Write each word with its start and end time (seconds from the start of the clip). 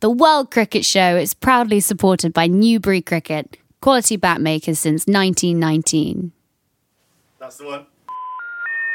The 0.00 0.10
World 0.10 0.50
Cricket 0.50 0.84
Show 0.84 1.16
is 1.16 1.32
proudly 1.32 1.80
supported 1.80 2.34
by 2.34 2.48
Newbery 2.48 3.00
Cricket, 3.00 3.56
quality 3.80 4.16
bat 4.16 4.42
makers 4.42 4.78
since 4.78 5.06
1919. 5.06 6.32
That's 7.40 7.56
the 7.56 7.64
one. 7.64 7.86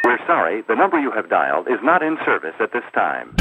We're 0.03 0.19
sorry, 0.27 0.61
the 0.67 0.75
number 0.75 0.99
you 0.99 1.09
have 1.09 1.27
dialed 1.27 1.67
is 1.67 1.79
not 1.81 2.03
in 2.03 2.17
service 2.23 2.53
at 2.59 2.71
this 2.71 2.83
time. 2.93 3.33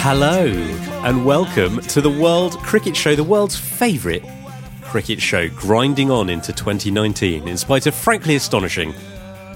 Hello, 0.00 0.46
and 1.04 1.24
welcome 1.24 1.80
to 1.82 2.00
the 2.00 2.10
World 2.10 2.58
Cricket 2.58 2.96
Show, 2.96 3.14
the 3.14 3.22
world's 3.22 3.56
favourite 3.56 4.24
cricket 4.92 5.22
show, 5.22 5.48
grinding 5.48 6.10
on 6.10 6.28
into 6.28 6.52
2019 6.52 7.48
in 7.48 7.56
spite 7.56 7.86
of 7.86 7.94
frankly 7.94 8.36
astonishing 8.36 8.92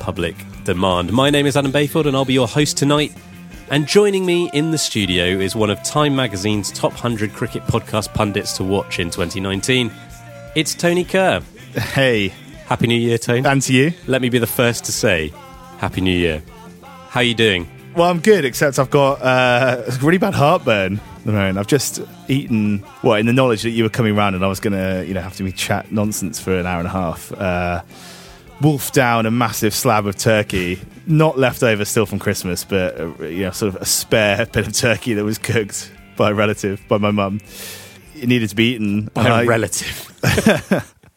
public 0.00 0.34
demand. 0.64 1.12
My 1.12 1.28
name 1.28 1.44
is 1.44 1.58
Adam 1.58 1.70
Bayfield, 1.70 2.06
and 2.06 2.16
I'll 2.16 2.24
be 2.24 2.32
your 2.32 2.48
host 2.48 2.78
tonight. 2.78 3.14
And 3.70 3.86
joining 3.86 4.24
me 4.24 4.48
in 4.54 4.70
the 4.70 4.78
studio 4.78 5.26
is 5.26 5.54
one 5.54 5.68
of 5.68 5.82
Time 5.82 6.16
Magazine's 6.16 6.72
top 6.72 6.92
100 6.92 7.34
cricket 7.34 7.62
podcast 7.64 8.14
pundits 8.14 8.56
to 8.56 8.64
watch 8.64 8.98
in 8.98 9.10
2019. 9.10 9.92
It's 10.54 10.74
Tony 10.74 11.04
Kerr. 11.04 11.42
Hey, 11.74 12.28
Happy 12.64 12.86
New 12.86 12.94
Year, 12.98 13.18
Tony. 13.18 13.46
and 13.46 13.60
to 13.60 13.74
you. 13.74 13.92
Let 14.06 14.22
me 14.22 14.30
be 14.30 14.38
the 14.38 14.46
first 14.46 14.86
to 14.86 14.92
say, 14.92 15.34
Happy 15.76 16.00
New 16.00 16.16
Year. 16.16 16.42
How 17.10 17.20
are 17.20 17.24
you 17.24 17.34
doing? 17.34 17.68
Well, 17.94 18.08
I'm 18.08 18.20
good, 18.20 18.46
except 18.46 18.78
I've 18.78 18.88
got 18.88 19.20
uh, 19.20 19.82
really 20.00 20.16
bad 20.16 20.32
heartburn. 20.32 20.98
I've 21.34 21.66
just 21.66 22.00
eaten, 22.28 22.84
well, 23.02 23.14
in 23.14 23.26
the 23.26 23.32
knowledge 23.32 23.62
that 23.62 23.70
you 23.70 23.82
were 23.82 23.90
coming 23.90 24.14
round 24.14 24.36
and 24.36 24.44
I 24.44 24.48
was 24.48 24.60
going 24.60 24.74
to, 24.74 25.04
you 25.06 25.14
know, 25.14 25.20
have 25.20 25.36
to 25.36 25.42
be 25.42 25.52
chat 25.52 25.90
nonsense 25.90 26.38
for 26.38 26.56
an 26.58 26.66
hour 26.66 26.78
and 26.78 26.86
a 26.86 26.90
half. 26.90 27.32
Uh, 27.32 27.82
wolf 28.60 28.92
down 28.92 29.26
a 29.26 29.30
massive 29.30 29.74
slab 29.74 30.06
of 30.06 30.16
turkey, 30.16 30.80
not 31.06 31.38
left 31.38 31.62
over 31.62 31.84
still 31.84 32.06
from 32.06 32.18
Christmas, 32.18 32.64
but, 32.64 32.98
uh, 33.00 33.24
you 33.24 33.42
know, 33.42 33.50
sort 33.50 33.74
of 33.74 33.82
a 33.82 33.84
spare 33.84 34.46
bit 34.46 34.66
of 34.66 34.72
turkey 34.72 35.14
that 35.14 35.24
was 35.24 35.38
cooked 35.38 35.90
by 36.16 36.30
a 36.30 36.34
relative, 36.34 36.80
by 36.88 36.98
my 36.98 37.10
mum. 37.10 37.40
It 38.14 38.28
needed 38.28 38.48
to 38.50 38.56
be 38.56 38.74
eaten. 38.74 39.06
by 39.12 39.24
and 39.24 39.32
I- 39.32 39.44
relative. 39.46 40.12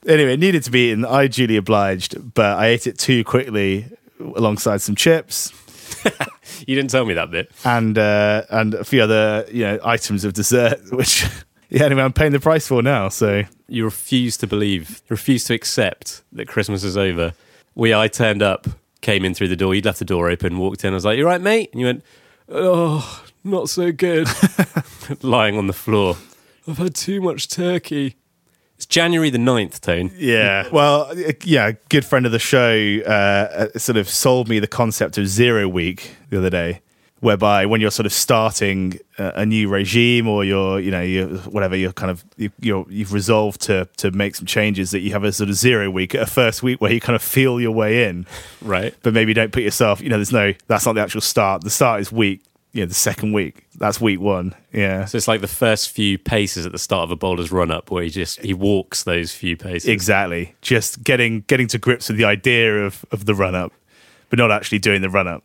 anyway, 0.07 0.33
it 0.33 0.39
needed 0.39 0.63
to 0.63 0.71
be 0.71 0.89
eaten. 0.89 1.05
I 1.05 1.27
duly 1.27 1.55
obliged, 1.55 2.33
but 2.33 2.57
I 2.57 2.67
ate 2.67 2.87
it 2.87 2.97
too 2.97 3.23
quickly 3.23 3.85
alongside 4.19 4.81
some 4.81 4.95
chips 4.95 5.53
you 6.67 6.75
didn't 6.75 6.89
tell 6.89 7.05
me 7.05 7.13
that 7.13 7.31
bit. 7.31 7.51
and 7.65 7.97
uh, 7.97 8.43
and 8.49 8.73
a 8.73 8.83
few 8.83 9.01
other 9.01 9.45
you 9.51 9.63
know 9.63 9.79
items 9.83 10.23
of 10.25 10.33
dessert, 10.33 10.79
which 10.91 11.25
yeah, 11.69 11.83
anyway, 11.85 12.01
I'm 12.03 12.13
paying 12.13 12.31
the 12.31 12.39
price 12.39 12.67
for 12.67 12.81
now. 12.81 13.09
So 13.09 13.43
You 13.67 13.85
refuse 13.85 14.37
to 14.37 14.47
believe, 14.47 15.01
refuse 15.09 15.43
to 15.45 15.53
accept 15.53 16.23
that 16.33 16.47
Christmas 16.47 16.83
is 16.83 16.97
over. 16.97 17.33
We, 17.75 17.93
I 17.93 18.07
turned 18.07 18.41
up, 18.41 18.67
came 19.01 19.23
in 19.23 19.33
through 19.33 19.49
the 19.49 19.55
door. 19.55 19.75
You'd 19.75 19.85
left 19.85 19.99
the 19.99 20.05
door 20.05 20.29
open, 20.29 20.57
walked 20.57 20.83
in. 20.83 20.91
I 20.91 20.95
was 20.95 21.05
like, 21.05 21.17
"You 21.17 21.25
right, 21.25 21.39
mate?" 21.41 21.69
And 21.71 21.79
you 21.79 21.85
went, 21.85 22.03
"Oh, 22.49 23.23
not 23.43 23.69
so 23.69 23.91
good." 23.91 24.27
Lying 25.21 25.57
on 25.57 25.67
the 25.67 25.73
floor. 25.73 26.17
I've 26.67 26.77
had 26.77 26.93
too 26.95 27.19
much 27.21 27.47
turkey. 27.47 28.15
It's 28.79 28.85
January 28.85 29.29
the 29.29 29.37
9th, 29.37 29.81
Tone. 29.81 30.09
yeah, 30.15 30.69
well, 30.71 31.11
yeah, 31.43 31.67
a 31.67 31.73
good 31.89 32.05
friend 32.05 32.25
of 32.25 32.31
the 32.31 32.39
show 32.39 33.01
uh, 33.05 33.09
uh, 33.75 33.77
sort 33.77 33.97
of 33.97 34.07
sold 34.07 34.47
me 34.47 34.59
the 34.59 34.67
concept 34.67 35.17
of 35.17 35.27
zero 35.27 35.67
week 35.67 36.15
the 36.29 36.37
other 36.37 36.49
day. 36.49 36.79
Whereby, 37.19 37.65
when 37.65 37.81
you're 37.81 37.91
sort 37.91 38.05
of 38.05 38.13
starting 38.13 38.97
a, 39.17 39.45
new 39.45 39.67
regime, 39.67 40.29
or 40.29 40.45
you're, 40.45 40.79
you 40.79 40.91
know, 40.91 41.01
you 41.01 41.27
whatever, 41.49 41.75
you're 41.75 41.91
kind 41.91 42.09
of 42.09 42.23
you, 42.37 42.51
you're 42.61 42.85
you've 42.87 43.11
resolved 43.11 43.59
to 43.63 43.89
to 43.97 44.11
make 44.11 44.35
some 44.35 44.45
changes, 44.45 44.91
that 44.91 44.99
you 44.99 45.11
have 45.11 45.25
a 45.25 45.33
sort 45.33 45.49
of 45.49 45.57
zero 45.57 45.89
week, 45.91 46.13
a 46.13 46.25
first 46.25 46.63
week 46.63 46.79
where 46.79 46.93
you 46.93 47.01
kind 47.01 47.17
of 47.17 47.21
feel 47.21 47.59
your 47.59 47.71
way 47.71 48.07
in. 48.07 48.25
Right. 48.61 48.95
but 49.03 49.13
maybe 49.13 49.33
don't 49.33 49.51
put 49.51 49.63
yourself. 49.63 49.99
You 49.99 50.07
know, 50.07 50.15
there's 50.15 50.31
no. 50.31 50.53
That's 50.67 50.85
not 50.85 50.93
the 50.95 51.01
actual 51.01 51.19
start. 51.19 51.65
The 51.65 51.69
start 51.69 51.99
is 51.99 52.13
week. 52.13 52.41
Know, 52.73 52.85
the 52.85 52.93
second 52.93 53.33
week. 53.33 53.65
That's 53.77 53.99
week 53.99 54.19
one. 54.19 54.53
Yeah, 54.71 55.05
So 55.05 55.17
it's 55.17 55.27
like 55.27 55.41
the 55.41 55.47
first 55.47 55.89
few 55.89 56.17
paces 56.19 56.65
at 56.67 56.71
the 56.71 56.77
start 56.77 57.03
of 57.05 57.11
a 57.11 57.15
bowler's 57.15 57.51
run 57.51 57.71
up 57.71 57.89
where 57.89 58.03
he 58.03 58.09
just 58.09 58.39
he 58.41 58.53
walks 58.53 59.03
those 59.03 59.31
few 59.31 59.57
paces. 59.57 59.89
exactly. 59.89 60.55
Just 60.61 61.03
getting 61.03 61.41
getting 61.47 61.67
to 61.69 61.77
grips 61.79 62.09
with 62.09 62.17
the 62.17 62.25
idea 62.25 62.85
of 62.85 63.03
of 63.11 63.25
the 63.25 63.33
run 63.33 63.55
up, 63.55 63.73
but 64.29 64.37
not 64.37 64.51
actually 64.51 64.79
doing 64.79 65.01
the 65.01 65.09
run 65.09 65.27
up. 65.27 65.43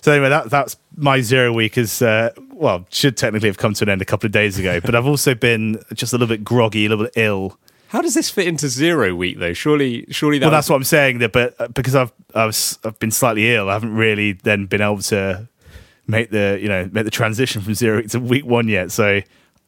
So 0.00 0.12
anyway, 0.12 0.28
that 0.30 0.50
that's 0.50 0.76
my 0.96 1.20
zero 1.20 1.52
week. 1.52 1.78
Is 1.78 2.02
uh, 2.02 2.30
well, 2.52 2.86
should 2.90 3.16
technically 3.16 3.48
have 3.48 3.58
come 3.58 3.74
to 3.74 3.84
an 3.84 3.88
end 3.90 4.02
a 4.02 4.04
couple 4.04 4.26
of 4.26 4.32
days 4.32 4.58
ago. 4.58 4.80
but 4.80 4.94
I've 4.96 5.06
also 5.06 5.34
been 5.34 5.80
just 5.94 6.12
a 6.12 6.16
little 6.16 6.28
bit 6.34 6.42
groggy, 6.44 6.86
a 6.86 6.88
little 6.88 7.04
bit 7.04 7.14
ill. 7.16 7.58
How 7.88 8.02
does 8.02 8.14
this 8.14 8.28
fit 8.30 8.46
into 8.48 8.68
zero 8.68 9.14
week 9.14 9.38
though? 9.38 9.52
Surely, 9.54 10.06
surely 10.10 10.38
that. 10.38 10.46
well, 10.46 10.50
was- 10.50 10.56
that's 10.66 10.70
what 10.70 10.76
I'm 10.76 10.84
saying. 10.84 11.18
That, 11.18 11.32
but 11.32 11.54
uh, 11.60 11.68
because 11.68 11.94
I've 11.94 12.12
I 12.34 12.46
was 12.46 12.78
I've 12.84 12.98
been 12.98 13.10
slightly 13.12 13.54
ill, 13.54 13.70
I 13.70 13.74
haven't 13.74 13.94
really 13.94 14.32
then 14.32 14.66
been 14.66 14.80
able 14.82 14.98
to 15.02 15.48
make 16.08 16.30
the 16.30 16.58
you 16.60 16.68
know 16.68 16.88
make 16.90 17.04
the 17.04 17.10
transition 17.10 17.62
from 17.62 17.74
zero 17.74 18.02
to 18.02 18.18
week 18.18 18.44
one 18.44 18.66
yet. 18.66 18.90
So 18.90 19.20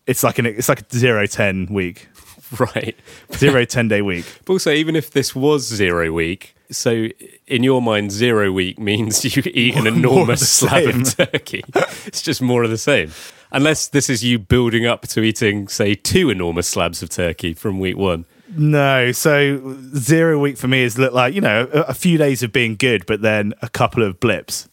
it's 0.06 0.24
like 0.24 0.38
an 0.38 0.46
it's 0.46 0.68
like 0.68 0.80
a 0.80 0.96
zero 0.96 1.26
ten 1.26 1.66
week, 1.66 2.08
right. 2.58 2.96
zero 3.34 3.64
ten 3.64 3.86
day 3.88 4.02
week. 4.02 4.24
But 4.44 4.54
also, 4.54 4.72
even 4.72 4.96
if 4.96 5.12
this 5.12 5.36
was 5.36 5.62
zero 5.66 6.10
week, 6.10 6.56
so 6.70 7.08
in 7.46 7.62
your 7.62 7.82
mind, 7.82 8.10
zero 8.10 8.50
week 8.50 8.78
means 8.78 9.24
you 9.36 9.42
eat 9.54 9.76
an 9.76 9.86
of 9.86 9.94
enormous 9.96 10.40
the 10.40 10.46
slab 10.46 10.88
of 10.88 11.16
turkey. 11.16 11.62
it's 12.06 12.22
just 12.22 12.42
more 12.42 12.64
of 12.64 12.70
the 12.70 12.78
same. 12.78 13.12
Unless 13.52 13.88
this 13.88 14.08
is 14.08 14.22
you 14.22 14.38
building 14.38 14.86
up 14.86 15.02
to 15.08 15.22
eating, 15.22 15.66
say, 15.66 15.96
two 15.96 16.30
enormous 16.30 16.68
slabs 16.68 17.02
of 17.02 17.10
turkey 17.10 17.52
from 17.52 17.80
week 17.80 17.96
one. 17.96 18.24
No, 18.56 19.10
so 19.10 19.76
zero 19.96 20.38
week 20.38 20.56
for 20.56 20.68
me 20.68 20.82
is 20.82 20.98
look 20.98 21.12
like 21.12 21.34
you 21.34 21.40
know 21.40 21.68
a, 21.72 21.80
a 21.82 21.94
few 21.94 22.18
days 22.18 22.42
of 22.42 22.52
being 22.52 22.76
good, 22.76 23.06
but 23.06 23.22
then 23.22 23.54
a 23.62 23.68
couple 23.68 24.02
of 24.02 24.18
blips 24.18 24.68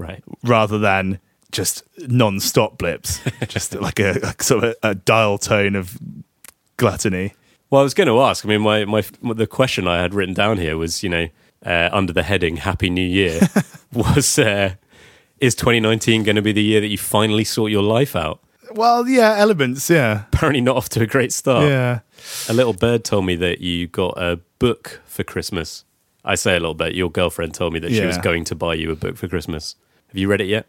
Right. 0.00 0.24
rather 0.42 0.78
than 0.78 1.20
just 1.52 1.82
non-stop 1.98 2.78
blips, 2.78 3.20
just 3.48 3.74
like 3.74 3.98
a, 3.98 4.34
a 4.38 4.42
sort 4.42 4.64
of 4.64 4.74
a, 4.82 4.94
dial 4.94 5.38
tone 5.38 5.76
of 5.76 5.98
gluttony. 6.76 7.34
Well, 7.70 7.80
I 7.80 7.84
was 7.84 7.94
going 7.94 8.08
to 8.08 8.20
ask. 8.20 8.44
I 8.44 8.48
mean, 8.48 8.62
my, 8.62 8.84
my 8.84 9.02
the 9.34 9.46
question 9.46 9.86
I 9.86 10.00
had 10.00 10.14
written 10.14 10.34
down 10.34 10.58
here 10.58 10.76
was, 10.76 11.02
you 11.02 11.08
know, 11.08 11.28
uh, 11.64 11.88
under 11.92 12.12
the 12.12 12.22
heading 12.22 12.56
"Happy 12.56 12.90
New 12.90 13.06
Year," 13.06 13.40
was 13.92 14.38
uh, 14.38 14.74
is 15.40 15.54
2019 15.54 16.22
going 16.22 16.36
to 16.36 16.42
be 16.42 16.52
the 16.52 16.62
year 16.62 16.80
that 16.80 16.88
you 16.88 16.98
finally 16.98 17.44
sort 17.44 17.70
your 17.70 17.82
life 17.82 18.16
out? 18.16 18.40
Well, 18.72 19.08
yeah, 19.08 19.34
elements, 19.36 19.90
yeah, 19.90 20.24
Apparently, 20.32 20.60
not 20.60 20.76
off 20.76 20.88
to 20.90 21.02
a 21.02 21.06
great 21.06 21.32
start. 21.32 21.64
yeah. 21.68 22.00
A 22.48 22.52
little 22.52 22.72
bird 22.72 23.04
told 23.04 23.26
me 23.26 23.34
that 23.36 23.60
you 23.60 23.88
got 23.88 24.16
a 24.16 24.38
book 24.58 25.00
for 25.06 25.24
Christmas. 25.24 25.84
I 26.24 26.34
say 26.34 26.52
a 26.52 26.60
little 26.60 26.74
bit. 26.74 26.94
Your 26.94 27.10
girlfriend 27.10 27.54
told 27.54 27.72
me 27.72 27.78
that 27.80 27.90
she 27.90 28.04
was 28.04 28.18
going 28.18 28.44
to 28.44 28.54
buy 28.54 28.74
you 28.74 28.90
a 28.90 28.96
book 28.96 29.16
for 29.16 29.26
Christmas. 29.26 29.74
Have 30.10 30.18
you 30.18 30.28
read 30.28 30.40
it 30.40 30.48
yet? 30.48 30.66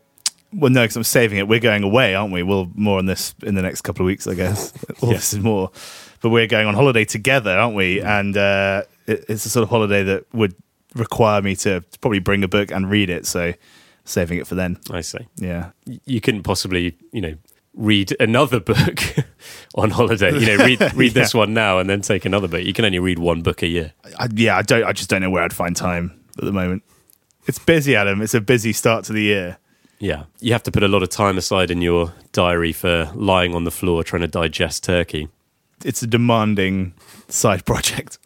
Well, 0.54 0.70
no, 0.70 0.84
because 0.84 0.96
I'm 0.96 1.04
saving 1.04 1.40
it. 1.40 1.48
We're 1.48 1.60
going 1.60 1.84
away, 1.84 2.14
aren't 2.14 2.32
we? 2.32 2.44
We'll 2.44 2.70
more 2.76 3.00
on 3.00 3.08
this 3.08 3.34
in 3.42 3.56
the 3.56 3.62
next 3.62 3.82
couple 3.82 4.06
of 4.06 4.08
weeks, 4.08 4.28
I 4.28 4.36
guess. 4.36 4.72
yes, 5.02 5.34
more, 5.34 5.72
but 6.22 6.30
we're 6.30 6.46
going 6.46 6.68
on 6.68 6.76
holiday 6.76 7.06
together, 7.06 7.58
aren't 7.58 7.76
we? 7.76 8.02
And 8.02 8.38
uh, 8.38 8.84
it, 9.08 9.26
it's 9.30 9.46
a 9.46 9.50
sort 9.50 9.64
of 9.64 9.70
holiday 9.70 10.04
that 10.04 10.32
would 10.34 10.54
require 10.94 11.42
me 11.42 11.56
to 11.56 11.84
probably 12.02 12.20
bring 12.20 12.44
a 12.44 12.48
book 12.48 12.70
and 12.70 12.90
read 12.90 13.10
it. 13.10 13.26
So, 13.26 13.54
saving 14.06 14.38
it 14.38 14.46
for 14.46 14.56
then. 14.56 14.78
I 14.92 15.02
see. 15.02 15.26
Yeah, 15.38 15.72
you 16.06 16.22
couldn't 16.22 16.44
possibly, 16.44 16.98
you 17.12 17.22
know, 17.22 17.36
read 17.74 18.16
another 18.20 18.60
book 18.60 19.00
on 19.76 19.90
holiday. 19.90 20.38
You 20.38 20.58
know, 20.58 20.66
read 20.66 20.94
read 20.96 21.14
this 21.14 21.34
one 21.34 21.54
now 21.54 21.80
and 21.80 21.90
then 21.90 22.02
take 22.02 22.26
another 22.26 22.48
book. 22.48 22.64
You 22.64 22.74
can 22.74 22.86
only 22.86 23.00
read 23.00 23.20
one 23.20 23.42
book 23.42 23.64
a 23.64 23.68
year. 23.68 23.94
I, 24.20 24.28
yeah. 24.36 24.58
I 24.58 24.62
don't. 24.62 24.84
I 24.84 24.92
just 24.92 25.10
don't 25.10 25.22
know 25.22 25.30
where 25.30 25.44
I'd 25.44 25.54
find 25.54 25.76
time 25.76 26.22
at 26.38 26.44
the 26.44 26.52
moment. 26.52 26.84
It's 27.48 27.60
busy, 27.60 27.96
Adam. 27.96 28.22
It's 28.22 28.34
a 28.34 28.42
busy 28.42 28.74
start 28.74 29.06
to 29.06 29.14
the 29.14 29.24
year. 29.24 29.58
Yeah, 30.00 30.24
you 30.40 30.52
have 30.54 30.64
to 30.64 30.72
put 30.72 30.84
a 30.84 30.88
lot 30.88 31.04
of 31.04 31.10
time 31.10 31.38
aside 31.38 31.70
in 31.70 31.82
your 31.82 32.14
diary 32.32 32.74
for 32.74 33.12
lying 33.14 33.54
on 33.54 33.66
the 33.66 33.72
floor 33.72 34.04
trying 34.04 34.22
to 34.22 34.28
digest 34.28 34.84
turkey. 34.84 35.30
It's 35.86 36.02
a 36.02 36.08
demanding 36.08 36.94
side 37.28 37.66
project. 37.66 38.18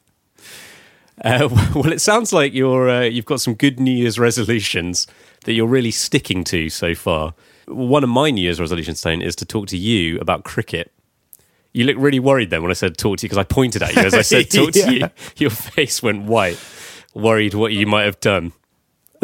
Uh, 1.23 1.50
well, 1.75 1.91
it 1.91 2.01
sounds 2.01 2.33
like 2.33 2.53
you're 2.53 2.89
uh, 2.89 3.01
you've 3.01 3.25
got 3.25 3.41
some 3.41 3.56
good 3.56 3.79
New 3.79 3.91
Year's 3.91 4.19
resolutions 4.19 5.07
that 5.44 5.53
you're 5.53 5.67
really 5.67 5.91
sticking 5.91 6.44
to 6.45 6.69
so 6.69 6.95
far. 6.95 7.33
One 7.67 8.03
of 8.03 8.09
my 8.09 8.31
New 8.31 8.41
Year's 8.41 8.59
resolutions, 8.59 9.01
Tone, 9.01 9.21
is 9.21 9.35
to 9.38 9.45
talk 9.45 9.67
to 9.67 9.77
you 9.77 10.19
about 10.19 10.44
cricket. 10.44 10.91
You 11.73 11.83
look 11.83 11.97
really 12.00 12.19
worried 12.19 12.51
then 12.51 12.62
when 12.62 12.71
I 12.71 12.75
said 12.75 12.97
talk 12.97 13.17
to 13.17 13.23
you 13.25 13.29
because 13.29 13.38
I 13.38 13.44
pointed 13.44 13.83
at 13.83 13.95
you 13.95 14.01
as 14.01 14.13
I 14.13 14.21
said 14.21 14.50
talk 14.51 14.71
to 14.73 14.94
you. 14.94 15.09
Your 15.35 15.50
face 15.50 16.01
went 16.01 16.23
white, 16.23 16.62
worried 17.13 17.53
what 17.53 17.73
you 17.73 17.85
might 17.85 18.03
have 18.03 18.19
done. 18.19 18.53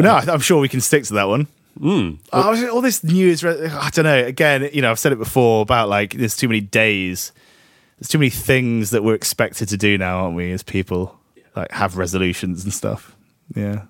No, 0.02 0.14
I'm 0.32 0.40
sure 0.40 0.60
we 0.60 0.68
can 0.68 0.80
stick 0.80 1.04
to 1.04 1.14
that 1.14 1.28
one. 1.28 1.46
Mm. 1.80 2.18
Oh, 2.32 2.70
all 2.70 2.80
this 2.82 3.02
news, 3.02 3.42
I 3.44 3.88
don't 3.90 4.04
know. 4.04 4.24
Again, 4.24 4.68
you 4.72 4.82
know, 4.82 4.90
I've 4.90 4.98
said 4.98 5.12
it 5.12 5.18
before 5.18 5.62
about 5.62 5.88
like 5.88 6.12
there's 6.14 6.36
too 6.36 6.48
many 6.48 6.60
days, 6.60 7.32
there's 7.98 8.08
too 8.08 8.18
many 8.18 8.30
things 8.30 8.90
that 8.90 9.02
we're 9.02 9.14
expected 9.14 9.68
to 9.70 9.76
do 9.78 9.96
now, 9.96 10.18
aren't 10.24 10.36
we, 10.36 10.52
as 10.52 10.62
people? 10.62 11.18
Like 11.56 11.70
have 11.72 11.96
resolutions 11.96 12.64
and 12.64 12.72
stuff. 12.74 13.16
Yeah. 13.54 13.82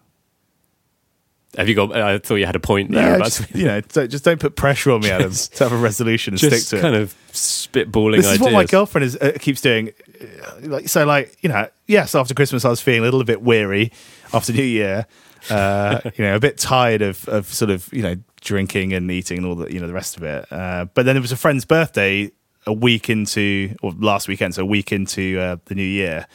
Have 1.57 1.69
you 1.69 1.75
got? 1.75 1.95
I 1.95 2.19
thought 2.19 2.37
you 2.37 2.47
had 2.47 2.57
a 2.57 2.61
point 2.61 2.93
there. 2.93 3.03
Yeah, 3.11 3.17
about 3.17 3.25
just, 3.27 3.51
you 3.55 3.65
know, 3.67 3.81
don't, 3.83 4.11
just 4.11 4.25
don't 4.25 4.41
put 4.41 4.57
pressure 4.57 4.91
on 4.93 5.01
me, 5.03 5.11
Adam, 5.11 5.31
Just- 5.31 5.55
to 5.57 5.65
have 5.65 5.73
a 5.73 5.77
resolution 5.77 6.33
and 6.35 6.41
just 6.41 6.67
stick 6.69 6.79
to 6.79 6.83
kind 6.83 6.95
it. 6.97 7.03
of 7.03 7.15
spitballing 7.33 8.17
this 8.17 8.27
ideas. 8.27 8.37
is 8.37 8.41
what 8.41 8.53
my 8.53 8.65
girlfriend 8.65 9.05
is 9.05 9.17
uh, 9.17 9.33
keeps 9.41 9.61
doing. 9.61 9.91
Uh, 10.21 10.27
Like 10.69 10.89
so, 10.89 11.05
like 11.05 11.37
you 11.43 11.49
know, 11.51 11.69
yes, 11.87 12.15
after 12.15 12.33
Christmas 12.33 12.65
I 12.65 12.71
was 12.71 12.81
feeling 12.81 13.01
a 13.01 13.05
little 13.05 13.25
bit 13.25 13.43
weary. 13.43 13.93
After 14.33 14.51
New 14.55 14.63
Year, 14.63 15.07
uh, 15.51 16.01
you 16.17 16.25
know, 16.25 16.37
a 16.37 16.41
bit 16.41 16.59
tired 16.59 17.03
of 17.03 17.29
of 17.29 17.47
sort 17.47 17.71
of 17.71 17.93
you 17.93 18.03
know 18.03 18.17
drinking 18.41 18.93
and 18.93 19.11
eating 19.11 19.39
and 19.39 19.47
all 19.47 19.55
the 19.55 19.73
you 19.73 19.81
know 19.81 19.87
the 19.87 19.93
rest 19.93 20.17
of 20.17 20.23
it. 20.23 20.47
Uh, 20.51 20.87
but 20.95 21.07
then 21.07 21.17
it 21.17 21.21
was 21.21 21.33
a 21.33 21.37
friend's 21.37 21.65
birthday 21.65 22.31
a 22.67 22.73
week 22.73 23.11
into 23.11 23.75
or 23.83 23.93
last 23.93 24.29
weekend, 24.29 24.55
so 24.55 24.63
a 24.63 24.67
week 24.67 24.93
into 24.93 25.39
uh, 25.39 25.57
the 25.67 25.75
new 25.75 25.83
year. 25.83 26.27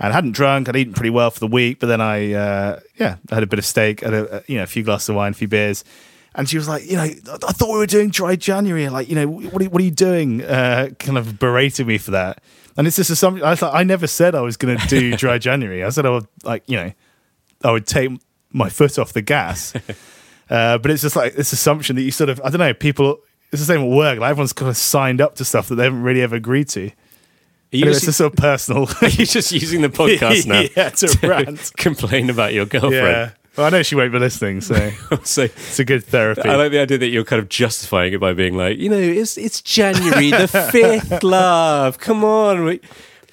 And 0.00 0.12
I 0.12 0.14
hadn't 0.14 0.32
drunk. 0.32 0.68
I'd 0.68 0.76
eaten 0.76 0.94
pretty 0.94 1.10
well 1.10 1.30
for 1.32 1.40
the 1.40 1.48
week, 1.48 1.80
but 1.80 1.88
then 1.88 2.00
I, 2.00 2.32
uh, 2.32 2.78
yeah, 3.00 3.16
I 3.32 3.34
had 3.34 3.42
a 3.42 3.48
bit 3.48 3.58
of 3.58 3.64
steak, 3.64 4.00
had 4.00 4.14
a, 4.14 4.44
you 4.46 4.56
know 4.56 4.62
a 4.62 4.66
few 4.66 4.84
glasses 4.84 5.08
of 5.08 5.16
wine, 5.16 5.32
a 5.32 5.34
few 5.34 5.48
beers, 5.48 5.82
and 6.38 6.48
she 6.48 6.56
was 6.56 6.68
like, 6.68 6.88
you 6.88 6.96
know, 6.96 7.02
I 7.02 7.52
thought 7.52 7.72
we 7.72 7.78
were 7.78 7.86
doing 7.86 8.10
dry 8.10 8.36
January. 8.36 8.88
Like, 8.88 9.08
you 9.08 9.16
know, 9.16 9.26
what 9.26 9.60
are, 9.60 9.68
what 9.70 9.80
are 9.80 9.84
you 9.84 9.90
doing? 9.90 10.44
Uh, 10.44 10.90
kind 11.00 11.18
of 11.18 11.38
berating 11.38 11.88
me 11.88 11.98
for 11.98 12.12
that. 12.12 12.40
And 12.76 12.86
it's 12.86 12.94
just 12.94 13.10
assumption. 13.10 13.44
I 13.44 13.56
thought 13.56 13.74
I 13.74 13.82
never 13.82 14.06
said 14.06 14.36
I 14.36 14.40
was 14.40 14.56
going 14.56 14.78
to 14.78 14.86
do 14.86 15.16
dry 15.16 15.38
January. 15.38 15.82
I 15.82 15.88
said 15.88 16.06
I 16.06 16.10
would 16.10 16.28
like, 16.44 16.62
you 16.68 16.76
know, 16.76 16.92
I 17.64 17.72
would 17.72 17.86
take 17.86 18.12
my 18.52 18.68
foot 18.68 18.98
off 18.98 19.12
the 19.12 19.22
gas. 19.22 19.74
uh, 20.50 20.78
but 20.78 20.90
it's 20.90 21.02
just 21.02 21.16
like 21.16 21.34
this 21.34 21.52
assumption 21.52 21.96
that 21.96 22.02
you 22.02 22.10
sort 22.10 22.30
of, 22.30 22.40
I 22.44 22.50
don't 22.50 22.58
know, 22.60 22.74
people. 22.74 23.18
It's 23.50 23.62
the 23.62 23.66
same 23.74 23.80
at 23.80 23.88
work. 23.88 24.18
Like 24.18 24.30
everyone's 24.30 24.52
kind 24.52 24.68
of 24.68 24.76
signed 24.76 25.20
up 25.22 25.36
to 25.36 25.44
stuff 25.44 25.68
that 25.68 25.76
they 25.76 25.84
haven't 25.84 26.02
really 26.02 26.20
ever 26.22 26.36
agreed 26.36 26.68
to. 26.70 26.82
You, 26.82 26.90
Anyway, 27.72 27.92
just, 27.92 28.02
it's 28.04 28.08
a 28.08 28.12
sort 28.14 28.32
of 28.34 28.38
personal. 28.38 28.88
are 29.02 29.08
you 29.08 29.24
just 29.26 29.52
using 29.52 29.82
the 29.82 29.88
podcast 29.88 30.46
now 30.46 30.64
Yeah, 30.76 30.90
to 30.90 31.26
rant. 31.28 31.72
complain 31.76 32.28
about 32.30 32.52
your 32.54 32.66
girlfriend? 32.66 32.94
yeah. 32.94 33.30
Well, 33.56 33.66
I 33.66 33.70
know 33.70 33.82
she 33.82 33.94
won't 33.96 34.12
be 34.12 34.18
listening, 34.20 34.60
so 34.60 34.90
so 35.24 35.42
it's 35.42 35.78
a 35.80 35.84
good 35.84 36.04
therapy. 36.04 36.42
I 36.42 36.54
like 36.54 36.70
the 36.70 36.78
idea 36.78 36.96
that 36.98 37.08
you're 37.08 37.24
kind 37.24 37.42
of 37.42 37.48
justifying 37.48 38.12
it 38.12 38.20
by 38.20 38.32
being 38.32 38.56
like, 38.56 38.78
you 38.78 38.88
know, 38.88 38.96
it's 38.98 39.36
it's 39.36 39.60
January 39.62 40.30
the 40.30 40.46
fifth, 40.46 41.24
love. 41.24 41.98
Come 41.98 42.22
on, 42.24 42.64
we- 42.64 42.80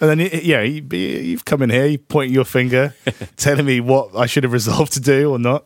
And 0.02 0.10
then, 0.10 0.30
yeah, 0.44 0.62
you, 0.62 0.86
you've 0.92 1.46
come 1.46 1.62
in 1.62 1.70
here, 1.70 1.86
you 1.86 1.98
pointing 1.98 2.34
your 2.34 2.44
finger, 2.44 2.94
telling 3.38 3.66
me 3.66 3.80
what 3.80 4.16
I 4.16 4.26
should 4.26 4.44
have 4.44 4.52
resolved 4.52 4.94
to 4.94 5.00
do 5.00 5.32
or 5.32 5.40
not. 5.40 5.66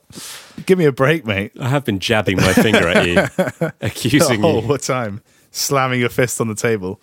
Give 0.65 0.77
me 0.77 0.85
a 0.85 0.91
break, 0.91 1.25
mate. 1.25 1.51
I 1.59 1.69
have 1.69 1.83
been 1.83 1.99
jabbing 1.99 2.37
my 2.37 2.53
finger 2.53 2.87
at 2.87 3.07
you, 3.07 3.71
accusing 3.81 4.43
you 4.43 4.61
you, 4.61 4.67
what 4.67 4.81
time? 4.81 5.23
Slamming 5.51 5.99
your 5.99 6.09
fist 6.09 6.39
on 6.39 6.47
the 6.47 6.55
table. 6.55 7.01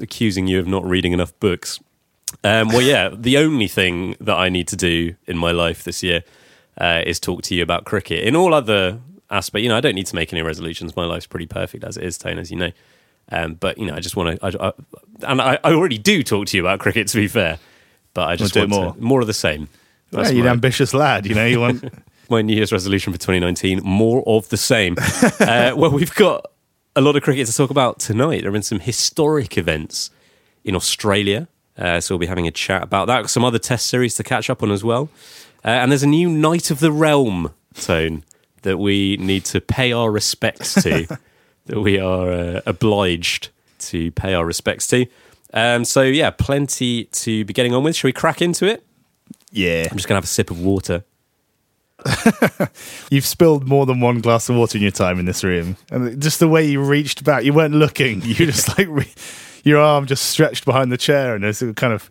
accusing 0.00 0.46
you 0.46 0.58
of 0.58 0.66
not 0.66 0.84
reading 0.84 1.12
enough 1.12 1.38
books. 1.38 1.80
Um, 2.42 2.68
well, 2.68 2.80
yeah, 2.80 3.10
the 3.14 3.36
only 3.36 3.68
thing 3.68 4.16
that 4.20 4.36
I 4.36 4.48
need 4.48 4.66
to 4.68 4.76
do 4.76 5.14
in 5.26 5.36
my 5.36 5.50
life 5.50 5.84
this 5.84 6.02
year 6.02 6.24
uh, 6.78 7.02
is 7.06 7.20
talk 7.20 7.42
to 7.42 7.54
you 7.54 7.62
about 7.62 7.84
cricket. 7.84 8.24
In 8.24 8.34
all 8.34 8.54
other 8.54 9.00
aspects, 9.30 9.62
you 9.62 9.68
know, 9.68 9.76
I 9.76 9.80
don't 9.80 9.94
need 9.94 10.06
to 10.06 10.16
make 10.16 10.32
any 10.32 10.42
resolutions. 10.42 10.96
My 10.96 11.04
life's 11.04 11.26
pretty 11.26 11.46
perfect 11.46 11.84
as 11.84 11.98
it 11.98 12.04
is, 12.04 12.16
Tone, 12.16 12.38
as 12.38 12.50
you 12.50 12.56
know. 12.56 12.72
Um, 13.30 13.54
but 13.54 13.78
you 13.78 13.86
know, 13.86 13.94
I 13.94 14.00
just 14.00 14.16
want 14.16 14.38
to, 14.40 14.46
I, 14.46 14.68
I, 14.68 14.72
and 15.22 15.40
I, 15.40 15.58
I 15.64 15.72
already 15.72 15.98
do 15.98 16.22
talk 16.22 16.46
to 16.48 16.56
you 16.56 16.62
about 16.62 16.78
cricket. 16.80 17.08
To 17.08 17.16
be 17.16 17.28
fair, 17.28 17.58
but 18.12 18.28
I 18.28 18.36
just 18.36 18.54
do 18.54 18.60
it 18.60 18.70
want 18.70 18.82
more. 18.82 18.94
to, 18.94 19.00
more 19.00 19.20
of 19.20 19.26
the 19.26 19.34
same. 19.34 19.68
Yeah, 20.10 20.28
you're 20.28 20.46
an 20.46 20.52
ambitious 20.52 20.94
lad, 20.94 21.26
you 21.26 21.34
know. 21.34 21.46
You 21.46 21.60
want 21.60 21.84
my 22.30 22.42
New 22.42 22.54
Year's 22.54 22.72
resolution 22.72 23.12
for 23.12 23.18
2019: 23.18 23.80
more 23.82 24.22
of 24.26 24.48
the 24.48 24.56
same. 24.56 24.96
uh, 25.40 25.74
well, 25.76 25.90
we've 25.90 26.14
got 26.14 26.46
a 26.94 27.00
lot 27.00 27.16
of 27.16 27.22
cricket 27.22 27.46
to 27.46 27.52
talk 27.52 27.70
about 27.70 27.98
tonight. 27.98 28.42
There 28.42 28.50
have 28.50 28.52
been 28.52 28.62
some 28.62 28.80
historic 28.80 29.58
events 29.58 30.10
in 30.62 30.76
Australia, 30.76 31.48
uh, 31.76 32.00
so 32.00 32.14
we'll 32.14 32.20
be 32.20 32.26
having 32.26 32.46
a 32.46 32.52
chat 32.52 32.82
about 32.82 33.06
that. 33.06 33.28
Some 33.28 33.44
other 33.44 33.58
Test 33.58 33.86
series 33.86 34.14
to 34.16 34.22
catch 34.22 34.48
up 34.48 34.62
on 34.62 34.70
as 34.70 34.84
well, 34.84 35.08
uh, 35.64 35.68
and 35.68 35.90
there's 35.90 36.04
a 36.04 36.08
new 36.08 36.28
Knight 36.28 36.70
of 36.70 36.80
the 36.80 36.92
Realm 36.92 37.52
tone 37.74 38.22
that 38.62 38.78
we 38.78 39.16
need 39.18 39.44
to 39.46 39.60
pay 39.60 39.92
our 39.92 40.10
respects 40.10 40.74
to. 40.82 41.18
that 41.66 41.80
we 41.80 41.98
are 41.98 42.30
uh, 42.32 42.60
obliged 42.66 43.48
to 43.78 44.10
pay 44.12 44.34
our 44.34 44.44
respects 44.44 44.86
to. 44.88 45.06
Um, 45.52 45.84
so 45.84 46.02
yeah, 46.02 46.30
plenty 46.30 47.04
to 47.04 47.44
be 47.44 47.52
getting 47.52 47.74
on 47.74 47.84
with. 47.84 47.96
Shall 47.96 48.08
we 48.08 48.12
crack 48.12 48.42
into 48.42 48.66
it? 48.66 48.84
yeah. 49.52 49.86
I'm 49.90 49.96
just 49.96 50.08
gonna 50.08 50.16
have 50.16 50.24
a 50.24 50.28
sip 50.28 50.50
of 50.50 50.60
water. 50.60 51.04
You've 53.10 53.24
spilled 53.24 53.66
more 53.68 53.86
than 53.86 54.00
one 54.00 54.20
glass 54.20 54.48
of 54.48 54.56
water 54.56 54.76
in 54.76 54.82
your 54.82 54.90
time 54.90 55.18
in 55.18 55.26
this 55.26 55.44
room, 55.44 55.76
and 55.90 56.20
just 56.20 56.40
the 56.40 56.48
way 56.48 56.66
you 56.66 56.82
reached 56.82 57.24
back, 57.24 57.44
you 57.44 57.52
weren't 57.52 57.74
looking. 57.74 58.20
You 58.24 58.34
just 58.34 58.76
like 58.76 58.88
re- 58.90 59.12
your 59.62 59.78
arm 59.78 60.06
just 60.06 60.26
stretched 60.26 60.64
behind 60.64 60.90
the 60.90 60.98
chair, 60.98 61.34
and 61.34 61.44
there's 61.44 61.62
a 61.62 61.72
kind 61.72 61.92
of 61.92 62.10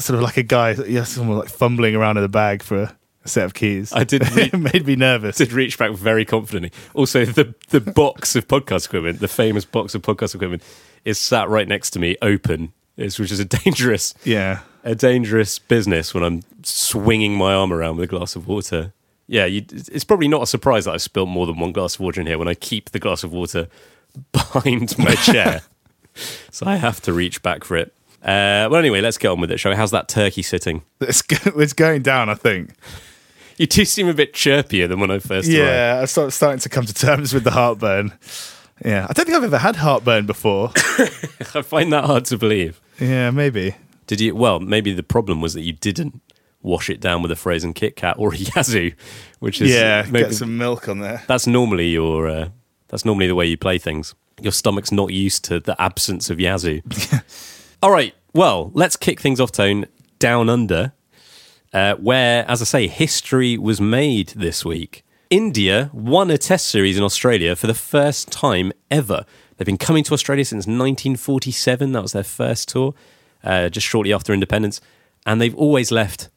sort 0.00 0.16
of 0.16 0.22
like 0.22 0.36
a 0.36 0.42
guy, 0.42 0.72
yeah, 0.72 1.04
someone 1.04 1.38
like 1.38 1.48
fumbling 1.48 1.94
around 1.94 2.16
in 2.16 2.22
the 2.22 2.28
bag 2.28 2.62
for 2.62 2.82
a, 2.82 2.96
set 3.28 3.44
of 3.44 3.54
keys. 3.54 3.92
I 3.92 4.04
did 4.04 4.30
re- 4.36 4.50
it 4.52 4.58
made 4.58 4.86
me 4.86 4.96
nervous. 4.96 5.36
did 5.36 5.52
reach 5.52 5.78
back 5.78 5.92
very 5.92 6.24
confidently. 6.24 6.72
Also, 6.94 7.24
the 7.24 7.54
the 7.70 7.80
box 7.80 8.34
of 8.36 8.46
podcast 8.48 8.86
equipment, 8.86 9.20
the 9.20 9.28
famous 9.28 9.64
box 9.64 9.94
of 9.94 10.02
podcast 10.02 10.34
equipment, 10.34 10.62
is 11.04 11.18
sat 11.18 11.48
right 11.48 11.68
next 11.68 11.90
to 11.90 11.98
me, 11.98 12.16
open. 12.22 12.72
It's, 12.96 13.18
which 13.18 13.30
is 13.30 13.38
a 13.40 13.44
dangerous, 13.64 14.12
Yeah. 14.24 14.60
a 14.82 14.94
dangerous 14.96 15.58
business 15.60 16.12
when 16.14 16.24
I'm 16.24 16.42
swinging 16.64 17.34
my 17.34 17.54
arm 17.54 17.72
around 17.72 17.96
with 17.96 18.04
a 18.04 18.16
glass 18.16 18.34
of 18.34 18.48
water. 18.48 18.92
Yeah, 19.28 19.44
you, 19.44 19.64
it's 19.70 20.04
probably 20.04 20.26
not 20.26 20.42
a 20.42 20.46
surprise 20.46 20.86
that 20.86 20.94
I 20.94 20.96
spilled 20.96 21.28
more 21.28 21.46
than 21.46 21.58
one 21.58 21.70
glass 21.70 21.94
of 21.94 22.00
water 22.00 22.20
in 22.20 22.26
here 22.26 22.38
when 22.38 22.48
I 22.48 22.54
keep 22.54 22.90
the 22.90 22.98
glass 22.98 23.22
of 23.22 23.32
water 23.32 23.68
behind 24.32 24.98
my 24.98 25.14
chair. 25.16 25.60
so 26.50 26.66
I 26.66 26.76
have 26.76 27.00
to 27.02 27.12
reach 27.12 27.42
back 27.42 27.62
for 27.62 27.76
it. 27.76 27.92
Uh, 28.20 28.66
well, 28.68 28.76
anyway, 28.76 29.00
let's 29.00 29.16
get 29.18 29.28
on 29.28 29.40
with 29.40 29.52
it. 29.52 29.58
Shall 29.58 29.70
we? 29.70 29.76
How's 29.76 29.92
that 29.92 30.08
turkey 30.08 30.42
sitting? 30.42 30.82
It's, 31.00 31.22
go- 31.22 31.52
it's 31.60 31.72
going 31.72 32.02
down, 32.02 32.28
I 32.28 32.34
think. 32.34 32.70
You 33.58 33.66
do 33.66 33.84
seem 33.84 34.08
a 34.08 34.14
bit 34.14 34.32
chirpier 34.32 34.88
than 34.88 35.00
when 35.00 35.10
I 35.10 35.18
first 35.18 35.48
arrived. 35.48 35.58
Yeah, 35.58 35.98
I 36.02 36.04
start 36.04 36.32
starting 36.32 36.60
to 36.60 36.68
come 36.68 36.86
to 36.86 36.94
terms 36.94 37.34
with 37.34 37.44
the 37.44 37.50
heartburn. 37.50 38.12
Yeah, 38.84 39.06
I 39.10 39.12
don't 39.12 39.26
think 39.26 39.36
I've 39.36 39.44
ever 39.44 39.58
had 39.58 39.76
heartburn 39.76 40.26
before. 40.26 40.70
I 40.76 41.62
find 41.62 41.92
that 41.92 42.04
hard 42.04 42.24
to 42.26 42.38
believe. 42.38 42.80
yeah, 43.00 43.30
maybe. 43.30 43.74
Did 44.06 44.20
you? 44.20 44.34
Well, 44.36 44.60
maybe 44.60 44.92
the 44.92 45.02
problem 45.02 45.40
was 45.40 45.54
that 45.54 45.62
you 45.62 45.72
didn't 45.72 46.20
wash 46.62 46.88
it 46.88 47.00
down 47.00 47.22
with 47.22 47.30
a 47.30 47.36
frozen 47.36 47.72
Kit 47.72 47.96
Kat 47.96 48.16
or 48.18 48.32
a 48.32 48.36
Yazoo, 48.36 48.92
which 49.40 49.60
is 49.60 49.70
yeah, 49.70 50.06
maybe, 50.08 50.26
get 50.26 50.34
some 50.34 50.56
milk 50.56 50.88
on 50.88 51.00
there. 51.00 51.22
that's 51.26 51.46
normally 51.46 51.88
your 51.88 52.28
uh, 52.28 52.48
that's 52.88 53.04
normally 53.04 53.26
the 53.26 53.34
way 53.34 53.46
you 53.46 53.56
play 53.56 53.78
things. 53.78 54.14
Your 54.40 54.52
stomach's 54.52 54.92
not 54.92 55.12
used 55.12 55.44
to 55.46 55.58
the 55.58 55.80
absence 55.80 56.30
of 56.30 56.38
Yazoo. 56.38 56.80
All 57.82 57.90
right, 57.90 58.14
well, 58.32 58.70
let's 58.74 58.96
kick 58.96 59.20
things 59.20 59.40
off. 59.40 59.50
Tone 59.50 59.86
down 60.18 60.48
under, 60.48 60.92
uh, 61.72 61.94
where, 61.94 62.44
as 62.50 62.62
I 62.62 62.64
say, 62.64 62.86
history 62.88 63.58
was 63.58 63.80
made 63.80 64.28
this 64.28 64.64
week. 64.64 65.04
India 65.30 65.90
won 65.92 66.30
a 66.30 66.38
Test 66.38 66.68
series 66.68 66.96
in 66.96 67.04
Australia 67.04 67.54
for 67.54 67.66
the 67.66 67.74
first 67.74 68.30
time 68.30 68.72
ever. 68.90 69.24
They've 69.56 69.66
been 69.66 69.76
coming 69.76 70.04
to 70.04 70.14
Australia 70.14 70.44
since 70.44 70.66
1947. 70.66 71.92
That 71.92 72.02
was 72.02 72.12
their 72.12 72.24
first 72.24 72.68
tour, 72.68 72.94
uh, 73.44 73.68
just 73.68 73.86
shortly 73.86 74.12
after 74.12 74.32
independence, 74.32 74.80
and 75.26 75.40
they've 75.40 75.54
always 75.54 75.90
left 75.90 76.30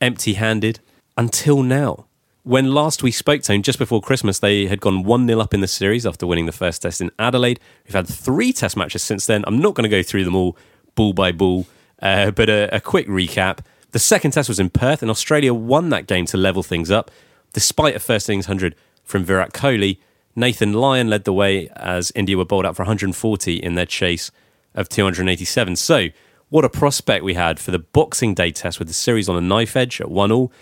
empty-handed 0.00 0.80
until 1.16 1.62
now. 1.62 2.06
When 2.42 2.72
last 2.72 3.02
we 3.02 3.10
spoke 3.10 3.40
to 3.42 3.54
him, 3.54 3.62
just 3.62 3.78
before 3.78 4.02
Christmas, 4.02 4.38
they 4.38 4.66
had 4.66 4.80
gone 4.80 5.02
1 5.04 5.26
0 5.26 5.40
up 5.40 5.54
in 5.54 5.60
the 5.60 5.68
series 5.68 6.04
after 6.04 6.26
winning 6.26 6.44
the 6.44 6.52
first 6.52 6.82
test 6.82 7.00
in 7.00 7.10
Adelaide. 7.18 7.58
We've 7.86 7.94
had 7.94 8.06
three 8.06 8.52
test 8.52 8.76
matches 8.76 9.02
since 9.02 9.24
then. 9.24 9.44
I'm 9.46 9.58
not 9.58 9.74
going 9.74 9.84
to 9.84 9.96
go 9.96 10.02
through 10.02 10.24
them 10.24 10.36
all 10.36 10.54
ball 10.94 11.14
by 11.14 11.32
ball, 11.32 11.66
uh, 12.02 12.32
but 12.32 12.50
a, 12.50 12.74
a 12.74 12.80
quick 12.80 13.06
recap. 13.08 13.60
The 13.94 14.00
second 14.00 14.32
test 14.32 14.48
was 14.48 14.58
in 14.58 14.70
Perth, 14.70 15.02
and 15.02 15.10
Australia 15.10 15.54
won 15.54 15.90
that 15.90 16.08
game 16.08 16.26
to 16.26 16.36
level 16.36 16.64
things 16.64 16.90
up. 16.90 17.12
Despite 17.52 17.94
a 17.94 18.00
first 18.00 18.28
innings 18.28 18.48
100 18.48 18.74
from 19.04 19.22
Virat 19.22 19.52
Kohli, 19.52 19.98
Nathan 20.34 20.72
Lyon 20.72 21.06
led 21.06 21.22
the 21.22 21.32
way 21.32 21.68
as 21.76 22.10
India 22.16 22.36
were 22.36 22.44
bowled 22.44 22.66
out 22.66 22.74
for 22.74 22.82
140 22.82 23.54
in 23.54 23.76
their 23.76 23.86
chase 23.86 24.32
of 24.74 24.88
287. 24.88 25.76
So, 25.76 26.08
what 26.48 26.64
a 26.64 26.68
prospect 26.68 27.22
we 27.22 27.34
had 27.34 27.60
for 27.60 27.70
the 27.70 27.78
Boxing 27.78 28.34
Day 28.34 28.50
test 28.50 28.80
with 28.80 28.88
the 28.88 28.94
series 28.94 29.28
on 29.28 29.36
a 29.36 29.40
knife 29.40 29.76
edge 29.76 30.00
at 30.00 30.10
1 30.10 30.32
all 30.32 30.52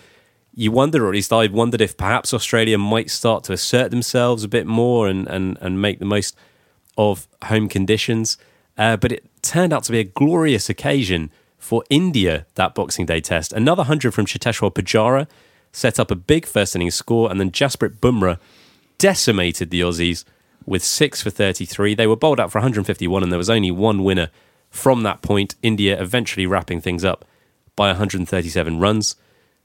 you 0.53 0.71
wonder, 0.71 1.03
or 1.03 1.09
at 1.09 1.15
least 1.15 1.33
I 1.33 1.47
wondered, 1.47 1.81
if 1.81 1.97
perhaps 1.97 2.35
Australia 2.35 2.77
might 2.77 3.09
start 3.09 3.43
to 3.45 3.53
assert 3.53 3.89
themselves 3.89 4.43
a 4.43 4.47
bit 4.47 4.67
more 4.67 5.07
and, 5.07 5.27
and, 5.27 5.57
and 5.59 5.81
make 5.81 5.97
the 5.97 6.05
most 6.05 6.37
of 6.99 7.27
home 7.45 7.67
conditions. 7.67 8.37
Uh, 8.77 8.95
but 8.95 9.11
it 9.11 9.27
turned 9.41 9.73
out 9.73 9.83
to 9.85 9.91
be 9.91 9.99
a 9.99 10.03
glorious 10.03 10.69
occasion 10.69 11.31
for 11.63 11.83
India, 11.89 12.45
that 12.55 12.75
Boxing 12.75 13.05
Day 13.05 13.21
test. 13.21 13.53
Another 13.53 13.81
100 13.81 14.13
from 14.13 14.25
Cheteshwar 14.25 14.73
Pujara 14.73 15.27
set 15.71 15.97
up 15.97 16.11
a 16.11 16.15
big 16.15 16.45
first 16.45 16.75
innings 16.75 16.93
score, 16.93 17.31
and 17.31 17.39
then 17.39 17.51
Jasprit 17.51 17.99
Bumrah 17.99 18.37
decimated 18.97 19.69
the 19.69 19.79
Aussies 19.79 20.25
with 20.65 20.83
six 20.83 21.23
for 21.23 21.29
33. 21.29 21.95
They 21.95 22.05
were 22.05 22.17
bowled 22.17 22.39
out 22.39 22.51
for 22.51 22.59
151, 22.59 23.23
and 23.23 23.31
there 23.31 23.37
was 23.37 23.49
only 23.49 23.71
one 23.71 24.03
winner 24.03 24.29
from 24.69 25.03
that 25.03 25.21
point. 25.21 25.55
India 25.63 25.99
eventually 25.99 26.45
wrapping 26.45 26.81
things 26.81 27.05
up 27.05 27.23
by 27.77 27.87
137 27.87 28.79
runs. 28.79 29.15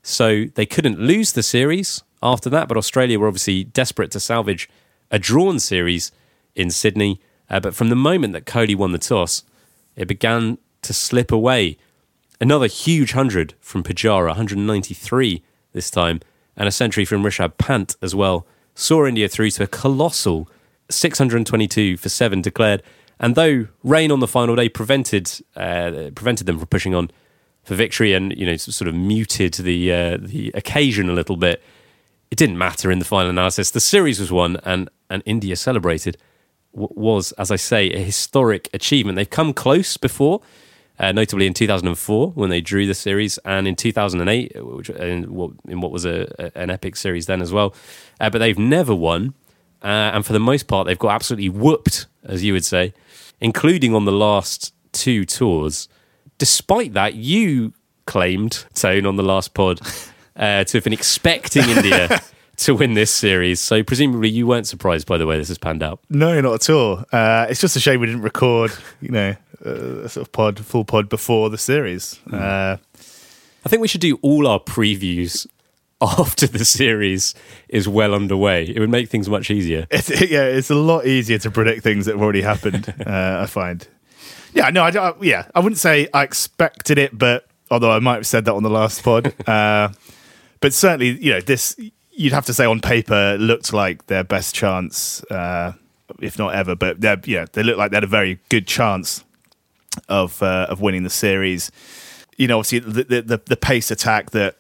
So 0.02 0.44
they 0.54 0.66
couldn't 0.66 1.00
lose 1.00 1.32
the 1.32 1.42
series 1.42 2.04
after 2.22 2.48
that, 2.50 2.68
but 2.68 2.76
Australia 2.76 3.18
were 3.18 3.26
obviously 3.26 3.64
desperate 3.64 4.12
to 4.12 4.20
salvage 4.20 4.70
a 5.10 5.18
drawn 5.18 5.58
series 5.58 6.12
in 6.54 6.70
Sydney. 6.70 7.20
Uh, 7.50 7.58
but 7.58 7.74
from 7.74 7.88
the 7.88 7.96
moment 7.96 8.34
that 8.34 8.46
Kohli 8.46 8.76
won 8.76 8.92
the 8.92 8.98
toss, 8.98 9.42
it 9.96 10.06
began 10.06 10.58
to 10.82 10.92
slip 10.92 11.32
away. 11.32 11.76
Another 12.40 12.66
huge 12.66 13.14
100 13.14 13.54
from 13.60 13.82
Pujara, 13.82 14.28
193 14.28 15.42
this 15.72 15.90
time, 15.90 16.20
and 16.56 16.68
a 16.68 16.72
century 16.72 17.04
from 17.04 17.22
Rishabh 17.22 17.58
Pant 17.58 17.96
as 18.00 18.14
well, 18.14 18.46
saw 18.74 19.06
India 19.06 19.28
through 19.28 19.50
to 19.50 19.64
a 19.64 19.66
colossal 19.66 20.48
622 20.90 21.96
for 21.96 22.08
seven 22.08 22.40
declared. 22.40 22.82
And 23.20 23.34
though 23.34 23.66
rain 23.82 24.12
on 24.12 24.20
the 24.20 24.28
final 24.28 24.54
day 24.54 24.68
prevented 24.68 25.30
uh, 25.56 26.10
prevented 26.14 26.46
them 26.46 26.58
from 26.58 26.68
pushing 26.68 26.94
on 26.94 27.10
for 27.64 27.74
victory, 27.74 28.14
and 28.14 28.36
you 28.36 28.46
know 28.46 28.56
sort 28.56 28.86
of 28.88 28.94
muted 28.94 29.54
the 29.54 29.92
uh, 29.92 30.18
the 30.20 30.52
occasion 30.54 31.08
a 31.10 31.12
little 31.12 31.36
bit, 31.36 31.60
it 32.30 32.38
didn't 32.38 32.58
matter 32.58 32.90
in 32.90 33.00
the 33.00 33.04
final 33.04 33.30
analysis. 33.30 33.72
The 33.72 33.80
series 33.80 34.20
was 34.20 34.30
won, 34.30 34.58
and 34.64 34.88
and 35.10 35.22
India 35.26 35.56
celebrated 35.56 36.16
was, 36.72 37.32
as 37.32 37.50
I 37.50 37.56
say, 37.56 37.90
a 37.90 37.98
historic 37.98 38.68
achievement. 38.72 39.16
They've 39.16 39.28
come 39.28 39.52
close 39.52 39.96
before, 39.96 40.40
uh, 40.98 41.12
notably 41.12 41.46
in 41.46 41.54
2004 41.54 42.30
when 42.30 42.50
they 42.50 42.60
drew 42.60 42.86
the 42.86 42.94
series, 42.94 43.38
and 43.38 43.68
in 43.68 43.76
2008, 43.76 44.64
which, 44.64 44.90
in, 44.90 45.32
what, 45.32 45.52
in 45.66 45.80
what 45.80 45.92
was 45.92 46.04
a, 46.04 46.32
a, 46.38 46.58
an 46.58 46.70
epic 46.70 46.96
series 46.96 47.26
then 47.26 47.40
as 47.40 47.52
well. 47.52 47.74
Uh, 48.20 48.30
but 48.30 48.38
they've 48.38 48.58
never 48.58 48.94
won, 48.94 49.34
uh, 49.82 50.10
and 50.12 50.26
for 50.26 50.32
the 50.32 50.40
most 50.40 50.66
part, 50.66 50.86
they've 50.86 50.98
got 50.98 51.12
absolutely 51.12 51.48
whooped, 51.48 52.06
as 52.24 52.42
you 52.42 52.52
would 52.52 52.64
say, 52.64 52.92
including 53.40 53.94
on 53.94 54.04
the 54.04 54.12
last 54.12 54.74
two 54.92 55.24
tours. 55.24 55.88
Despite 56.38 56.94
that, 56.94 57.14
you 57.14 57.72
claimed, 58.06 58.64
Tone, 58.74 59.06
on 59.06 59.16
the 59.16 59.22
last 59.22 59.54
pod, 59.54 59.80
uh, 60.36 60.64
to 60.64 60.76
have 60.76 60.84
been 60.84 60.92
expecting 60.92 61.62
India 61.68 62.20
to 62.56 62.74
win 62.74 62.94
this 62.94 63.10
series. 63.10 63.60
So 63.60 63.82
presumably 63.82 64.28
you 64.28 64.46
weren't 64.46 64.66
surprised 64.66 65.06
by 65.06 65.16
the 65.18 65.26
way 65.26 65.38
this 65.38 65.48
has 65.48 65.58
panned 65.58 65.82
out. 65.82 66.00
No, 66.10 66.40
not 66.40 66.54
at 66.54 66.70
all. 66.70 67.04
Uh, 67.12 67.46
it's 67.48 67.60
just 67.60 67.76
a 67.76 67.80
shame 67.80 68.00
we 68.00 68.06
didn't 68.06 68.22
record, 68.22 68.72
you 69.00 69.10
know, 69.10 69.36
a 69.68 70.08
sort 70.08 70.26
of 70.26 70.32
pod, 70.32 70.64
full 70.64 70.84
pod 70.84 71.08
before 71.08 71.50
the 71.50 71.58
series. 71.58 72.20
Mm. 72.28 72.40
Uh, 72.40 72.76
I 73.64 73.68
think 73.68 73.82
we 73.82 73.88
should 73.88 74.00
do 74.00 74.18
all 74.22 74.46
our 74.46 74.60
previews 74.60 75.46
after 76.00 76.46
the 76.46 76.64
series 76.64 77.34
is 77.68 77.88
well 77.88 78.14
underway. 78.14 78.64
It 78.64 78.78
would 78.78 78.90
make 78.90 79.08
things 79.08 79.28
much 79.28 79.50
easier. 79.50 79.86
It's, 79.90 80.08
yeah, 80.30 80.44
it's 80.44 80.70
a 80.70 80.74
lot 80.74 81.06
easier 81.06 81.38
to 81.38 81.50
predict 81.50 81.82
things 81.82 82.06
that 82.06 82.12
have 82.12 82.22
already 82.22 82.42
happened. 82.42 82.94
uh, 83.06 83.40
I 83.42 83.46
find. 83.46 83.86
Yeah, 84.54 84.70
no, 84.70 84.82
I, 84.82 84.90
I, 84.90 85.12
yeah, 85.20 85.46
I 85.54 85.60
wouldn't 85.60 85.78
say 85.78 86.08
I 86.14 86.22
expected 86.22 86.98
it, 86.98 87.16
but 87.16 87.46
although 87.70 87.90
I 87.90 87.98
might 87.98 88.16
have 88.16 88.26
said 88.26 88.44
that 88.46 88.54
on 88.54 88.62
the 88.62 88.70
last 88.70 89.02
pod, 89.02 89.34
uh, 89.48 89.90
but 90.60 90.72
certainly, 90.72 91.22
you 91.22 91.32
know, 91.32 91.40
this 91.40 91.76
you'd 92.12 92.32
have 92.32 92.46
to 92.46 92.54
say 92.54 92.64
on 92.64 92.80
paper 92.80 93.36
looked 93.38 93.72
like 93.72 94.06
their 94.06 94.24
best 94.24 94.54
chance, 94.54 95.22
uh, 95.24 95.72
if 96.20 96.38
not 96.38 96.54
ever. 96.54 96.74
But 96.74 97.00
they 97.00 97.16
yeah, 97.26 97.46
they 97.52 97.62
looked 97.62 97.78
like 97.78 97.90
they 97.90 97.96
had 97.96 98.04
a 98.04 98.08
very 98.08 98.40
good 98.48 98.66
chance 98.66 99.24
of 100.08 100.42
uh, 100.42 100.66
of 100.68 100.80
winning 100.80 101.02
the 101.02 101.10
series. 101.10 101.70
You 102.36 102.46
know, 102.46 102.58
obviously 102.58 102.78
the, 102.78 103.22
the 103.22 103.40
the 103.44 103.56
pace 103.56 103.90
attack 103.90 104.30
that 104.30 104.56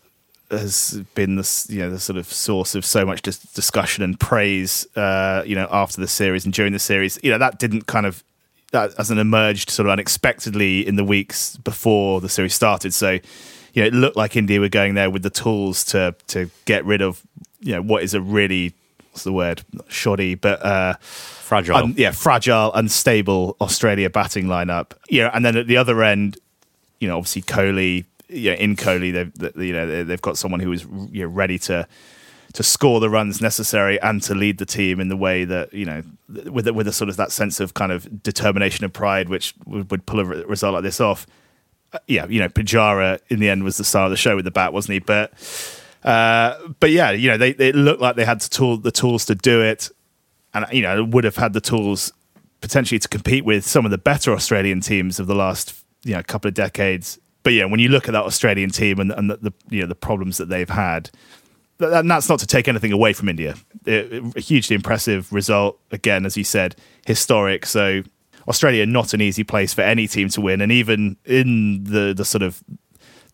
has 0.50 1.02
been 1.14 1.36
the 1.36 1.66
you 1.68 1.80
know 1.80 1.90
the 1.90 2.00
sort 2.00 2.16
of 2.16 2.26
source 2.26 2.74
of 2.74 2.84
so 2.84 3.04
much 3.04 3.22
dis- 3.22 3.38
discussion 3.38 4.02
and 4.02 4.18
praise. 4.18 4.86
Uh, 4.96 5.42
you 5.46 5.54
know, 5.54 5.68
after 5.70 6.00
the 6.00 6.08
series 6.08 6.44
and 6.44 6.54
during 6.54 6.72
the 6.72 6.78
series, 6.78 7.18
you 7.22 7.30
know 7.30 7.38
that 7.38 7.58
didn't 7.58 7.86
kind 7.86 8.06
of 8.06 8.24
that 8.72 8.94
hasn't 8.96 9.20
emerged 9.20 9.70
sort 9.70 9.86
of 9.86 9.92
unexpectedly 9.92 10.86
in 10.86 10.96
the 10.96 11.04
weeks 11.04 11.56
before 11.58 12.20
the 12.20 12.28
series 12.28 12.54
started. 12.54 12.92
So 12.92 13.18
you 13.72 13.82
know, 13.82 13.86
it 13.86 13.94
looked 13.94 14.16
like 14.16 14.36
India 14.36 14.60
were 14.60 14.68
going 14.68 14.94
there 14.94 15.10
with 15.10 15.22
the 15.22 15.30
tools 15.30 15.84
to 15.86 16.14
to 16.28 16.50
get 16.64 16.84
rid 16.84 17.02
of 17.02 17.22
you 17.60 17.72
know 17.72 17.82
what 17.82 18.02
is 18.02 18.14
a 18.14 18.20
really 18.20 18.74
what's 19.10 19.24
the 19.24 19.32
word 19.32 19.62
shoddy 19.88 20.34
but 20.34 20.64
uh, 20.64 20.94
fragile. 21.48 21.90
Yeah 21.90 22.12
fragile 22.12 22.72
unstable 22.74 23.56
Australia 23.60 24.10
batting 24.10 24.46
lineup. 24.46 24.92
Know 25.22 25.30
and 25.32 25.44
then 25.44 25.56
at 25.56 25.66
the 25.66 25.76
other 25.76 26.02
end 26.02 26.38
you 27.00 27.08
know 27.08 27.16
obviously 27.16 27.42
you 28.28 28.50
know, 28.50 28.56
in 28.56 28.76
Kohli 28.76 29.12
they've 29.12 29.56
you 29.56 29.72
know 29.72 30.04
they've 30.04 30.22
got 30.22 30.36
someone 30.36 30.60
who 30.60 30.70
is 30.72 30.84
you 31.10 31.22
know, 31.22 31.28
ready 31.28 31.58
to 31.60 31.88
to 32.52 32.62
score 32.62 33.00
the 33.00 33.10
runs 33.10 33.40
necessary 33.40 34.00
and 34.00 34.22
to 34.22 34.34
lead 34.34 34.58
the 34.58 34.66
team 34.66 35.00
in 35.00 35.08
the 35.08 35.16
way 35.16 35.44
that 35.44 35.72
you 35.72 35.84
know 35.84 36.02
with 36.28 36.68
with 36.68 36.86
a 36.86 36.92
sort 36.92 37.08
of 37.08 37.16
that 37.16 37.32
sense 37.32 37.60
of 37.60 37.74
kind 37.74 37.92
of 37.92 38.22
determination 38.22 38.84
and 38.84 38.92
pride 38.92 39.28
which 39.28 39.54
would, 39.66 39.90
would 39.90 40.04
pull 40.06 40.20
a 40.20 40.24
result 40.24 40.74
like 40.74 40.82
this 40.82 41.00
off. 41.00 41.26
Uh, 41.90 41.98
yeah 42.06 42.26
you 42.26 42.38
know 42.38 42.48
Pujara 42.50 43.18
in 43.30 43.40
the 43.40 43.48
end 43.48 43.64
was 43.64 43.78
the 43.78 43.84
star 43.84 44.04
of 44.04 44.10
the 44.10 44.16
show 44.16 44.36
with 44.36 44.44
the 44.44 44.50
bat 44.50 44.74
wasn't 44.74 44.92
he? 44.92 44.98
But 44.98 45.32
uh, 46.04 46.56
but 46.78 46.90
yeah, 46.90 47.10
you 47.10 47.28
know, 47.28 47.36
they, 47.36 47.52
they 47.52 47.72
looked 47.72 48.00
like 48.00 48.16
they 48.16 48.24
had 48.24 48.40
the, 48.40 48.48
tool, 48.48 48.76
the 48.76 48.92
tools 48.92 49.24
to 49.26 49.34
do 49.34 49.60
it, 49.62 49.90
and 50.64 50.72
you 50.72 50.82
know, 50.82 51.04
would 51.04 51.24
have 51.24 51.36
had 51.36 51.52
the 51.52 51.60
tools 51.60 52.12
potentially 52.60 52.98
to 52.98 53.08
compete 53.08 53.44
with 53.44 53.64
some 53.64 53.84
of 53.84 53.90
the 53.90 53.98
better 53.98 54.32
Australian 54.32 54.80
teams 54.80 55.20
of 55.20 55.26
the 55.26 55.34
last 55.34 55.74
you 56.04 56.14
know 56.14 56.22
couple 56.22 56.48
of 56.48 56.54
decades. 56.54 57.18
But 57.42 57.52
yeah, 57.52 57.64
when 57.64 57.80
you 57.80 57.88
look 57.88 58.08
at 58.08 58.12
that 58.12 58.24
Australian 58.24 58.70
team 58.70 58.98
and, 58.98 59.12
and 59.12 59.30
the, 59.30 59.36
the 59.36 59.52
you 59.70 59.80
know 59.80 59.86
the 59.86 59.94
problems 59.94 60.38
that 60.38 60.48
they've 60.48 60.68
had, 60.68 61.10
and 61.80 62.10
that's 62.10 62.28
not 62.28 62.40
to 62.40 62.46
take 62.46 62.68
anything 62.68 62.92
away 62.92 63.12
from 63.12 63.28
India. 63.28 63.54
A 63.86 64.40
hugely 64.40 64.74
impressive 64.74 65.32
result 65.32 65.78
again, 65.90 66.26
as 66.26 66.36
you 66.36 66.44
said, 66.44 66.76
historic. 67.06 67.64
So 67.64 68.02
Australia 68.48 68.84
not 68.86 69.14
an 69.14 69.20
easy 69.20 69.44
place 69.44 69.72
for 69.72 69.82
any 69.82 70.08
team 70.08 70.28
to 70.30 70.40
win, 70.40 70.60
and 70.60 70.72
even 70.72 71.16
in 71.24 71.84
the 71.84 72.12
the 72.14 72.24
sort 72.24 72.42
of 72.42 72.62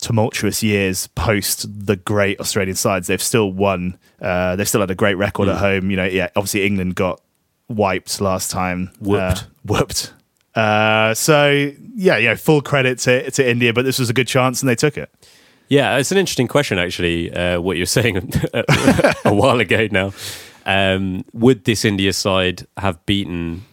tumultuous 0.05 0.63
years 0.63 1.07
post 1.09 1.67
the 1.87 1.97
great 1.97 2.39
Australian 2.39 2.77
sides, 2.77 3.07
they've 3.07 3.23
still 3.23 3.51
won. 3.51 3.99
Uh, 4.21 4.55
they've 4.55 4.69
still 4.69 4.83
had 4.83 4.91
a 4.91 4.95
great 4.95 5.15
record 5.15 5.49
mm. 5.49 5.53
at 5.53 5.59
home. 5.59 5.91
You 5.91 5.97
know, 5.97 6.05
yeah, 6.05 6.29
obviously 6.37 6.67
England 6.67 6.95
got 6.95 7.21
wiped 7.69 8.21
last 8.21 8.51
time. 8.51 8.91
Whooped. 9.01 9.39
Uh, 9.39 9.47
whooped. 9.65 10.13
Uh, 10.55 11.15
so 11.15 11.73
yeah, 11.95 12.19
yeah, 12.19 12.35
full 12.35 12.61
credit 12.61 12.99
to 13.01 13.31
to 13.31 13.49
India, 13.49 13.73
but 13.73 13.85
this 13.85 13.99
was 13.99 14.11
a 14.11 14.13
good 14.13 14.29
chance 14.29 14.63
and 14.63 14.69
they 14.69 14.77
took 14.77 14.99
it. 14.99 15.11
Yeah, 15.69 15.97
it's 15.97 16.13
an 16.13 16.19
interesting 16.19 16.49
question 16.49 16.79
actually. 16.79 17.33
Uh, 17.33 17.61
what 17.61 17.77
you're 17.79 17.87
saying 17.99 18.19
a 18.55 19.35
while 19.35 19.59
ago 19.59 19.89
now. 19.91 20.13
Um, 20.67 21.25
would 21.33 21.65
this 21.65 21.85
India 21.85 22.13
side 22.13 22.67
have 22.77 23.05
beaten 23.07 23.65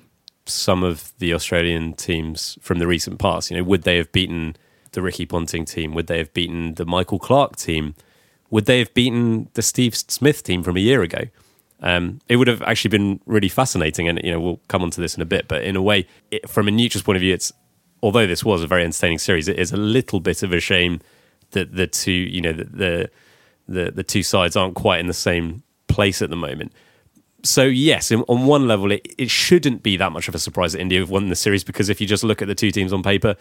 some 0.45 0.83
of 0.83 1.13
the 1.19 1.33
Australian 1.33 1.93
teams 1.93 2.57
from 2.61 2.79
the 2.79 2.87
recent 2.87 3.19
past? 3.19 3.51
You 3.51 3.57
know, 3.57 3.63
would 3.63 3.83
they 3.83 3.97
have 3.97 4.11
beaten 4.11 4.55
the 4.91 5.01
Ricky 5.01 5.25
Ponting 5.25 5.65
team? 5.65 5.93
Would 5.93 6.07
they 6.07 6.17
have 6.17 6.33
beaten 6.33 6.75
the 6.75 6.85
Michael 6.85 7.19
Clarke 7.19 7.55
team? 7.55 7.95
Would 8.49 8.65
they 8.65 8.79
have 8.79 8.93
beaten 8.93 9.49
the 9.53 9.61
Steve 9.61 9.95
Smith 9.95 10.43
team 10.43 10.63
from 10.63 10.77
a 10.77 10.81
year 10.81 11.01
ago? 11.01 11.23
Um, 11.81 12.19
it 12.27 12.35
would 12.35 12.47
have 12.47 12.61
actually 12.61 12.89
been 12.89 13.19
really 13.25 13.49
fascinating, 13.49 14.07
and 14.07 14.19
you 14.23 14.31
know 14.31 14.39
we'll 14.39 14.59
come 14.67 14.83
on 14.83 14.91
to 14.91 15.01
this 15.01 15.15
in 15.15 15.21
a 15.21 15.25
bit. 15.25 15.47
But 15.47 15.63
in 15.63 15.75
a 15.75 15.81
way, 15.81 16.07
it, 16.29 16.47
from 16.47 16.67
a 16.67 16.71
neutral's 16.71 17.03
point 17.03 17.15
of 17.15 17.21
view, 17.21 17.33
it's 17.33 17.51
although 18.03 18.27
this 18.27 18.43
was 18.43 18.61
a 18.61 18.67
very 18.67 18.83
entertaining 18.83 19.19
series, 19.19 19.47
it 19.47 19.57
is 19.57 19.71
a 19.71 19.77
little 19.77 20.19
bit 20.19 20.43
of 20.43 20.53
a 20.53 20.59
shame 20.59 20.99
that 21.51 21.75
the 21.75 21.87
two, 21.87 22.11
you 22.11 22.41
know, 22.41 22.53
the 22.53 23.09
the 23.67 23.91
the, 23.91 24.03
two 24.03 24.23
sides 24.23 24.55
aren't 24.55 24.75
quite 24.75 24.99
in 24.99 25.07
the 25.07 25.13
same 25.13 25.63
place 25.87 26.21
at 26.21 26.29
the 26.29 26.35
moment. 26.35 26.73
So 27.43 27.63
yes, 27.63 28.11
on 28.11 28.45
one 28.45 28.67
level, 28.67 28.91
it, 28.91 29.07
it 29.17 29.29
shouldn't 29.29 29.81
be 29.81 29.97
that 29.97 30.11
much 30.11 30.27
of 30.27 30.35
a 30.35 30.39
surprise 30.39 30.73
that 30.73 30.81
India 30.81 30.99
have 30.99 31.09
won 31.09 31.29
the 31.29 31.35
series 31.35 31.63
because 31.63 31.89
if 31.89 31.99
you 32.01 32.05
just 32.05 32.23
look 32.23 32.41
at 32.41 32.47
the 32.47 32.55
two 32.55 32.69
teams 32.71 32.93
on 32.93 33.01
paper, 33.01 33.35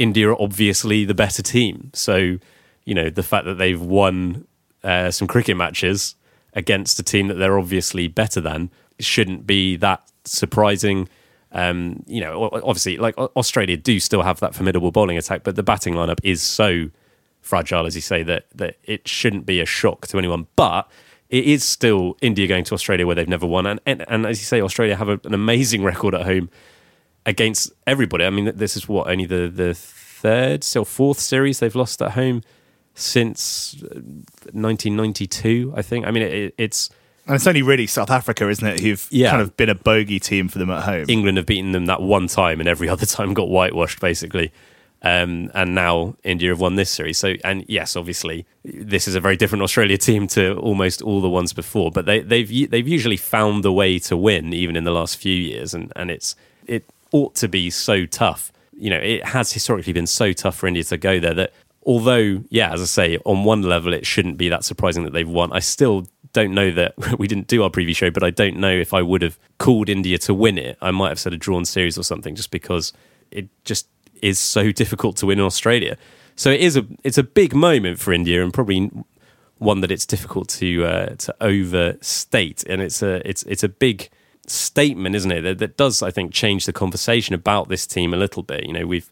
India 0.00 0.30
are 0.30 0.42
obviously 0.42 1.04
the 1.04 1.14
better 1.14 1.42
team. 1.42 1.90
So, 1.92 2.38
you 2.86 2.94
know, 2.94 3.10
the 3.10 3.22
fact 3.22 3.44
that 3.44 3.58
they've 3.58 3.80
won 3.80 4.46
uh, 4.82 5.10
some 5.10 5.28
cricket 5.28 5.58
matches 5.58 6.14
against 6.54 6.98
a 6.98 7.02
team 7.02 7.28
that 7.28 7.34
they're 7.34 7.58
obviously 7.58 8.08
better 8.08 8.40
than 8.40 8.70
shouldn't 8.98 9.46
be 9.46 9.76
that 9.76 10.02
surprising. 10.24 11.06
Um, 11.52 12.02
you 12.06 12.22
know, 12.22 12.48
obviously, 12.50 12.96
like 12.96 13.16
Australia 13.18 13.76
do 13.76 14.00
still 14.00 14.22
have 14.22 14.40
that 14.40 14.54
formidable 14.54 14.90
bowling 14.90 15.18
attack, 15.18 15.42
but 15.44 15.54
the 15.54 15.62
batting 15.62 15.94
lineup 15.94 16.18
is 16.22 16.42
so 16.42 16.88
fragile, 17.42 17.84
as 17.84 17.94
you 17.94 18.00
say, 18.00 18.22
that 18.22 18.46
that 18.54 18.76
it 18.84 19.06
shouldn't 19.06 19.44
be 19.44 19.60
a 19.60 19.66
shock 19.66 20.06
to 20.08 20.18
anyone. 20.18 20.46
But 20.56 20.90
it 21.28 21.44
is 21.44 21.62
still 21.62 22.16
India 22.22 22.46
going 22.46 22.64
to 22.64 22.74
Australia 22.74 23.06
where 23.06 23.16
they've 23.16 23.28
never 23.28 23.46
won, 23.46 23.66
and 23.66 23.80
and, 23.84 24.02
and 24.08 24.24
as 24.24 24.40
you 24.40 24.46
say, 24.46 24.62
Australia 24.62 24.96
have 24.96 25.10
a, 25.10 25.20
an 25.24 25.34
amazing 25.34 25.84
record 25.92 26.14
at 26.14 26.22
home 26.22 26.48
against 27.26 27.72
everybody. 27.86 28.24
I 28.24 28.30
mean, 28.30 28.52
this 28.56 28.76
is 28.76 28.88
what 28.88 29.08
only 29.08 29.26
the 29.26 29.48
the 29.48 29.74
third, 29.74 30.64
still 30.64 30.84
fourth 30.84 31.18
series 31.18 31.60
they've 31.60 31.74
lost 31.74 32.02
at 32.02 32.12
home 32.12 32.42
since 32.94 33.76
1992. 33.80 35.72
Uh, 35.72 35.78
I 35.78 35.82
think. 35.82 36.06
I 36.06 36.10
mean, 36.10 36.22
it, 36.22 36.54
it's. 36.58 36.90
And 37.26 37.36
it's 37.36 37.46
only 37.46 37.62
really 37.62 37.86
South 37.86 38.10
Africa, 38.10 38.48
isn't 38.48 38.66
it, 38.66 38.80
who've 38.80 39.06
yeah. 39.10 39.30
kind 39.30 39.42
of 39.42 39.56
been 39.56 39.68
a 39.68 39.74
bogey 39.74 40.18
team 40.18 40.48
for 40.48 40.58
them 40.58 40.70
at 40.70 40.82
home. 40.82 41.04
England 41.08 41.36
have 41.36 41.46
beaten 41.46 41.72
them 41.72 41.86
that 41.86 42.02
one 42.02 42.26
time, 42.26 42.60
and 42.60 42.68
every 42.68 42.88
other 42.94 43.06
time 43.06 43.34
got 43.34 43.48
whitewashed, 43.48 44.00
basically. 44.00 44.52
Um, 45.02 45.50
and 45.54 45.74
now 45.74 46.16
India 46.24 46.50
have 46.50 46.60
won 46.60 46.74
this 46.74 46.90
series. 46.90 47.16
So, 47.16 47.34
and 47.42 47.64
yes, 47.68 47.96
obviously, 47.96 48.46
this 48.64 49.08
is 49.08 49.14
a 49.14 49.20
very 49.20 49.36
different 49.36 49.62
Australia 49.62 49.96
team 49.96 50.26
to 50.28 50.56
almost 50.56 51.00
all 51.00 51.22
the 51.22 51.28
ones 51.28 51.54
before. 51.54 51.90
But 51.90 52.04
they, 52.04 52.20
they've 52.20 52.70
they've 52.70 52.88
usually 52.88 53.16
found 53.16 53.64
the 53.64 53.72
way 53.72 53.98
to 54.00 54.16
win, 54.16 54.52
even 54.52 54.76
in 54.76 54.84
the 54.84 54.90
last 54.90 55.16
few 55.16 55.34
years, 55.34 55.72
and 55.72 55.92
and 55.96 56.10
it's 56.10 56.36
it 56.66 56.84
ought 57.12 57.34
to 57.36 57.48
be 57.48 57.70
so 57.70 58.06
tough. 58.06 58.52
You 58.72 58.90
know, 58.90 58.98
it 58.98 59.24
has 59.24 59.52
historically 59.52 59.92
been 59.92 60.06
so 60.06 60.32
tough 60.32 60.56
for 60.56 60.66
India 60.66 60.84
to 60.84 60.96
go 60.96 61.20
there 61.20 61.34
that 61.34 61.52
although, 61.84 62.42
yeah, 62.48 62.72
as 62.72 62.80
I 62.80 62.84
say, 62.84 63.18
on 63.24 63.44
one 63.44 63.62
level, 63.62 63.92
it 63.92 64.06
shouldn't 64.06 64.36
be 64.36 64.48
that 64.48 64.64
surprising 64.64 65.04
that 65.04 65.12
they've 65.12 65.28
won. 65.28 65.52
I 65.52 65.60
still 65.60 66.06
don't 66.32 66.54
know 66.54 66.70
that 66.70 66.94
we 67.18 67.28
didn't 67.28 67.46
do 67.46 67.62
our 67.62 67.70
preview 67.70 67.94
show, 67.94 68.10
but 68.10 68.22
I 68.22 68.30
don't 68.30 68.56
know 68.56 68.70
if 68.70 68.94
I 68.94 69.02
would 69.02 69.22
have 69.22 69.38
called 69.58 69.88
India 69.88 70.18
to 70.18 70.34
win 70.34 70.58
it. 70.58 70.78
I 70.80 70.90
might 70.90 71.08
have 71.08 71.20
said 71.20 71.32
a 71.32 71.36
drawn 71.36 71.64
series 71.64 71.98
or 71.98 72.04
something, 72.04 72.34
just 72.34 72.50
because 72.50 72.92
it 73.30 73.48
just 73.64 73.88
is 74.22 74.38
so 74.38 74.72
difficult 74.72 75.16
to 75.16 75.26
win 75.26 75.38
in 75.38 75.44
Australia. 75.44 75.96
So 76.36 76.50
it 76.50 76.60
is 76.60 76.76
a 76.76 76.86
it's 77.04 77.18
a 77.18 77.22
big 77.22 77.54
moment 77.54 77.98
for 77.98 78.12
India 78.12 78.42
and 78.42 78.52
probably 78.52 78.90
one 79.58 79.82
that 79.82 79.90
it's 79.90 80.06
difficult 80.06 80.48
to 80.48 80.84
uh, 80.84 81.06
to 81.16 81.34
overstate. 81.40 82.64
And 82.68 82.80
it's 82.80 83.02
a 83.02 83.26
it's 83.28 83.42
it's 83.44 83.62
a 83.62 83.68
big 83.68 84.08
statement, 84.46 85.14
isn't 85.14 85.30
it? 85.30 85.40
That, 85.42 85.58
that 85.58 85.76
does 85.76 86.02
I 86.02 86.10
think 86.10 86.32
change 86.32 86.66
the 86.66 86.72
conversation 86.72 87.34
about 87.34 87.68
this 87.68 87.86
team 87.86 88.12
a 88.14 88.16
little 88.16 88.42
bit. 88.42 88.66
You 88.66 88.72
know, 88.72 88.86
we've 88.86 89.10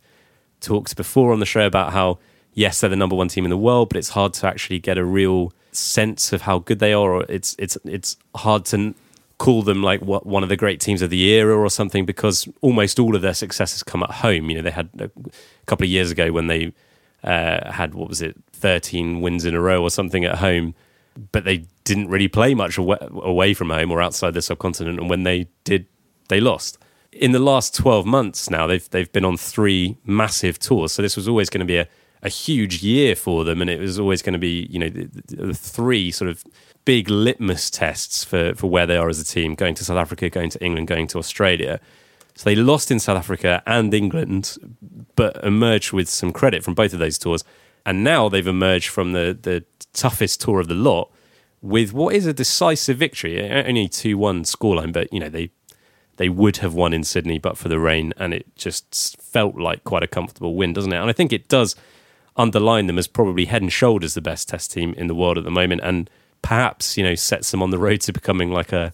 talked 0.60 0.96
before 0.96 1.32
on 1.32 1.40
the 1.40 1.46
show 1.46 1.66
about 1.66 1.92
how 1.92 2.18
yes, 2.54 2.80
they're 2.80 2.90
the 2.90 2.96
number 2.96 3.14
one 3.14 3.28
team 3.28 3.44
in 3.44 3.50
the 3.50 3.56
world, 3.56 3.88
but 3.88 3.96
it's 3.96 4.10
hard 4.10 4.34
to 4.34 4.46
actually 4.46 4.80
get 4.80 4.98
a 4.98 5.04
real 5.04 5.52
sense 5.70 6.32
of 6.32 6.42
how 6.42 6.58
good 6.58 6.80
they 6.80 6.92
are. 6.92 7.12
Or 7.14 7.24
it's 7.28 7.54
it's 7.58 7.78
it's 7.84 8.16
hard 8.34 8.64
to 8.66 8.94
call 9.38 9.62
them 9.62 9.82
like 9.82 10.00
what 10.00 10.26
one 10.26 10.42
of 10.42 10.48
the 10.48 10.56
great 10.56 10.80
teams 10.80 11.00
of 11.00 11.10
the 11.10 11.22
era 11.30 11.56
or 11.56 11.70
something 11.70 12.04
because 12.04 12.48
almost 12.60 12.98
all 12.98 13.14
of 13.14 13.22
their 13.22 13.34
successes 13.34 13.82
come 13.82 14.02
at 14.02 14.10
home. 14.10 14.50
You 14.50 14.56
know, 14.56 14.62
they 14.62 14.72
had 14.72 14.88
a 14.98 15.10
couple 15.66 15.84
of 15.84 15.90
years 15.90 16.10
ago 16.10 16.32
when 16.32 16.48
they 16.48 16.72
uh, 17.22 17.70
had 17.70 17.94
what 17.94 18.08
was 18.08 18.20
it, 18.20 18.36
thirteen 18.52 19.20
wins 19.20 19.44
in 19.44 19.54
a 19.54 19.60
row 19.60 19.82
or 19.82 19.90
something 19.90 20.24
at 20.24 20.36
home, 20.38 20.74
but 21.32 21.44
they 21.44 21.66
didn't 21.84 22.08
really 22.08 22.28
play 22.28 22.54
much 22.54 22.78
away 22.78 23.54
from 23.54 23.70
home 23.70 23.90
or 23.90 24.00
outside 24.00 24.34
the 24.34 24.42
subcontinent. 24.42 24.98
And 24.98 25.10
when 25.10 25.24
they 25.24 25.48
did, 25.64 25.86
they 26.28 26.40
lost. 26.40 26.78
In 27.12 27.32
the 27.32 27.38
last 27.38 27.74
twelve 27.74 28.06
months 28.06 28.50
now, 28.50 28.66
they've 28.66 28.88
they've 28.90 29.10
been 29.10 29.24
on 29.24 29.36
three 29.36 29.96
massive 30.04 30.58
tours. 30.58 30.92
So 30.92 31.02
this 31.02 31.16
was 31.16 31.26
always 31.26 31.50
going 31.50 31.60
to 31.60 31.66
be 31.66 31.78
a 31.78 31.88
a 32.22 32.28
huge 32.28 32.82
year 32.82 33.14
for 33.14 33.44
them, 33.44 33.60
and 33.60 33.70
it 33.70 33.80
was 33.80 33.98
always 33.98 34.22
going 34.22 34.32
to 34.32 34.38
be 34.38 34.66
you 34.70 34.78
know 34.78 34.88
the, 34.88 35.08
the 35.28 35.54
three 35.54 36.10
sort 36.10 36.30
of 36.30 36.44
big 36.84 37.10
litmus 37.10 37.70
tests 37.70 38.24
for, 38.24 38.54
for 38.54 38.66
where 38.66 38.86
they 38.86 38.96
are 38.96 39.08
as 39.08 39.20
a 39.20 39.24
team 39.24 39.54
going 39.54 39.74
to 39.74 39.84
South 39.84 39.98
Africa, 39.98 40.30
going 40.30 40.50
to 40.50 40.64
England, 40.64 40.88
going 40.88 41.06
to 41.08 41.18
Australia. 41.18 41.80
So 42.34 42.48
they 42.48 42.56
lost 42.56 42.90
in 42.90 42.98
South 42.98 43.18
Africa 43.18 43.62
and 43.66 43.92
England, 43.92 44.56
but 45.16 45.42
emerged 45.44 45.92
with 45.92 46.08
some 46.08 46.32
credit 46.32 46.64
from 46.64 46.74
both 46.74 46.92
of 46.92 46.98
those 46.98 47.18
tours. 47.18 47.44
And 47.88 48.04
now 48.04 48.28
they've 48.28 48.46
emerged 48.46 48.90
from 48.90 49.12
the, 49.12 49.36
the 49.40 49.64
toughest 49.94 50.42
tour 50.42 50.60
of 50.60 50.68
the 50.68 50.74
lot 50.74 51.10
with 51.62 51.94
what 51.94 52.14
is 52.14 52.26
a 52.26 52.34
decisive 52.34 52.98
victory. 52.98 53.50
Only 53.50 53.88
2 53.88 54.18
1 54.18 54.42
scoreline, 54.42 54.92
but 54.92 55.10
you 55.10 55.18
know, 55.18 55.30
they 55.30 55.50
they 56.18 56.28
would 56.28 56.58
have 56.58 56.74
won 56.74 56.92
in 56.92 57.02
Sydney 57.02 57.38
but 57.38 57.56
for 57.56 57.70
the 57.70 57.78
rain, 57.78 58.12
and 58.18 58.34
it 58.34 58.44
just 58.56 59.18
felt 59.22 59.56
like 59.56 59.84
quite 59.84 60.02
a 60.02 60.06
comfortable 60.06 60.54
win, 60.54 60.74
doesn't 60.74 60.92
it? 60.92 60.98
And 60.98 61.08
I 61.08 61.14
think 61.14 61.32
it 61.32 61.48
does 61.48 61.76
underline 62.36 62.88
them 62.88 62.98
as 62.98 63.06
probably 63.06 63.46
head 63.46 63.62
and 63.62 63.72
shoulders 63.72 64.12
the 64.12 64.20
best 64.20 64.50
test 64.50 64.70
team 64.70 64.92
in 64.98 65.06
the 65.06 65.14
world 65.14 65.38
at 65.38 65.44
the 65.44 65.50
moment. 65.50 65.80
And 65.82 66.10
perhaps 66.42 66.98
you 66.98 67.02
know 67.02 67.14
sets 67.14 67.50
them 67.52 67.62
on 67.62 67.70
the 67.70 67.78
road 67.78 68.02
to 68.02 68.12
becoming 68.12 68.52
like 68.52 68.70
a 68.70 68.92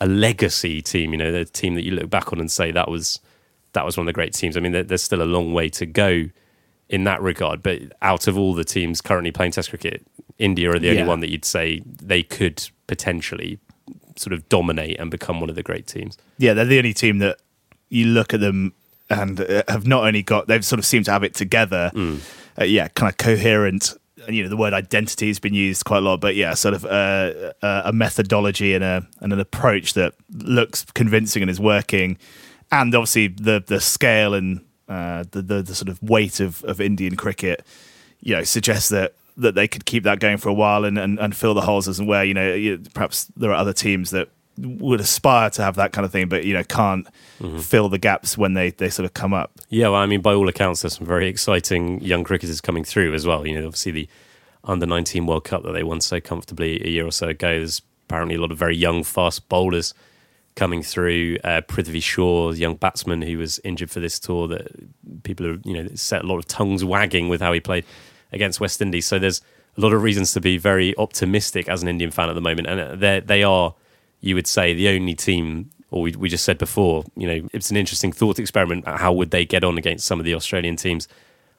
a 0.00 0.08
legacy 0.08 0.82
team. 0.82 1.12
You 1.12 1.18
know, 1.18 1.30
the 1.30 1.44
team 1.44 1.76
that 1.76 1.84
you 1.84 1.92
look 1.92 2.10
back 2.10 2.32
on 2.32 2.40
and 2.40 2.50
say 2.50 2.72
that 2.72 2.90
was 2.90 3.20
that 3.74 3.84
was 3.84 3.96
one 3.96 4.02
of 4.02 4.08
the 4.08 4.18
great 4.18 4.32
teams. 4.32 4.56
I 4.56 4.60
mean, 4.60 4.72
there's 4.72 5.04
still 5.04 5.22
a 5.22 5.30
long 5.36 5.52
way 5.52 5.68
to 5.68 5.86
go 5.86 6.24
in 6.88 7.04
that 7.04 7.20
regard. 7.22 7.62
But 7.62 7.82
out 8.02 8.26
of 8.28 8.38
all 8.38 8.54
the 8.54 8.64
teams 8.64 9.00
currently 9.00 9.32
playing 9.32 9.52
Test 9.52 9.70
cricket, 9.70 10.06
India 10.38 10.70
are 10.70 10.78
the 10.78 10.88
only 10.90 11.00
Yeah. 11.02 11.06
one 11.06 11.20
that 11.20 11.30
you'd 11.30 11.44
say 11.44 11.82
they 11.84 12.22
could 12.22 12.62
potentially 12.86 13.58
sort 14.16 14.32
of 14.32 14.48
dominate 14.48 14.98
and 14.98 15.10
become 15.10 15.40
one 15.40 15.50
of 15.50 15.56
the 15.56 15.62
great 15.62 15.86
teams. 15.86 16.16
yeah, 16.38 16.54
they're 16.54 16.64
the 16.64 16.78
only 16.78 16.94
team 16.94 17.18
that 17.18 17.38
you 17.90 18.06
look 18.06 18.32
at 18.34 18.40
them 18.40 18.72
and 19.10 19.40
uh, 19.40 19.62
have 19.68 19.86
not 19.86 20.04
only 20.04 20.22
got 20.22 20.48
they've 20.48 20.64
sort 20.64 20.78
of 20.78 20.84
seemed 20.86 21.04
to 21.04 21.10
have 21.12 21.22
it 21.22 21.34
together. 21.34 21.90
Uh, 22.60 22.64
yeah, 22.64 22.88
kind 22.88 23.10
of 23.12 23.16
coherent. 23.18 23.92
And 24.26 24.34
you 24.34 24.42
know, 24.42 24.48
the 24.48 24.56
word 24.56 24.72
identity 24.72 25.28
has 25.28 25.38
been 25.38 25.54
used 25.54 25.84
quite 25.84 25.98
a 25.98 26.00
lot, 26.00 26.20
but 26.20 26.34
yeah, 26.34 26.54
sort 26.54 26.74
of 26.74 26.84
uh, 26.84 27.52
uh, 27.62 27.82
a 27.84 27.92
methodology 27.92 28.74
and 28.74 28.82
a 28.82 29.06
and 29.20 29.32
an 29.32 29.38
approach 29.38 29.92
that 29.94 30.14
looks 30.32 30.84
convincing 30.94 31.42
and 31.42 31.50
is 31.50 31.60
working, 31.60 32.18
and 32.72 32.92
obviously 32.94 33.28
the 33.28 33.62
the 33.64 33.78
scale 33.80 34.34
and 34.34 34.64
uh, 34.88 35.24
the, 35.30 35.42
the 35.42 35.62
the 35.62 35.74
sort 35.74 35.88
of 35.88 36.02
weight 36.02 36.40
of 36.40 36.62
of 36.64 36.80
Indian 36.80 37.16
cricket, 37.16 37.64
you 38.20 38.34
know, 38.34 38.44
suggests 38.44 38.88
that 38.90 39.14
that 39.36 39.54
they 39.54 39.68
could 39.68 39.84
keep 39.84 40.04
that 40.04 40.18
going 40.20 40.38
for 40.38 40.48
a 40.48 40.54
while 40.54 40.84
and 40.84 40.98
and, 40.98 41.18
and 41.18 41.36
fill 41.36 41.54
the 41.54 41.62
holes 41.62 41.88
as 41.88 41.98
and 41.98 42.08
where 42.08 42.24
you 42.24 42.34
know 42.34 42.78
perhaps 42.94 43.26
there 43.36 43.50
are 43.50 43.56
other 43.56 43.72
teams 43.72 44.10
that 44.10 44.28
would 44.58 45.00
aspire 45.00 45.50
to 45.50 45.62
have 45.62 45.76
that 45.76 45.92
kind 45.92 46.04
of 46.04 46.12
thing, 46.12 46.28
but 46.28 46.44
you 46.44 46.54
know 46.54 46.64
can't 46.64 47.06
fill 47.60 47.88
the 47.88 47.98
gaps 47.98 48.38
when 48.38 48.54
they 48.54 48.70
they 48.70 48.88
sort 48.88 49.04
of 49.04 49.14
come 49.14 49.34
up. 49.34 49.52
Yeah, 49.68 49.88
well, 49.88 50.00
I 50.00 50.06
mean, 50.06 50.22
by 50.22 50.34
all 50.34 50.48
accounts, 50.48 50.82
there's 50.82 50.96
some 50.96 51.06
very 51.06 51.28
exciting 51.28 52.00
young 52.00 52.24
cricketers 52.24 52.60
coming 52.60 52.84
through 52.84 53.14
as 53.14 53.26
well. 53.26 53.46
You 53.46 53.58
know, 53.60 53.66
obviously 53.66 53.92
the 53.92 54.08
under 54.64 54.86
19 54.86 55.26
World 55.26 55.44
Cup 55.44 55.62
that 55.62 55.72
they 55.72 55.82
won 55.82 56.00
so 56.00 56.20
comfortably 56.20 56.84
a 56.84 56.88
year 56.88 57.06
or 57.06 57.12
so 57.12 57.28
ago. 57.28 57.58
There's 57.58 57.82
apparently 58.08 58.36
a 58.36 58.40
lot 58.40 58.50
of 58.50 58.58
very 58.58 58.76
young, 58.76 59.04
fast 59.04 59.48
bowlers 59.48 59.94
coming 60.56 60.82
through. 60.82 61.38
Uh, 61.44 61.60
Prithvi 61.60 62.02
Shaw, 62.02 62.50
young 62.52 62.74
batsman 62.74 63.22
who 63.22 63.38
was 63.38 63.60
injured 63.62 63.90
for 63.90 64.00
this 64.00 64.18
tour, 64.18 64.48
that 64.48 65.22
people 65.22 65.46
are, 65.46 65.58
you 65.64 65.74
know, 65.74 65.88
set 65.94 66.24
a 66.24 66.26
lot 66.26 66.38
of 66.38 66.46
tongues 66.46 66.84
wagging 66.84 67.28
with 67.28 67.40
how 67.40 67.52
he 67.52 67.60
played 67.60 67.84
against 68.32 68.58
West 68.58 68.82
Indies. 68.82 69.06
So 69.06 69.18
there's 69.18 69.40
a 69.76 69.80
lot 69.80 69.92
of 69.92 70.02
reasons 70.02 70.32
to 70.32 70.40
be 70.40 70.58
very 70.58 70.96
optimistic 70.96 71.68
as 71.68 71.82
an 71.82 71.88
Indian 71.88 72.10
fan 72.10 72.28
at 72.28 72.34
the 72.34 72.40
moment. 72.40 72.66
And 72.66 73.00
they 73.00 73.20
they 73.20 73.42
are, 73.44 73.74
you 74.20 74.34
would 74.34 74.46
say, 74.46 74.74
the 74.74 74.88
only 74.88 75.14
team, 75.14 75.70
or 75.90 76.02
we, 76.02 76.12
we 76.12 76.28
just 76.28 76.44
said 76.44 76.58
before, 76.58 77.04
you 77.16 77.28
know, 77.28 77.48
it's 77.52 77.70
an 77.70 77.76
interesting 77.76 78.12
thought 78.12 78.38
experiment. 78.38 78.88
How 78.88 79.12
would 79.12 79.30
they 79.30 79.44
get 79.44 79.62
on 79.62 79.78
against 79.78 80.06
some 80.06 80.18
of 80.18 80.24
the 80.24 80.34
Australian 80.34 80.76
teams 80.76 81.06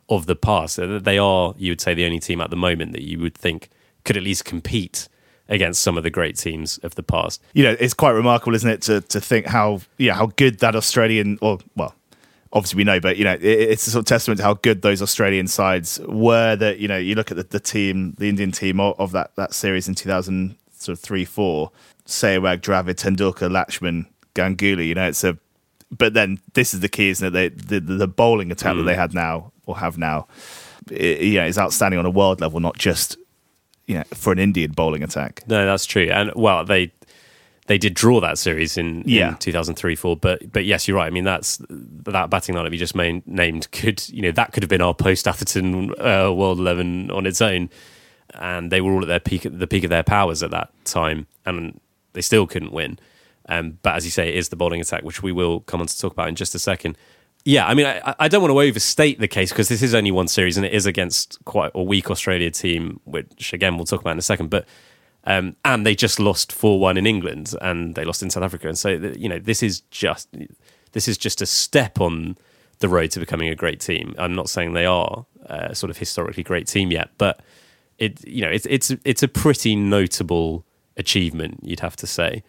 of 0.09 0.25
the 0.25 0.35
past? 0.35 0.79
Uh, 0.79 0.99
They 0.99 1.19
are, 1.19 1.53
you 1.57 1.71
would 1.71 1.81
say, 1.81 1.93
the 1.93 2.05
only 2.05 2.19
team 2.19 2.41
at 2.41 2.49
the 2.49 2.55
moment 2.55 2.93
that 2.93 3.03
you 3.03 3.19
would 3.19 3.35
think 3.35 3.69
could 4.03 4.17
at 4.17 4.23
least 4.23 4.43
compete 4.43 5.07
against 5.49 5.81
some 5.81 5.97
of 5.97 6.03
the 6.03 6.09
great 6.09 6.35
teams 6.37 6.77
of 6.79 6.95
the 6.95 7.03
past. 7.03 7.41
you 7.53 7.63
know, 7.63 7.75
it's 7.79 7.93
quite 7.93 8.11
remarkable, 8.11 8.55
isn't 8.55 8.69
it, 8.69 8.81
to 8.83 9.01
to 9.01 9.21
think 9.21 9.45
how 9.45 9.81
yeah 9.97 10.13
how 10.13 10.27
good 10.35 10.59
that 10.59 10.75
Australian 10.75 11.37
or 11.41 11.59
well, 11.75 11.95
obviously 12.53 12.77
we 12.77 12.83
know, 12.83 12.99
but 12.99 13.17
you 13.17 13.23
know, 13.23 13.33
it, 13.33 13.43
it's 13.43 13.87
a 13.87 13.91
sort 13.91 14.01
of 14.01 14.05
testament 14.05 14.39
to 14.39 14.43
how 14.43 14.55
good 14.55 14.81
those 14.81 15.01
Australian 15.01 15.47
sides 15.47 15.99
were. 16.07 16.55
That 16.55 16.79
you 16.79 16.87
know, 16.87 16.97
you 16.97 17.15
look 17.15 17.31
at 17.31 17.37
the, 17.37 17.43
the 17.43 17.59
team, 17.59 18.15
the 18.17 18.29
Indian 18.29 18.51
team 18.51 18.79
of, 18.79 18.99
of 18.99 19.11
that 19.11 19.35
that 19.35 19.53
series 19.53 19.87
in 19.87 19.95
two 19.95 20.09
thousand 20.09 20.55
sort 20.71 20.97
of 20.97 21.03
three 21.03 21.25
four, 21.25 21.71
Sehwag, 22.05 22.59
Dravid, 22.61 22.95
Tendulkar, 22.95 23.49
Laxman, 23.49 24.07
Ganguly. 24.35 24.87
You 24.87 24.95
know, 24.95 25.07
it's 25.07 25.23
a 25.23 25.37
but 25.91 26.13
then 26.13 26.39
this 26.53 26.73
is 26.73 26.81
the 26.81 26.89
key, 26.89 27.09
isn't 27.09 27.27
it? 27.27 27.31
They, 27.31 27.49
the 27.49 27.79
the 27.79 28.07
bowling 28.07 28.51
attack 28.51 28.75
that 28.75 28.83
they 28.83 28.93
mm. 28.93 28.97
had 28.97 29.13
now 29.13 29.51
or 29.65 29.77
have 29.77 29.97
now, 29.97 30.27
it, 30.91 31.21
you 31.21 31.39
know, 31.39 31.45
is 31.45 31.57
outstanding 31.57 31.99
on 31.99 32.05
a 32.05 32.09
world 32.09 32.41
level, 32.41 32.59
not 32.59 32.77
just 32.77 33.17
you 33.87 33.95
know 33.95 34.03
for 34.13 34.31
an 34.31 34.39
Indian 34.39 34.71
bowling 34.71 35.03
attack. 35.03 35.43
No, 35.47 35.65
that's 35.65 35.85
true. 35.85 36.09
And 36.11 36.31
well, 36.35 36.63
they 36.65 36.91
they 37.67 37.77
did 37.77 37.93
draw 37.95 38.21
that 38.21 38.37
series 38.37 38.77
in, 38.77 39.03
Yeah. 39.05 39.29
in 39.31 39.35
2003 39.37 39.95
4 39.97 40.15
but 40.15 40.51
but 40.53 40.63
yes 40.63 40.87
you're 40.87 40.95
right 40.95 41.07
i 41.07 41.09
mean 41.09 41.25
that's 41.25 41.57
that 41.69 42.29
batting 42.29 42.55
lineup 42.55 42.71
you 42.71 42.77
just 42.77 42.95
main, 42.95 43.21
named 43.25 43.69
could 43.73 44.07
you 44.07 44.21
know 44.21 44.31
that 44.31 44.53
could 44.53 44.63
have 44.63 44.69
been 44.69 44.79
our 44.81 44.93
post 44.93 45.27
atherton 45.27 45.91
uh, 45.99 46.31
world 46.31 46.59
11 46.59 47.11
on 47.11 47.25
its 47.25 47.41
own 47.41 47.69
and 48.35 48.71
they 48.71 48.79
were 48.79 48.93
all 48.93 49.01
at 49.01 49.09
their 49.09 49.19
peak 49.19 49.45
the 49.51 49.67
peak 49.67 49.83
of 49.83 49.89
their 49.89 50.01
powers 50.01 50.41
at 50.43 50.49
that 50.51 50.69
time 50.85 51.27
and 51.45 51.77
they 52.13 52.21
still 52.21 52.47
couldn't 52.47 52.71
win 52.71 52.97
um, 53.49 53.77
but 53.83 53.95
as 53.95 54.05
you 54.05 54.11
say 54.11 54.29
it 54.29 54.35
is 54.35 54.47
the 54.47 54.55
bowling 54.55 54.79
attack 54.79 55.03
which 55.03 55.21
we 55.21 55.33
will 55.33 55.59
come 55.59 55.81
on 55.81 55.87
to 55.87 55.99
talk 55.99 56.13
about 56.13 56.29
in 56.29 56.35
just 56.35 56.55
a 56.55 56.59
second 56.59 56.97
yeah, 57.47 57.65
I 57.65 57.75
mean, 57.75 57.85
I, 57.85 58.13
I 58.19 58.27
don't 58.27 58.41
want 58.41 58.51
to 58.51 58.59
overstate 58.59 59.21
the 59.21 59.27
case 59.29 59.51
because 59.51 59.69
this 59.69 59.81
is 59.81 59.95
only 59.95 60.11
one 60.11 60.27
series 60.27 60.57
and 60.57 60.65
it 60.65 60.73
is 60.73 60.85
against 60.85 61.43
quite 61.45 61.71
a 61.73 61.81
weak 61.81 62.11
Australia 62.11 62.51
team, 62.51 62.99
which 63.05 63.53
again 63.53 63.77
we'll 63.77 63.85
talk 63.85 64.01
about 64.01 64.11
in 64.11 64.17
a 64.17 64.21
second. 64.21 64.49
But 64.49 64.67
um, 65.23 65.55
and 65.63 65.85
they 65.85 65.95
just 65.95 66.19
lost 66.19 66.51
four 66.51 66.77
one 66.77 66.97
in 66.97 67.07
England 67.07 67.55
and 67.61 67.95
they 67.95 68.03
lost 68.03 68.21
in 68.21 68.29
South 68.29 68.43
Africa, 68.43 68.67
and 68.67 68.77
so 68.77 68.89
you 68.89 69.29
know 69.29 69.39
this 69.39 69.63
is 69.63 69.79
just 69.91 70.27
this 70.91 71.07
is 71.07 71.17
just 71.17 71.41
a 71.41 71.45
step 71.45 72.01
on 72.01 72.37
the 72.79 72.89
road 72.89 73.11
to 73.11 73.19
becoming 73.21 73.47
a 73.47 73.55
great 73.55 73.79
team. 73.79 74.13
I'm 74.17 74.35
not 74.35 74.49
saying 74.49 74.73
they 74.73 74.85
are 74.85 75.25
a 75.45 75.73
sort 75.73 75.89
of 75.89 75.97
historically 75.97 76.43
great 76.43 76.67
team 76.67 76.91
yet, 76.91 77.11
but 77.17 77.39
it 77.97 78.27
you 78.27 78.41
know 78.41 78.49
it's 78.49 78.65
it's 78.65 78.91
it's 79.05 79.23
a 79.23 79.27
pretty 79.29 79.73
notable 79.73 80.65
achievement, 80.97 81.61
you'd 81.63 81.79
have 81.79 81.95
to 81.95 82.07
say. 82.07 82.43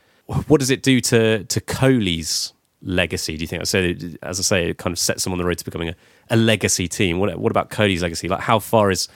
What 0.48 0.58
does 0.58 0.70
it 0.70 0.82
do 0.82 1.00
to 1.02 1.44
to 1.44 1.60
Kohli's 1.60 2.52
legacy? 2.82 3.36
Do 3.36 3.42
you 3.42 3.46
think? 3.46 3.66
So 3.66 3.94
as 4.22 4.38
I 4.38 4.42
say, 4.42 4.70
it 4.70 4.78
kind 4.78 4.92
of 4.92 4.98
sets 4.98 5.24
them 5.24 5.32
on 5.32 5.38
the 5.38 5.44
road 5.44 5.58
to 5.58 5.64
becoming 5.64 5.90
a, 5.90 5.94
a 6.30 6.36
legacy 6.36 6.88
team. 6.88 7.18
What 7.18 7.38
what 7.38 7.50
about 7.52 7.70
Kohli's 7.70 8.02
legacy? 8.02 8.28
Like 8.28 8.40
how 8.40 8.58
far 8.58 8.90
is 8.90 9.08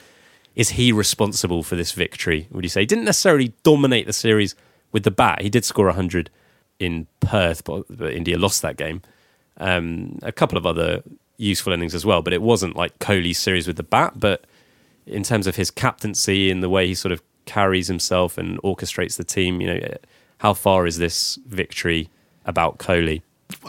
is 0.55 0.69
he 0.71 0.91
responsible 0.91 1.63
for 1.63 1.75
this 1.75 1.91
victory? 1.91 2.47
Would 2.51 2.63
you 2.63 2.69
say 2.69 2.81
he 2.81 2.85
didn't 2.85 3.05
necessarily 3.05 3.53
dominate 3.63 4.05
the 4.05 4.13
series 4.13 4.55
with 4.91 5.03
the 5.03 5.11
bat? 5.11 5.41
He 5.41 5.49
did 5.49 5.65
score 5.65 5.91
hundred 5.91 6.29
in 6.79 7.07
Perth, 7.19 7.63
but, 7.63 7.85
but 7.89 8.13
India 8.13 8.37
lost 8.37 8.61
that 8.61 8.77
game. 8.77 9.01
Um, 9.57 10.19
a 10.21 10.31
couple 10.31 10.57
of 10.57 10.65
other 10.65 11.03
useful 11.37 11.73
innings 11.73 11.95
as 11.95 12.05
well. 12.05 12.21
But 12.21 12.33
it 12.33 12.41
wasn't 12.41 12.75
like 12.75 12.99
Kohli's 12.99 13.37
series 13.37 13.67
with 13.67 13.77
the 13.77 13.83
bat. 13.83 14.13
But 14.15 14.45
in 15.05 15.23
terms 15.23 15.47
of 15.47 15.55
his 15.55 15.71
captaincy 15.71 16.51
and 16.51 16.61
the 16.61 16.69
way 16.69 16.87
he 16.87 16.95
sort 16.95 17.11
of 17.11 17.21
carries 17.45 17.87
himself 17.87 18.37
and 18.37 18.61
orchestrates 18.61 19.17
the 19.17 19.23
team, 19.23 19.61
you 19.61 19.67
know, 19.67 19.97
how 20.39 20.53
far 20.53 20.85
is 20.85 20.97
this 20.97 21.39
victory 21.47 22.09
about 22.45 22.77
Kohli? 22.77 23.21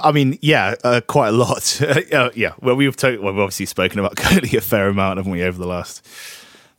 I 0.02 0.12
mean, 0.12 0.38
yeah, 0.42 0.74
uh, 0.84 1.00
quite 1.06 1.28
a 1.28 1.32
lot. 1.32 1.80
uh, 2.12 2.30
yeah, 2.34 2.52
well, 2.60 2.74
we've, 2.74 2.96
to- 2.96 3.18
well, 3.18 3.32
we've 3.32 3.40
obviously 3.42 3.66
spoken 3.66 3.98
about 3.98 4.14
Kohli 4.16 4.56
a 4.56 4.60
fair 4.60 4.88
amount, 4.88 5.18
haven't 5.18 5.32
we, 5.32 5.42
over 5.42 5.58
the 5.58 5.66
last 5.66 6.06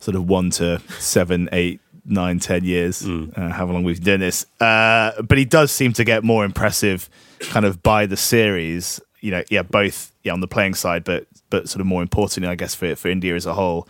sort 0.00 0.14
of 0.14 0.28
one 0.28 0.50
to 0.50 0.80
seven, 0.98 1.48
eight, 1.52 1.80
nine, 2.04 2.38
ten 2.38 2.64
years, 2.64 3.02
Mm. 3.02 3.36
uh, 3.36 3.48
however 3.52 3.72
long 3.72 3.84
we've 3.84 3.96
been 3.96 4.04
doing 4.04 4.20
this. 4.20 4.46
Uh, 4.60 5.20
but 5.22 5.38
he 5.38 5.44
does 5.44 5.72
seem 5.72 5.92
to 5.94 6.04
get 6.04 6.22
more 6.24 6.44
impressive, 6.44 7.08
kind 7.40 7.64
of 7.66 7.82
by 7.82 8.06
the 8.06 8.16
series. 8.16 9.00
You 9.20 9.30
know, 9.32 9.42
yeah, 9.50 9.62
both 9.62 10.12
yeah 10.22 10.32
on 10.32 10.40
the 10.40 10.46
playing 10.46 10.74
side, 10.74 11.02
but 11.04 11.26
but 11.50 11.68
sort 11.68 11.80
of 11.80 11.86
more 11.86 12.02
importantly, 12.02 12.48
I 12.50 12.54
guess 12.54 12.74
for 12.74 12.94
for 12.96 13.08
India 13.08 13.34
as 13.34 13.46
a 13.46 13.54
whole, 13.54 13.88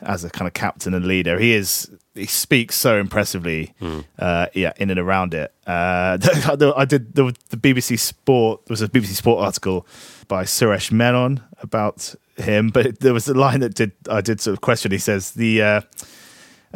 as 0.00 0.24
a 0.24 0.30
kind 0.30 0.48
of 0.48 0.54
captain 0.54 0.94
and 0.94 1.04
leader, 1.06 1.38
he 1.38 1.52
is 1.52 1.90
he 2.14 2.26
speaks 2.26 2.76
so 2.76 2.98
impressively. 2.98 3.74
Uh, 4.18 4.46
yeah, 4.54 4.72
in 4.76 4.90
and 4.90 5.00
around 5.00 5.34
it. 5.34 5.52
Uh, 5.66 6.18
I 6.76 6.84
did 6.84 7.14
the, 7.14 7.34
the 7.50 7.56
BBC 7.56 7.98
Sport. 7.98 8.66
There 8.66 8.72
was 8.72 8.82
a 8.82 8.88
BBC 8.88 9.14
Sport 9.14 9.44
article 9.44 9.86
by 10.28 10.44
Suresh 10.44 10.92
Menon 10.92 11.42
about 11.58 12.14
him, 12.36 12.68
but 12.70 13.00
there 13.00 13.12
was 13.12 13.28
a 13.28 13.34
line 13.34 13.60
that 13.60 13.74
did 13.74 13.92
I 14.08 14.20
did 14.20 14.40
sort 14.40 14.52
of 14.52 14.60
question. 14.60 14.92
He 14.92 14.98
says 14.98 15.32
the. 15.32 15.62
Uh, 15.62 15.80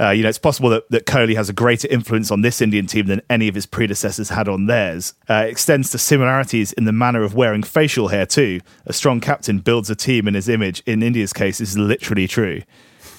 uh, 0.00 0.10
you 0.10 0.22
know, 0.22 0.28
it's 0.28 0.38
possible 0.38 0.70
that, 0.70 0.88
that 0.90 1.06
Kohli 1.06 1.34
has 1.34 1.48
a 1.48 1.52
greater 1.52 1.88
influence 1.88 2.30
on 2.30 2.42
this 2.42 2.60
Indian 2.60 2.86
team 2.86 3.06
than 3.06 3.20
any 3.28 3.48
of 3.48 3.56
his 3.56 3.66
predecessors 3.66 4.28
had 4.28 4.48
on 4.48 4.66
theirs. 4.66 5.14
Uh, 5.28 5.44
extends 5.48 5.90
to 5.90 5.98
similarities 5.98 6.72
in 6.74 6.84
the 6.84 6.92
manner 6.92 7.24
of 7.24 7.34
wearing 7.34 7.64
facial 7.64 8.06
hair, 8.06 8.24
too. 8.24 8.60
A 8.86 8.92
strong 8.92 9.20
captain 9.20 9.58
builds 9.58 9.90
a 9.90 9.96
team 9.96 10.28
in 10.28 10.34
his 10.34 10.48
image. 10.48 10.84
In 10.86 11.02
India's 11.02 11.32
case, 11.32 11.60
is 11.60 11.76
literally 11.76 12.28
true. 12.28 12.62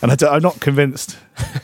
And 0.02 0.12
I 0.12 0.36
am 0.36 0.42
not 0.42 0.60
convinced. 0.62 1.18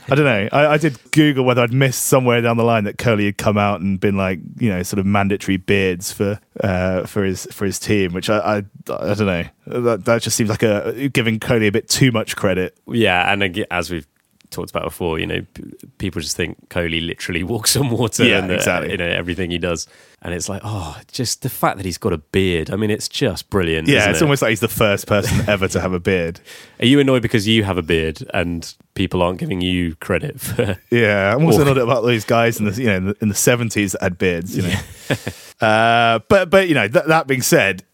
I 0.08 0.14
don't 0.14 0.24
know. 0.24 0.48
I, 0.52 0.66
I 0.74 0.78
did 0.78 0.98
Google 1.12 1.44
whether 1.44 1.62
I'd 1.62 1.72
missed 1.72 2.04
somewhere 2.04 2.40
down 2.42 2.56
the 2.56 2.64
line 2.64 2.84
that 2.84 2.98
Kohli 2.98 3.26
had 3.26 3.38
come 3.38 3.56
out 3.56 3.80
and 3.80 3.98
been 3.98 4.16
like, 4.16 4.40
you 4.58 4.68
know, 4.68 4.82
sort 4.82 4.98
of 4.98 5.06
mandatory 5.06 5.56
beards 5.56 6.12
for 6.12 6.38
uh, 6.60 7.06
for 7.06 7.24
his 7.24 7.46
for 7.50 7.64
his 7.64 7.78
team, 7.78 8.12
which 8.12 8.28
I 8.28 8.38
I, 8.38 8.56
I 8.92 9.14
don't 9.14 9.26
know. 9.26 9.44
That, 9.66 10.04
that 10.04 10.22
just 10.22 10.36
seems 10.36 10.50
like 10.50 10.62
a 10.62 11.08
giving 11.08 11.40
Kohli 11.40 11.68
a 11.68 11.72
bit 11.72 11.88
too 11.88 12.12
much 12.12 12.36
credit. 12.36 12.76
Yeah, 12.86 13.32
and 13.32 13.66
as 13.70 13.90
we've 13.90 14.06
talked 14.50 14.70
about 14.70 14.84
before, 14.84 15.18
you 15.18 15.26
know, 15.26 15.44
p- 15.54 15.64
people 15.98 16.20
just 16.20 16.36
think 16.36 16.68
Kohli 16.68 17.04
literally 17.06 17.42
walks 17.54 17.76
on 17.76 17.90
water 17.90 18.24
Yeah, 18.24 18.38
and 18.38 18.50
uh, 18.50 18.54
exactly. 18.54 18.90
you 18.92 18.96
know 18.96 19.06
everything 19.08 19.50
he 19.50 19.58
does, 19.58 19.86
and 20.22 20.34
it's 20.34 20.48
like, 20.48 20.62
oh, 20.64 20.98
just 21.10 21.42
the 21.42 21.48
fact 21.48 21.76
that 21.76 21.86
he's 21.86 21.98
got 21.98 22.12
a 22.12 22.18
beard. 22.18 22.70
I 22.70 22.76
mean, 22.76 22.90
it's 22.90 23.08
just 23.08 23.50
brilliant. 23.50 23.88
Yeah, 23.88 24.10
it's 24.10 24.20
it? 24.20 24.24
almost 24.24 24.42
like 24.42 24.50
he's 24.50 24.60
the 24.60 24.68
first 24.68 25.06
person 25.06 25.44
ever 25.48 25.68
to 25.68 25.80
have 25.80 25.92
a 25.92 26.00
beard. 26.00 26.40
Are 26.80 26.86
you 26.86 27.00
annoyed 27.00 27.22
because 27.22 27.46
you 27.46 27.64
have 27.64 27.78
a 27.78 27.82
beard 27.82 28.24
and 28.34 28.74
people 28.94 29.22
aren't 29.22 29.38
giving 29.38 29.60
you 29.60 29.94
credit 29.96 30.40
for? 30.40 30.78
Yeah, 30.90 31.34
I'm 31.34 31.44
also 31.44 31.62
annoyed 31.62 31.78
about 31.78 32.02
those 32.02 32.24
guys 32.24 32.58
in 32.58 32.66
the 32.66 32.80
you 32.80 32.86
know 32.88 32.96
in 32.96 33.04
the, 33.06 33.16
in 33.22 33.28
the 33.28 33.34
70s 33.34 33.92
that 33.92 34.02
had 34.02 34.18
beards. 34.18 34.56
You 34.56 34.62
know, 34.62 35.66
uh, 35.66 36.20
but 36.28 36.50
but 36.50 36.68
you 36.68 36.74
know 36.74 36.88
th- 36.88 37.06
that 37.06 37.26
being 37.26 37.42
said, 37.42 37.84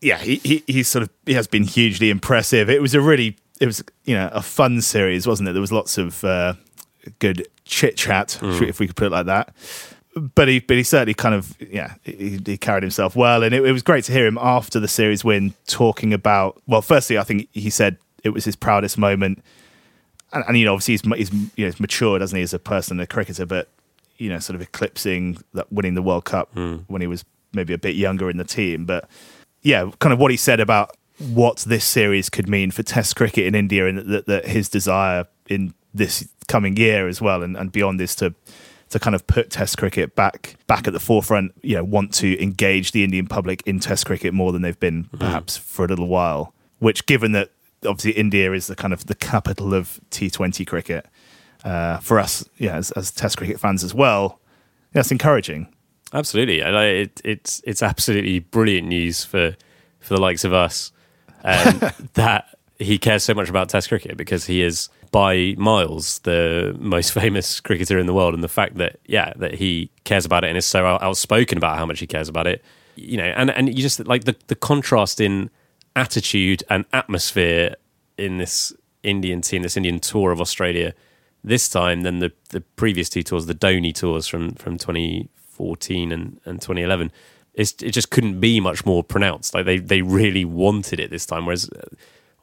yeah, 0.00 0.18
he, 0.18 0.36
he 0.36 0.62
he's 0.66 0.88
sort 0.88 1.02
of 1.02 1.10
he 1.24 1.34
has 1.34 1.46
been 1.46 1.64
hugely 1.64 2.10
impressive. 2.10 2.68
It 2.70 2.80
was 2.82 2.94
a 2.94 3.00
really 3.00 3.36
it 3.60 3.66
was 3.66 3.82
you 4.04 4.14
know 4.14 4.28
a 4.32 4.42
fun 4.42 4.80
series, 4.80 5.26
wasn't 5.26 5.48
it? 5.48 5.52
There 5.52 5.60
was 5.60 5.72
lots 5.72 5.98
of 5.98 6.22
uh, 6.24 6.54
good 7.18 7.46
chit 7.64 7.96
chat, 7.96 8.38
if 8.42 8.78
we 8.80 8.86
could 8.86 8.96
put 8.96 9.06
it 9.06 9.12
like 9.12 9.26
that. 9.26 9.54
But 10.34 10.48
he, 10.48 10.60
but 10.60 10.78
he 10.78 10.82
certainly 10.82 11.12
kind 11.12 11.34
of, 11.34 11.54
yeah, 11.60 11.94
he, 12.02 12.40
he 12.44 12.56
carried 12.56 12.82
himself 12.82 13.14
well, 13.14 13.42
and 13.42 13.54
it, 13.54 13.62
it 13.62 13.72
was 13.72 13.82
great 13.82 14.04
to 14.04 14.12
hear 14.12 14.26
him 14.26 14.38
after 14.40 14.80
the 14.80 14.88
series 14.88 15.22
win 15.22 15.52
talking 15.66 16.14
about. 16.14 16.60
Well, 16.66 16.80
firstly, 16.80 17.18
I 17.18 17.22
think 17.22 17.48
he 17.52 17.68
said 17.68 17.98
it 18.24 18.30
was 18.30 18.46
his 18.46 18.56
proudest 18.56 18.96
moment, 18.96 19.44
and, 20.32 20.42
and 20.48 20.56
you 20.56 20.64
know, 20.64 20.72
obviously 20.72 20.92
he's, 20.94 21.30
he's 21.30 21.32
you 21.56 21.66
know 21.66 21.70
he's 21.70 21.80
matured, 21.80 22.20
doesn't 22.20 22.36
he, 22.36 22.42
as 22.42 22.54
a 22.54 22.58
person 22.58 22.98
a 22.98 23.06
cricketer, 23.06 23.44
but 23.44 23.68
you 24.16 24.30
know, 24.30 24.38
sort 24.38 24.54
of 24.54 24.62
eclipsing 24.62 25.38
that 25.52 25.70
winning 25.70 25.94
the 25.94 26.02
World 26.02 26.24
Cup 26.24 26.48
when 26.86 27.02
he 27.02 27.06
was 27.06 27.22
maybe 27.52 27.74
a 27.74 27.78
bit 27.78 27.94
younger 27.94 28.30
in 28.30 28.38
the 28.38 28.44
team. 28.44 28.86
But 28.86 29.10
yeah, 29.60 29.90
kind 29.98 30.14
of 30.14 30.18
what 30.18 30.30
he 30.30 30.38
said 30.38 30.60
about 30.60 30.96
what 31.18 31.58
this 31.58 31.84
series 31.84 32.28
could 32.28 32.48
mean 32.48 32.70
for 32.70 32.82
Test 32.82 33.16
cricket 33.16 33.46
in 33.46 33.54
India, 33.54 33.86
and 33.86 33.98
that, 33.98 34.26
that 34.26 34.46
his 34.46 34.68
desire 34.68 35.26
in 35.48 35.74
this 35.94 36.28
coming 36.48 36.76
year 36.76 37.08
as 37.08 37.20
well, 37.20 37.42
and, 37.42 37.56
and 37.56 37.72
beyond 37.72 38.00
is 38.00 38.14
to 38.16 38.34
to 38.90 39.00
kind 39.00 39.16
of 39.16 39.26
put 39.26 39.50
Test 39.50 39.78
cricket 39.78 40.14
back 40.14 40.56
back 40.66 40.86
at 40.86 40.92
the 40.92 41.00
forefront. 41.00 41.52
You 41.62 41.76
know, 41.76 41.84
want 41.84 42.12
to 42.14 42.40
engage 42.42 42.92
the 42.92 43.04
Indian 43.04 43.26
public 43.26 43.62
in 43.66 43.80
Test 43.80 44.06
cricket 44.06 44.34
more 44.34 44.52
than 44.52 44.62
they've 44.62 44.78
been 44.78 45.04
perhaps 45.18 45.56
for 45.56 45.84
a 45.84 45.88
little 45.88 46.08
while. 46.08 46.54
Which, 46.78 47.06
given 47.06 47.32
that 47.32 47.50
obviously 47.84 48.12
India 48.12 48.52
is 48.52 48.66
the 48.66 48.76
kind 48.76 48.92
of 48.92 49.06
the 49.06 49.14
capital 49.14 49.74
of 49.74 50.00
T20 50.10 50.66
cricket 50.66 51.06
uh, 51.64 51.98
for 51.98 52.18
us, 52.18 52.44
yeah, 52.58 52.76
as, 52.76 52.90
as 52.92 53.10
Test 53.10 53.38
cricket 53.38 53.58
fans 53.58 53.82
as 53.82 53.94
well, 53.94 54.40
that's 54.92 55.10
encouraging. 55.10 55.72
Absolutely, 56.12 56.60
and 56.60 56.76
I, 56.76 56.84
it, 56.86 57.20
it's 57.24 57.62
it's 57.64 57.82
absolutely 57.82 58.38
brilliant 58.40 58.86
news 58.86 59.24
for 59.24 59.56
for 59.98 60.14
the 60.14 60.20
likes 60.20 60.44
of 60.44 60.52
us 60.52 60.92
um, 61.44 61.80
that 62.14 62.56
he 62.78 62.98
cares 62.98 63.24
so 63.24 63.34
much 63.34 63.48
about 63.48 63.68
Test 63.68 63.88
cricket 63.88 64.16
because 64.16 64.46
he 64.46 64.62
is 64.62 64.88
by 65.12 65.54
miles 65.56 66.18
the 66.20 66.76
most 66.78 67.12
famous 67.20 67.60
cricketer 67.60 67.98
in 67.98 68.06
the 68.06 68.14
world, 68.14 68.34
and 68.34 68.44
the 68.44 68.48
fact 68.48 68.76
that 68.76 68.98
yeah 69.06 69.32
that 69.36 69.54
he 69.54 69.90
cares 70.04 70.24
about 70.24 70.44
it 70.44 70.48
and 70.48 70.58
is 70.58 70.66
so 70.66 70.86
outspoken 70.86 71.58
about 71.58 71.78
how 71.78 71.86
much 71.86 72.00
he 72.00 72.06
cares 72.06 72.28
about 72.28 72.46
it, 72.46 72.64
you 72.96 73.16
know, 73.16 73.24
and 73.36 73.50
and 73.50 73.68
you 73.68 73.82
just 73.82 74.04
like 74.06 74.24
the 74.24 74.36
the 74.48 74.56
contrast 74.56 75.20
in 75.20 75.50
attitude 75.94 76.62
and 76.68 76.84
atmosphere 76.92 77.74
in 78.18 78.38
this 78.38 78.72
Indian 79.02 79.40
team, 79.40 79.62
this 79.62 79.76
Indian 79.76 80.00
tour 80.00 80.30
of 80.32 80.40
Australia 80.40 80.92
this 81.46 81.68
time 81.68 82.02
than 82.02 82.18
the, 82.18 82.32
the 82.50 82.60
previous 82.60 83.08
two 83.08 83.22
tours, 83.22 83.46
the 83.46 83.54
Dhoni 83.54 83.94
tours 83.94 84.26
from, 84.26 84.54
from 84.54 84.76
2014 84.76 86.12
and, 86.12 86.40
and 86.44 86.60
2011. 86.60 87.12
It's, 87.56 87.72
it 87.82 87.90
just 87.90 88.10
couldn't 88.10 88.38
be 88.38 88.60
much 88.60 88.86
more 88.86 89.02
pronounced. 89.02 89.54
Like 89.54 89.66
they, 89.66 89.78
they 89.78 90.02
really 90.02 90.44
wanted 90.44 91.00
it 91.00 91.10
this 91.10 91.26
time. 91.26 91.46
Whereas 91.46 91.68
uh, 91.70 91.88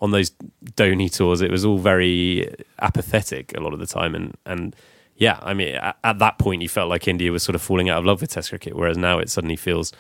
on 0.01 0.11
those 0.11 0.31
Dhoni 0.75 1.09
tours, 1.09 1.41
it 1.41 1.51
was 1.51 1.63
all 1.63 1.77
very 1.77 2.53
apathetic 2.79 3.55
a 3.55 3.61
lot 3.61 3.73
of 3.73 3.79
the 3.79 3.85
time. 3.85 4.15
And, 4.15 4.35
and 4.45 4.75
yeah, 5.15 5.39
I 5.41 5.53
mean, 5.53 5.75
at, 5.75 5.97
at 6.03 6.19
that 6.19 6.39
point, 6.39 6.61
you 6.61 6.67
felt 6.69 6.89
like 6.89 7.07
India 7.07 7.31
was 7.31 7.43
sort 7.43 7.55
of 7.55 7.61
falling 7.61 7.89
out 7.89 7.99
of 7.99 8.05
love 8.05 8.19
with 8.19 8.31
Test 8.31 8.49
cricket. 8.49 8.75
Whereas 8.75 8.97
now 8.97 9.19
it 9.19 9.29
suddenly 9.29 9.55
feels, 9.55 9.93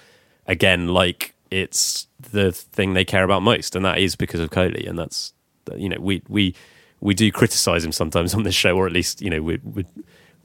again, 0.47 0.89
like 0.89 1.35
it's 1.49 2.07
the 2.19 2.51
thing 2.51 2.93
they 2.93 3.05
care 3.05 3.23
about 3.23 3.43
most. 3.43 3.75
And 3.75 3.85
that 3.85 3.99
is 3.99 4.17
because 4.17 4.41
of 4.41 4.49
Kohli. 4.49 4.89
And 4.89 4.99
that's, 4.99 5.33
you 5.77 5.87
know, 5.87 5.99
we, 6.01 6.23
we, 6.27 6.55
we 7.03 7.13
do 7.13 7.29
criticize 7.33 7.83
him 7.83 7.91
sometimes 7.91 8.33
on 8.33 8.43
this 8.43 8.55
show, 8.55 8.77
or 8.77 8.87
at 8.87 8.93
least 8.93 9.21
you 9.21 9.29
know 9.29 9.41
we, 9.41 9.59
we, 9.63 9.85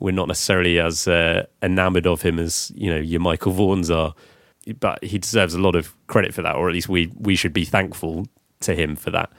we're 0.00 0.10
not 0.10 0.26
necessarily 0.26 0.80
as 0.80 1.06
uh, 1.06 1.46
enamored 1.62 2.06
of 2.06 2.22
him 2.22 2.38
as 2.38 2.72
you 2.74 2.90
know 2.90 2.98
your 2.98 3.20
Michael 3.20 3.52
Vaughns 3.52 3.94
are. 3.94 4.12
But 4.72 5.04
he 5.04 5.18
deserves 5.18 5.54
a 5.54 5.60
lot 5.60 5.74
of 5.74 5.94
credit 6.06 6.34
for 6.34 6.42
that, 6.42 6.56
or 6.56 6.68
at 6.68 6.74
least 6.74 6.88
we 6.88 7.12
we 7.16 7.36
should 7.36 7.52
be 7.52 7.64
thankful 7.64 8.26
to 8.60 8.74
him 8.74 8.96
for 8.96 9.10
that. 9.10 9.30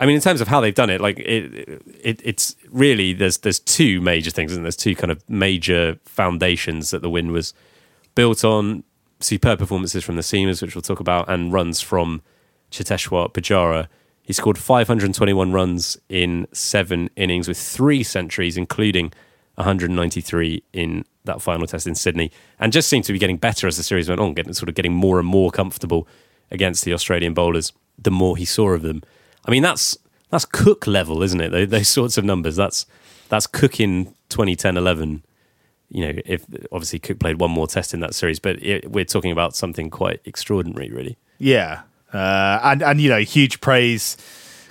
I 0.00 0.06
mean, 0.06 0.14
in 0.14 0.20
terms 0.20 0.40
of 0.40 0.48
how 0.48 0.60
they've 0.60 0.74
done 0.74 0.90
it, 0.90 1.00
like 1.00 1.18
it, 1.18 1.82
it 2.00 2.20
it's 2.24 2.54
really 2.70 3.12
there's 3.12 3.38
there's 3.38 3.58
two 3.58 4.00
major 4.00 4.30
things, 4.30 4.54
and 4.54 4.64
there's 4.64 4.76
two 4.76 4.94
kind 4.94 5.10
of 5.10 5.28
major 5.28 5.98
foundations 6.04 6.90
that 6.90 7.02
the 7.02 7.10
win 7.10 7.32
was 7.32 7.52
built 8.14 8.44
on. 8.44 8.84
Superb 9.20 9.58
performances 9.58 10.04
from 10.04 10.14
the 10.14 10.22
seamers, 10.22 10.62
which 10.62 10.76
we'll 10.76 10.82
talk 10.82 11.00
about, 11.00 11.28
and 11.28 11.52
runs 11.52 11.80
from 11.80 12.22
Cheteshwar 12.70 13.32
Pujara. 13.32 13.88
He 14.22 14.32
scored 14.32 14.58
521 14.58 15.52
runs 15.52 15.96
in 16.08 16.46
seven 16.52 17.10
innings 17.16 17.48
with 17.48 17.58
three 17.58 18.02
centuries, 18.04 18.56
including 18.56 19.12
193 19.58 20.62
in 20.72 21.04
that 21.24 21.42
final 21.42 21.66
test 21.66 21.86
in 21.86 21.94
Sydney, 21.94 22.30
and 22.58 22.72
just 22.72 22.88
seemed 22.88 23.04
to 23.04 23.12
be 23.12 23.18
getting 23.18 23.36
better 23.36 23.66
as 23.66 23.76
the 23.76 23.82
series 23.82 24.08
went 24.08 24.20
on, 24.20 24.34
getting 24.34 24.54
sort 24.54 24.68
of 24.68 24.74
getting 24.74 24.94
more 24.94 25.18
and 25.18 25.28
more 25.28 25.50
comfortable 25.50 26.08
against 26.50 26.84
the 26.84 26.94
Australian 26.94 27.34
bowlers. 27.34 27.72
The 27.98 28.10
more 28.10 28.36
he 28.36 28.44
saw 28.44 28.70
of 28.70 28.82
them, 28.82 29.02
I 29.44 29.50
mean, 29.50 29.62
that's 29.62 29.98
that's 30.30 30.44
Cook 30.44 30.86
level, 30.86 31.22
isn't 31.22 31.40
it? 31.40 31.50
Those, 31.50 31.68
those 31.68 31.88
sorts 31.88 32.18
of 32.18 32.24
numbers. 32.24 32.56
That's 32.56 32.86
that's 33.28 33.46
Cook 33.46 33.80
in 33.80 34.14
2010-11. 34.30 35.22
You 35.90 36.06
know, 36.06 36.20
if 36.24 36.44
obviously 36.70 36.98
Cook 36.98 37.18
played 37.18 37.40
one 37.40 37.50
more 37.50 37.66
test 37.66 37.94
in 37.94 38.00
that 38.00 38.14
series, 38.14 38.38
but 38.38 38.62
it, 38.62 38.90
we're 38.90 39.04
talking 39.04 39.32
about 39.32 39.56
something 39.56 39.90
quite 39.90 40.20
extraordinary, 40.24 40.90
really. 40.90 41.16
Yeah, 41.38 41.82
uh, 42.12 42.60
and 42.62 42.82
and 42.82 43.00
you 43.00 43.08
know, 43.08 43.20
huge 43.20 43.60
praise, 43.60 44.16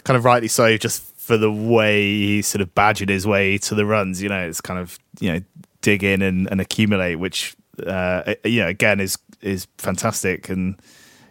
kind 0.04 0.16
of 0.16 0.26
rightly 0.26 0.48
so, 0.48 0.78
just 0.78 1.07
for 1.28 1.36
the 1.36 1.52
way 1.52 2.02
he 2.04 2.42
sort 2.42 2.62
of 2.62 2.74
badgered 2.74 3.10
his 3.10 3.28
way 3.28 3.58
to 3.58 3.76
the 3.76 3.86
runs. 3.86 4.24
You 4.24 4.30
know, 4.30 4.48
it's 4.48 4.62
kind 4.62 4.80
of 4.80 4.98
you 5.20 5.34
know 5.34 5.42
dig 5.82 6.02
in 6.02 6.22
and, 6.22 6.50
and 6.50 6.62
accumulate, 6.62 7.16
which 7.16 7.54
uh, 7.86 8.36
you 8.46 8.62
know 8.62 8.68
again 8.68 9.02
is 9.02 9.18
is 9.42 9.68
fantastic. 9.78 10.48
And 10.48 10.82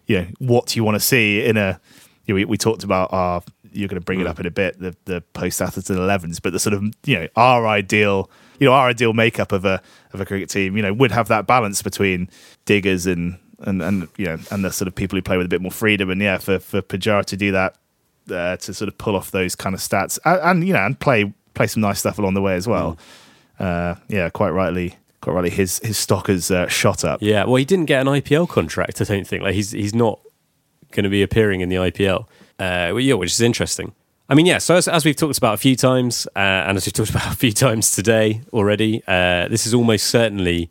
you 0.04 0.20
know, 0.20 0.26
what 0.38 0.76
you 0.76 0.84
want 0.84 0.96
to 0.96 1.00
see 1.00 1.42
in 1.42 1.56
a? 1.56 1.80
You 2.26 2.34
know, 2.34 2.36
we, 2.36 2.44
we 2.44 2.58
talked 2.58 2.84
about 2.84 3.10
our. 3.14 3.42
You're 3.72 3.88
going 3.88 4.00
to 4.00 4.04
bring 4.04 4.20
it 4.20 4.26
up 4.26 4.38
in 4.38 4.44
a 4.44 4.50
bit 4.50 4.78
the 4.78 4.94
the 5.06 5.22
post 5.32 5.62
Atherton 5.62 5.96
11s, 5.96 6.42
but 6.42 6.52
the 6.52 6.58
sort 6.58 6.74
of 6.74 6.82
you 7.06 7.18
know 7.18 7.28
our 7.34 7.66
ideal 7.66 8.30
you 8.58 8.66
know 8.66 8.74
our 8.74 8.88
ideal 8.88 9.14
makeup 9.14 9.50
of 9.50 9.64
a 9.64 9.80
of 10.12 10.20
a 10.20 10.26
cricket 10.26 10.50
team 10.50 10.76
you 10.76 10.82
know 10.82 10.92
would 10.92 11.10
have 11.10 11.28
that 11.28 11.46
balance 11.46 11.80
between 11.80 12.28
diggers 12.66 13.06
and 13.06 13.38
and 13.60 13.82
and 13.82 14.08
you 14.18 14.26
know 14.26 14.38
and 14.50 14.62
the 14.62 14.70
sort 14.70 14.88
of 14.88 14.94
people 14.94 15.16
who 15.16 15.22
play 15.22 15.38
with 15.38 15.46
a 15.46 15.48
bit 15.48 15.62
more 15.62 15.70
freedom. 15.70 16.10
And 16.10 16.20
yeah, 16.20 16.36
for 16.36 16.58
for 16.58 16.82
Pujara 16.82 17.24
to 17.26 17.36
do 17.38 17.52
that 17.52 17.76
uh, 18.30 18.56
to 18.56 18.74
sort 18.74 18.88
of 18.88 18.98
pull 18.98 19.16
off 19.16 19.30
those 19.30 19.54
kind 19.54 19.74
of 19.74 19.80
stats 19.80 20.18
and, 20.24 20.40
and, 20.42 20.66
you 20.66 20.72
know 20.72 20.84
and 20.84 20.98
play 20.98 21.32
play 21.54 21.66
some 21.66 21.80
nice 21.80 21.98
stuff 21.98 22.18
along 22.18 22.34
the 22.34 22.42
way 22.42 22.54
as 22.54 22.68
well. 22.68 22.96
Uh, 23.58 23.96
yeah, 24.08 24.28
quite 24.30 24.50
rightly. 24.50 24.94
Quite 25.20 25.32
rightly, 25.32 25.50
his 25.50 25.80
his 25.80 25.98
stock 25.98 26.28
has 26.28 26.50
uh, 26.50 26.68
shot 26.68 27.04
up. 27.04 27.20
Yeah, 27.22 27.44
well, 27.44 27.56
he 27.56 27.64
didn't 27.64 27.86
get 27.86 28.00
an 28.00 28.06
IPL 28.06 28.48
contract. 28.48 29.00
I 29.00 29.04
don't 29.04 29.26
think. 29.26 29.42
Like 29.42 29.54
he's 29.54 29.72
he's 29.72 29.94
not 29.94 30.20
going 30.92 31.04
to 31.04 31.10
be 31.10 31.22
appearing 31.22 31.62
in 31.62 31.68
the 31.68 31.76
IPL. 31.76 32.26
Uh, 32.58 32.92
well, 32.92 33.00
yeah, 33.00 33.14
which 33.14 33.32
is 33.32 33.40
interesting. 33.40 33.92
I 34.28 34.34
mean, 34.34 34.46
yeah. 34.46 34.58
So 34.58 34.76
as, 34.76 34.88
as 34.88 35.04
we've 35.04 35.16
talked 35.16 35.38
about 35.38 35.54
a 35.54 35.58
few 35.58 35.76
times, 35.76 36.26
uh, 36.36 36.38
and 36.38 36.76
as 36.76 36.86
we've 36.86 36.92
talked 36.92 37.10
about 37.16 37.32
a 37.32 37.36
few 37.36 37.52
times 37.52 37.90
today 37.90 38.42
already, 38.52 39.02
uh, 39.06 39.48
this 39.48 39.66
is 39.66 39.74
almost 39.74 40.06
certainly 40.06 40.70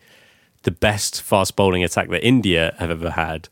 the 0.64 0.72
best 0.72 1.22
fast 1.22 1.56
bowling 1.56 1.84
attack 1.84 2.10
that 2.10 2.26
India 2.26 2.76
have 2.80 2.90
ever 2.92 3.12
had, 3.12 3.50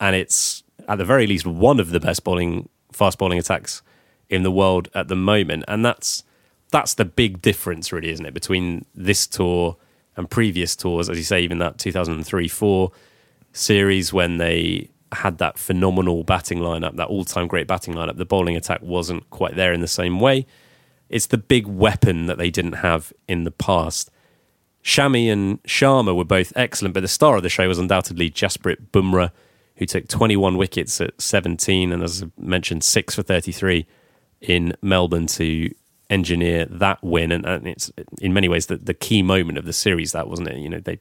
and 0.00 0.16
it's 0.16 0.62
at 0.88 0.98
the 0.98 1.04
very 1.04 1.26
least 1.26 1.46
one 1.46 1.78
of 1.78 1.90
the 1.90 2.00
best 2.00 2.24
bowling 2.24 2.68
fast 3.00 3.16
bowling 3.16 3.38
attacks 3.38 3.80
in 4.28 4.42
the 4.42 4.50
world 4.50 4.90
at 4.94 5.08
the 5.08 5.16
moment, 5.16 5.64
and 5.66 5.82
that's 5.82 6.22
that's 6.70 6.94
the 6.94 7.06
big 7.06 7.40
difference, 7.40 7.92
really, 7.92 8.10
isn't 8.10 8.26
it, 8.26 8.34
between 8.34 8.84
this 8.94 9.26
tour 9.26 9.76
and 10.16 10.30
previous 10.30 10.76
tours? 10.76 11.08
As 11.08 11.16
you 11.16 11.24
say, 11.24 11.40
even 11.40 11.58
that 11.58 11.78
2003 11.78 12.46
4 12.46 12.92
series 13.52 14.12
when 14.12 14.36
they 14.36 14.90
had 15.12 15.38
that 15.38 15.58
phenomenal 15.58 16.22
batting 16.24 16.58
lineup, 16.58 16.96
that 16.96 17.08
all 17.08 17.24
time 17.24 17.48
great 17.48 17.66
batting 17.66 17.94
lineup, 17.94 18.18
the 18.18 18.26
bowling 18.26 18.54
attack 18.54 18.82
wasn't 18.82 19.28
quite 19.30 19.56
there 19.56 19.72
in 19.72 19.80
the 19.80 19.88
same 19.88 20.20
way. 20.20 20.46
It's 21.08 21.26
the 21.26 21.38
big 21.38 21.66
weapon 21.66 22.26
that 22.26 22.36
they 22.36 22.50
didn't 22.50 22.74
have 22.74 23.14
in 23.26 23.44
the 23.44 23.50
past. 23.50 24.10
Shami 24.84 25.32
and 25.32 25.62
Sharma 25.62 26.14
were 26.14 26.24
both 26.24 26.52
excellent, 26.54 26.94
but 26.94 27.00
the 27.00 27.08
star 27.08 27.36
of 27.36 27.42
the 27.42 27.48
show 27.48 27.66
was 27.66 27.78
undoubtedly 27.78 28.30
Jasprit 28.30 28.90
Bumrah, 28.92 29.30
who 29.80 29.86
took 29.86 30.06
21 30.06 30.58
wickets 30.58 31.00
at 31.00 31.20
17 31.20 31.90
and, 31.90 32.02
as 32.02 32.22
I 32.22 32.26
mentioned, 32.38 32.84
six 32.84 33.14
for 33.14 33.22
33 33.22 33.86
in 34.42 34.74
Melbourne 34.82 35.26
to 35.26 35.74
engineer 36.10 36.66
that 36.66 37.02
win. 37.02 37.32
And, 37.32 37.46
and 37.46 37.66
it's 37.66 37.90
in 38.20 38.32
many 38.32 38.46
ways 38.46 38.66
the, 38.66 38.76
the 38.76 38.94
key 38.94 39.22
moment 39.22 39.58
of 39.58 39.64
the 39.64 39.72
series. 39.72 40.12
That 40.12 40.28
wasn't 40.28 40.48
it. 40.48 40.58
You 40.58 40.68
know, 40.68 40.80
they 40.80 41.00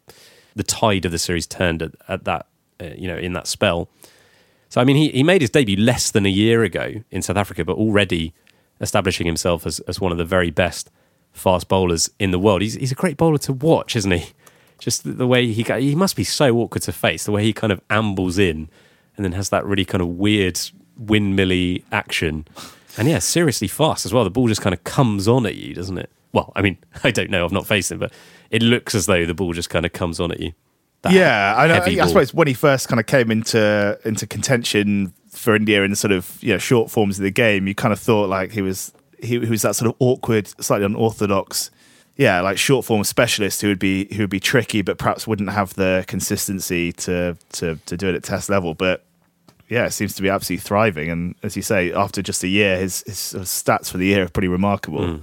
the 0.55 0.63
tide 0.63 1.05
of 1.05 1.11
the 1.11 1.19
series 1.19 1.45
turned 1.45 1.83
at, 1.83 1.91
at 2.07 2.23
that. 2.23 2.47
Uh, 2.81 2.93
you 2.97 3.09
know, 3.09 3.17
in 3.17 3.33
that 3.33 3.45
spell. 3.45 3.89
So 4.69 4.79
I 4.79 4.85
mean, 4.85 4.95
he 4.95 5.09
he 5.09 5.23
made 5.23 5.41
his 5.41 5.49
debut 5.49 5.75
less 5.75 6.11
than 6.11 6.25
a 6.25 6.29
year 6.29 6.63
ago 6.63 7.03
in 7.11 7.21
South 7.21 7.35
Africa, 7.35 7.65
but 7.65 7.75
already 7.75 8.33
establishing 8.79 9.27
himself 9.27 9.67
as 9.67 9.81
as 9.81 9.99
one 9.99 10.13
of 10.13 10.17
the 10.17 10.23
very 10.23 10.49
best 10.49 10.89
fast 11.33 11.67
bowlers 11.67 12.09
in 12.19 12.31
the 12.31 12.39
world. 12.39 12.61
He's 12.61 12.75
he's 12.75 12.93
a 12.93 12.95
great 12.95 13.17
bowler 13.17 13.37
to 13.39 13.51
watch, 13.51 13.97
isn't 13.97 14.11
he? 14.11 14.27
Just 14.79 15.03
the, 15.03 15.11
the 15.11 15.27
way 15.27 15.51
he 15.51 15.63
he 15.63 15.95
must 15.95 16.15
be 16.15 16.23
so 16.23 16.57
awkward 16.57 16.83
to 16.83 16.91
face. 16.91 17.25
The 17.25 17.31
way 17.31 17.43
he 17.43 17.53
kind 17.53 17.71
of 17.71 17.81
ambles 17.89 18.37
in 18.37 18.69
and 19.19 19.25
then 19.25 19.33
has 19.33 19.49
that 19.49 19.65
really 19.65 19.83
kind 19.83 20.01
of 20.01 20.07
weird 20.07 20.57
windmilly 20.97 21.83
action. 21.91 22.47
And 22.97 23.07
yeah, 23.07 23.19
seriously 23.19 23.67
fast 23.67 24.05
as 24.05 24.13
well. 24.13 24.23
The 24.23 24.29
ball 24.29 24.47
just 24.47 24.61
kind 24.61 24.73
of 24.73 24.83
comes 24.85 25.27
on 25.27 25.45
at 25.45 25.55
you, 25.55 25.73
doesn't 25.73 25.97
it? 25.97 26.09
Well, 26.31 26.53
I 26.55 26.61
mean, 26.61 26.77
I 27.03 27.11
don't 27.11 27.29
know. 27.29 27.43
I've 27.43 27.51
not 27.51 27.67
faced 27.67 27.91
him, 27.91 27.99
but 27.99 28.13
it 28.49 28.61
looks 28.61 28.95
as 28.95 29.07
though 29.07 29.25
the 29.25 29.33
ball 29.33 29.51
just 29.51 29.69
kind 29.69 29.85
of 29.85 29.91
comes 29.91 30.21
on 30.21 30.31
at 30.31 30.39
you. 30.39 30.53
That 31.01 31.13
yeah, 31.13 31.53
I, 31.57 31.67
know, 31.67 32.03
I 32.03 32.07
suppose 32.07 32.33
when 32.33 32.47
he 32.47 32.53
first 32.53 32.89
kind 32.89 32.99
of 32.99 33.05
came 33.05 33.31
into 33.31 33.97
into 34.03 34.27
contention 34.27 35.13
for 35.31 35.55
India 35.55 35.83
in 35.83 35.91
the 35.91 35.95
sort 35.95 36.11
of 36.11 36.37
you 36.41 36.51
know 36.51 36.57
short 36.57 36.91
forms 36.91 37.17
of 37.19 37.23
the 37.23 37.31
game, 37.31 37.67
you 37.67 37.75
kind 37.75 37.93
of 37.93 37.99
thought 37.99 38.27
like 38.27 38.51
he 38.51 38.61
was 38.61 38.93
he, 39.21 39.39
he 39.39 39.49
was 39.49 39.61
that 39.61 39.75
sort 39.75 39.89
of 39.89 39.95
awkward, 39.99 40.47
slightly 40.61 40.85
unorthodox, 40.85 41.71
yeah, 42.19 42.41
like 42.41 42.57
short 42.57 42.83
form 42.85 43.03
specialist 43.05 43.61
who 43.61 43.69
would 43.69 43.79
be 43.79 44.13
who 44.13 44.23
would 44.23 44.29
be 44.29 44.41
tricky, 44.41 44.81
but 44.81 44.97
perhaps 44.97 45.25
wouldn't 45.25 45.49
have 45.51 45.73
the 45.75 46.03
consistency 46.07 46.91
to 46.91 47.37
to 47.53 47.79
to 47.85 47.95
do 47.97 48.09
it 48.09 48.15
at 48.15 48.23
test 48.23 48.49
level. 48.49 48.73
But 48.73 49.05
yeah, 49.69 49.85
it 49.85 49.91
seems 49.91 50.13
to 50.15 50.21
be 50.21 50.27
absolutely 50.29 50.61
thriving. 50.61 51.09
And 51.09 51.35
as 51.43 51.55
you 51.55 51.61
say, 51.61 51.93
after 51.93 52.21
just 52.21 52.43
a 52.43 52.47
year, 52.49 52.77
his 52.77 53.03
his 53.07 53.15
stats 53.45 53.89
for 53.89 53.97
the 53.97 54.05
year 54.07 54.23
are 54.25 54.29
pretty 54.29 54.49
remarkable. 54.49 55.21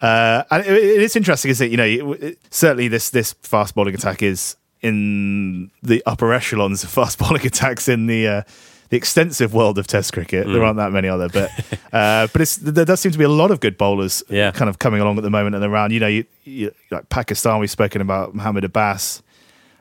Uh, 0.00 0.42
and 0.50 0.66
it, 0.66 0.72
it's 0.74 1.14
interesting, 1.16 1.50
is 1.50 1.60
it? 1.60 1.70
You 1.70 1.76
know, 1.76 1.84
it, 2.12 2.22
it- 2.22 2.38
certainly 2.50 2.88
this 2.88 3.10
this 3.10 3.32
fast 3.42 3.74
bowling 3.76 3.94
attack 3.94 4.20
is 4.22 4.56
in 4.82 5.70
the 5.82 6.02
upper 6.06 6.32
echelons 6.32 6.82
of 6.84 6.90
fast 6.90 7.18
bowling 7.20 7.46
attacks 7.46 7.88
in 7.88 8.06
the 8.08 8.26
uh, 8.28 8.42
the 8.90 8.96
extensive 8.96 9.52
world 9.54 9.78
of 9.78 9.86
Test 9.86 10.12
cricket. 10.12 10.46
There 10.46 10.62
aren't 10.64 10.76
that 10.78 10.92
many 10.92 11.08
other, 11.08 11.28
but 11.28 11.50
uh, 11.92 12.28
but 12.32 12.40
it's, 12.40 12.56
there 12.56 12.84
does 12.84 13.00
seem 13.00 13.12
to 13.12 13.18
be 13.18 13.24
a 13.24 13.28
lot 13.28 13.50
of 13.50 13.60
good 13.60 13.76
bowlers, 13.78 14.22
Yeah. 14.28 14.50
kind 14.52 14.68
of 14.68 14.78
coming 14.78 15.00
along 15.00 15.16
at 15.18 15.22
the 15.22 15.30
moment 15.30 15.54
and 15.56 15.64
around. 15.64 15.92
You 15.92 16.00
know, 16.00 16.06
you, 16.06 16.24
you, 16.44 16.72
like 16.90 17.08
Pakistan, 17.08 17.58
we've 17.60 17.70
spoken 17.70 18.00
about 18.00 18.34
Mohammed 18.34 18.64
Abbas. 18.64 19.22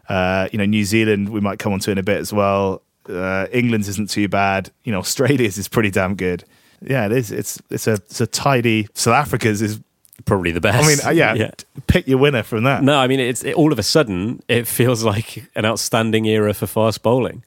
Uh, 0.09 0.47
you 0.51 0.57
know, 0.57 0.65
New 0.65 0.85
Zealand, 0.85 1.29
we 1.29 1.39
might 1.39 1.57
come 1.59 1.73
on 1.73 1.79
to 1.79 1.91
in 1.91 1.97
a 1.97 2.03
bit 2.03 2.17
as 2.17 2.31
well. 2.31 2.81
Uh, 3.09 3.47
England's 3.51 3.87
isn't 3.89 4.09
too 4.09 4.27
bad. 4.27 4.71
You 4.83 4.91
know, 4.91 4.99
Australia's 4.99 5.57
is 5.57 5.67
pretty 5.67 5.91
damn 5.91 6.15
good. 6.15 6.43
Yeah, 6.81 7.05
it 7.05 7.11
is. 7.11 7.31
It's 7.31 7.61
it's 7.69 7.87
a 7.87 7.93
it's 7.93 8.21
a 8.21 8.27
tidy. 8.27 8.87
South 8.93 9.15
Africa's 9.15 9.61
is. 9.61 9.79
Probably 10.23 10.51
the 10.51 10.61
best. 10.61 10.83
I 10.83 10.87
mean, 10.87 10.97
uh, 11.05 11.09
yeah, 11.35 11.51
pick 11.87 12.07
your 12.07 12.17
winner 12.17 12.41
from 12.41 12.63
that. 12.63 12.81
No, 12.81 12.97
I 12.97 13.05
mean, 13.07 13.19
it's 13.19 13.43
it, 13.43 13.53
all 13.55 13.71
of 13.73 13.77
a 13.77 13.83
sudden 13.83 14.41
it 14.47 14.65
feels 14.65 15.03
like 15.03 15.43
an 15.55 15.65
outstanding 15.65 16.25
era 16.25 16.53
for 16.53 16.65
fast 16.67 17.03
bowling, 17.03 17.43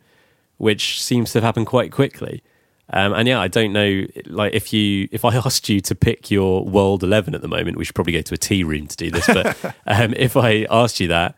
which 0.58 1.02
seems 1.02 1.32
to 1.32 1.38
have 1.38 1.44
happened 1.44 1.66
quite 1.66 1.90
quickly. 1.90 2.42
Um, 2.90 3.12
and 3.12 3.28
yeah, 3.28 3.40
I 3.40 3.48
don't 3.48 3.72
know. 3.72 4.06
Like, 4.26 4.54
if 4.54 4.72
you 4.72 5.08
if 5.12 5.24
I 5.24 5.34
asked 5.44 5.68
you 5.68 5.80
to 5.80 5.94
pick 5.94 6.30
your 6.30 6.64
world 6.64 7.02
eleven 7.02 7.34
at 7.34 7.42
the 7.42 7.48
moment, 7.48 7.76
we 7.76 7.84
should 7.84 7.94
probably 7.94 8.12
go 8.12 8.22
to 8.22 8.34
a 8.34 8.38
tea 8.38 8.64
room 8.64 8.86
to 8.86 8.96
do 8.96 9.10
this. 9.10 9.26
But 9.26 9.56
um, 9.86 10.14
if 10.14 10.36
I 10.36 10.66
asked 10.70 11.00
you 11.00 11.08
that, 11.08 11.36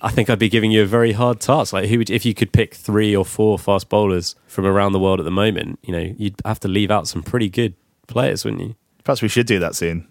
I 0.00 0.10
think 0.10 0.28
I'd 0.28 0.38
be 0.38 0.48
giving 0.48 0.72
you 0.72 0.82
a 0.82 0.86
very 0.86 1.12
hard 1.12 1.40
task. 1.40 1.72
Like, 1.72 1.88
who 1.88 1.98
would 1.98 2.10
if 2.10 2.24
you 2.24 2.34
could 2.34 2.52
pick 2.52 2.74
three 2.74 3.14
or 3.14 3.24
four 3.24 3.58
fast 3.58 3.88
bowlers 3.88 4.34
from 4.46 4.66
around 4.66 4.92
the 4.92 4.98
world 4.98 5.20
at 5.20 5.24
the 5.24 5.30
moment? 5.30 5.78
You 5.82 5.92
know, 5.92 6.14
you'd 6.18 6.40
have 6.44 6.60
to 6.60 6.68
leave 6.68 6.90
out 6.90 7.06
some 7.06 7.22
pretty 7.22 7.48
good 7.48 7.74
players, 8.08 8.44
wouldn't 8.44 8.62
you? 8.62 8.74
Perhaps 9.04 9.22
we 9.22 9.28
should 9.28 9.46
do 9.46 9.58
that 9.60 9.74
soon. 9.74 10.08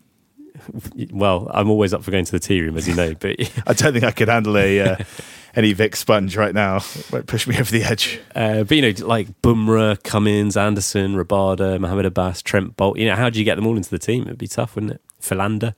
Well, 1.12 1.50
I'm 1.54 1.70
always 1.70 1.94
up 1.94 2.04
for 2.04 2.12
going 2.12 2.26
to 2.26 2.32
the 2.32 2.40
tea 2.40 2.62
room, 2.62 2.78
as 2.78 2.88
you 2.88 2.96
know. 2.96 3.14
But 3.14 3.38
I 3.68 3.74
don't 3.74 3.94
think 3.94 4.04
I 4.04 4.12
could 4.12 4.28
handle 4.28 4.58
a 4.58 4.80
uh, 4.82 4.96
any 5.56 5.74
Vic 5.74 5.96
sponge 5.96 6.36
right 6.38 6.54
now. 6.54 6.78
It 6.78 7.12
won't 7.12 7.28
push 7.28 7.48
me 7.48 7.58
over 7.58 7.72
the 7.72 7.84
edge. 7.84 8.20
Uh, 8.36 8.64
but 8.64 8.76
you 8.76 8.82
know, 8.82 9.06
like 9.06 9.42
Bumrah, 9.42 10.02
Cummins, 10.04 10.58
Anderson, 10.58 11.16
Rabada, 11.16 11.80
Mohammed 11.80 12.06
Abbas, 12.06 12.42
Trent 12.42 12.76
Boult. 12.78 12.98
You 12.98 13.06
know, 13.08 13.16
how 13.16 13.30
do 13.30 13.40
you 13.40 13.46
get 13.46 13.56
them 13.56 13.66
all 13.68 13.78
into 13.78 13.90
the 13.90 14.00
team? 14.00 14.24
It'd 14.24 14.38
be 14.38 14.48
tough, 14.48 14.76
wouldn't 14.76 14.94
it? 14.94 15.02
Philander, 15.20 15.76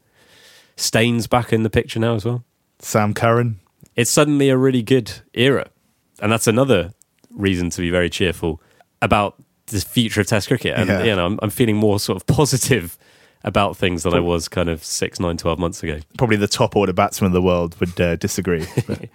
Steyn's 0.75 1.27
back 1.27 1.53
in 1.53 1.63
the 1.63 1.69
picture 1.69 1.99
now 1.99 2.15
as 2.15 2.25
well. 2.25 2.43
Sam 2.79 3.13
Curran. 3.13 3.59
It's 3.95 4.09
suddenly 4.11 4.49
a 4.49 4.57
really 4.57 4.81
good 4.81 5.11
era, 5.33 5.67
and 6.19 6.31
that's 6.31 6.47
another 6.47 6.93
reason 7.31 7.69
to 7.71 7.81
be 7.81 7.89
very 7.89 8.09
cheerful 8.09 8.61
about 9.01 9.35
the 9.67 9.79
future 9.79 10.21
of 10.21 10.27
Test 10.27 10.47
cricket. 10.47 10.77
And 10.77 10.89
Yeah. 10.89 11.03
you 11.03 11.15
know, 11.15 11.25
I'm, 11.25 11.39
I'm 11.41 11.49
feeling 11.49 11.75
more 11.77 11.99
sort 11.99 12.15
of 12.15 12.25
positive 12.27 12.97
about 13.43 13.75
things 13.75 14.03
than 14.03 14.13
I 14.13 14.19
was 14.19 14.47
kind 14.47 14.69
of 14.69 14.83
six, 14.83 15.19
nine, 15.19 15.37
12 15.37 15.59
months 15.59 15.83
ago. 15.83 15.99
Probably 16.17 16.37
the 16.37 16.47
top 16.47 16.75
order 16.75 16.93
batsman 16.93 17.27
of 17.27 17.33
the 17.33 17.41
world 17.41 17.77
would 17.79 17.99
uh, 17.99 18.15
disagree. 18.15 18.65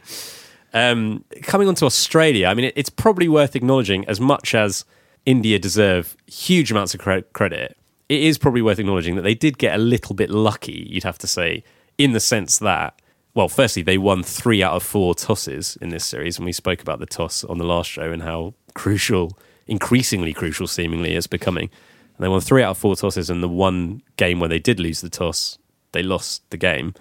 Um, 0.75 1.25
coming 1.43 1.69
on 1.69 1.75
to 1.77 1.87
Australia, 1.87 2.47
I 2.47 2.55
mean, 2.55 2.67
it, 2.67 2.75
it's 2.77 2.91
probably 2.91 3.29
worth 3.29 3.57
acknowledging 3.57 4.05
as 4.07 4.21
much 4.21 4.55
as 4.55 4.85
India 5.25 5.59
deserve 5.59 6.17
huge 6.27 6.71
amounts 6.71 6.95
of 6.95 7.01
cre- 7.01 7.21
credit. 7.33 7.77
It 8.09 8.23
is 8.23 8.38
probably 8.38 8.62
worth 8.62 8.79
acknowledging 8.79 9.17
that 9.17 9.23
they 9.23 9.35
did 9.35 9.59
get 9.59 9.75
a 9.75 9.79
little 9.79 10.14
bit 10.14 10.31
lucky, 10.31 10.87
you'd 10.91 11.05
have 11.05 11.19
to 11.19 11.27
say, 11.27 11.64
in 11.97 12.12
the 12.12 12.21
sense 12.21 12.59
that, 12.59 13.01
well, 13.35 13.49
firstly, 13.49 13.83
they 13.83 13.99
won 13.99 14.23
three 14.23 14.62
out 14.62 14.75
of 14.75 14.83
four 14.83 15.14
tosses 15.14 15.77
in 15.81 15.91
this 15.91 16.05
series, 16.05 16.38
and 16.38 16.47
we 16.47 16.53
spoke 16.53 16.81
about 16.81 17.01
the 17.01 17.07
toss 17.07 17.45
on 17.45 17.59
the 17.59 17.64
last 17.64 17.91
show 17.91 18.12
and 18.12 18.23
how 18.23 18.55
crucial, 18.75 19.38
increasingly 19.67 20.33
crucial, 20.33 20.67
seemingly, 20.67 21.14
it's 21.14 21.27
becoming. 21.27 21.71
And 22.18 22.24
they 22.24 22.28
won 22.28 22.40
three 22.40 22.64
out 22.64 22.72
of 22.72 22.78
four 22.78 22.96
tosses, 22.96 23.31
and 23.31 23.42
the 23.42 23.48
one 23.48 24.02
game 24.16 24.40
where 24.40 24.48
they 24.48 24.59
did 24.59 24.81
lose 24.81 25.00
the 25.00 25.09
toss, 25.09 25.57
they 25.92 26.02
lost 26.02 26.42
the 26.50 26.57
game. 26.57 26.94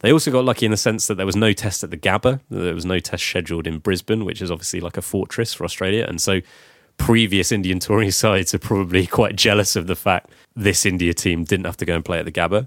They 0.00 0.12
also 0.12 0.30
got 0.30 0.44
lucky 0.44 0.66
in 0.66 0.72
the 0.72 0.76
sense 0.76 1.06
that 1.06 1.14
there 1.14 1.24
was 1.24 1.36
no 1.36 1.52
test 1.52 1.84
at 1.84 1.90
the 1.90 1.96
Gabba. 1.96 2.40
There 2.50 2.74
was 2.74 2.84
no 2.84 2.98
test 2.98 3.24
scheduled 3.24 3.66
in 3.66 3.78
Brisbane, 3.78 4.24
which 4.24 4.42
is 4.42 4.50
obviously 4.50 4.80
like 4.80 4.96
a 4.96 5.02
fortress 5.02 5.54
for 5.54 5.64
Australia. 5.64 6.04
And 6.06 6.20
so 6.20 6.40
previous 6.98 7.52
Indian 7.52 7.78
touring 7.78 8.10
sides 8.12 8.54
are 8.54 8.58
probably 8.58 9.06
quite 9.06 9.36
jealous 9.36 9.76
of 9.76 9.86
the 9.86 9.96
fact 9.96 10.30
this 10.54 10.84
India 10.84 11.14
team 11.14 11.44
didn't 11.44 11.66
have 11.66 11.76
to 11.78 11.84
go 11.86 11.94
and 11.94 12.04
play 12.04 12.18
at 12.18 12.24
the 12.24 12.32
Gabba. 12.32 12.66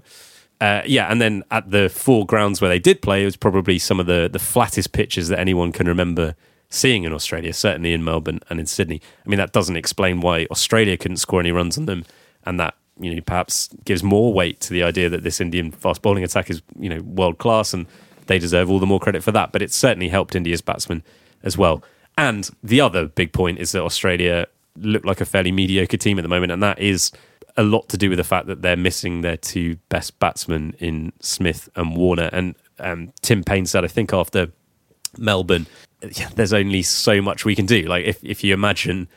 Uh, 0.60 0.82
yeah, 0.84 1.06
and 1.06 1.20
then 1.20 1.42
at 1.50 1.70
the 1.70 1.88
four 1.88 2.26
grounds 2.26 2.60
where 2.60 2.68
they 2.68 2.78
did 2.78 3.00
play, 3.00 3.22
it 3.22 3.26
was 3.26 3.36
probably 3.36 3.78
some 3.78 4.00
of 4.00 4.06
the, 4.06 4.28
the 4.30 4.38
flattest 4.38 4.92
pitches 4.92 5.28
that 5.28 5.38
anyone 5.38 5.72
can 5.72 5.86
remember 5.86 6.34
seeing 6.70 7.04
in 7.04 7.12
Australia, 7.12 7.52
certainly 7.52 7.92
in 7.92 8.02
Melbourne 8.04 8.40
and 8.48 8.58
in 8.60 8.66
Sydney. 8.66 9.02
I 9.26 9.28
mean, 9.28 9.38
that 9.38 9.52
doesn't 9.52 9.76
explain 9.76 10.20
why 10.20 10.46
Australia 10.50 10.96
couldn't 10.96 11.18
score 11.18 11.40
any 11.40 11.52
runs 11.52 11.76
on 11.76 11.86
them, 11.86 12.04
and 12.44 12.58
that 12.58 12.74
you 12.98 13.14
know 13.14 13.20
perhaps 13.22 13.68
gives 13.84 14.02
more 14.02 14.32
weight 14.32 14.60
to 14.60 14.72
the 14.72 14.82
idea 14.82 15.08
that 15.08 15.22
this 15.22 15.40
Indian 15.40 15.70
fast 15.72 16.00
bowling 16.00 16.24
attack 16.24 16.48
is 16.48 16.62
you 16.78 16.88
know 16.88 17.02
world 17.02 17.38
class, 17.38 17.74
and 17.74 17.86
they 18.26 18.38
deserve 18.38 18.70
all 18.70 18.78
the 18.78 18.86
more 18.86 19.00
credit 19.00 19.22
for 19.22 19.32
that. 19.32 19.52
But 19.52 19.62
it 19.62 19.72
certainly 19.72 20.08
helped 20.08 20.34
India's 20.34 20.62
batsmen 20.62 21.02
as 21.42 21.58
well. 21.58 21.82
And 22.16 22.48
the 22.62 22.80
other 22.80 23.06
big 23.06 23.32
point 23.32 23.58
is 23.58 23.72
that 23.72 23.82
Australia 23.82 24.46
look 24.76 25.04
like 25.04 25.20
a 25.20 25.24
fairly 25.24 25.52
mediocre 25.52 25.96
team 25.96 26.18
at 26.18 26.22
the 26.22 26.28
moment, 26.28 26.52
and 26.52 26.62
that 26.62 26.78
is 26.78 27.12
a 27.56 27.62
lot 27.62 27.88
to 27.88 27.98
do 27.98 28.08
with 28.08 28.18
the 28.18 28.24
fact 28.24 28.46
that 28.46 28.62
they're 28.62 28.76
missing 28.76 29.22
their 29.22 29.36
two 29.36 29.76
best 29.88 30.18
batsmen 30.18 30.74
in 30.78 31.12
Smith 31.20 31.68
and 31.74 31.96
Warner. 31.96 32.30
And 32.32 32.54
um, 32.78 33.12
Tim 33.22 33.42
Paine 33.42 33.66
said, 33.66 33.84
I 33.84 33.88
think 33.88 34.12
after 34.12 34.52
Melbourne, 35.18 35.66
yeah, 36.02 36.30
there's 36.34 36.52
only 36.52 36.82
so 36.82 37.20
much 37.20 37.44
we 37.44 37.54
can 37.54 37.66
do. 37.66 37.82
Like 37.82 38.04
if 38.04 38.22
if 38.24 38.42
you 38.44 38.54
imagine 38.54 39.08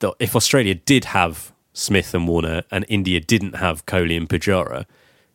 that 0.00 0.14
if 0.18 0.34
Australia 0.34 0.74
did 0.74 1.06
have 1.06 1.52
Smith 1.72 2.14
and 2.14 2.28
Warner 2.28 2.62
and 2.70 2.84
India 2.88 3.20
didn't 3.20 3.56
have 3.56 3.86
Kohli 3.86 4.16
and 4.16 4.28
Pujara, 4.28 4.84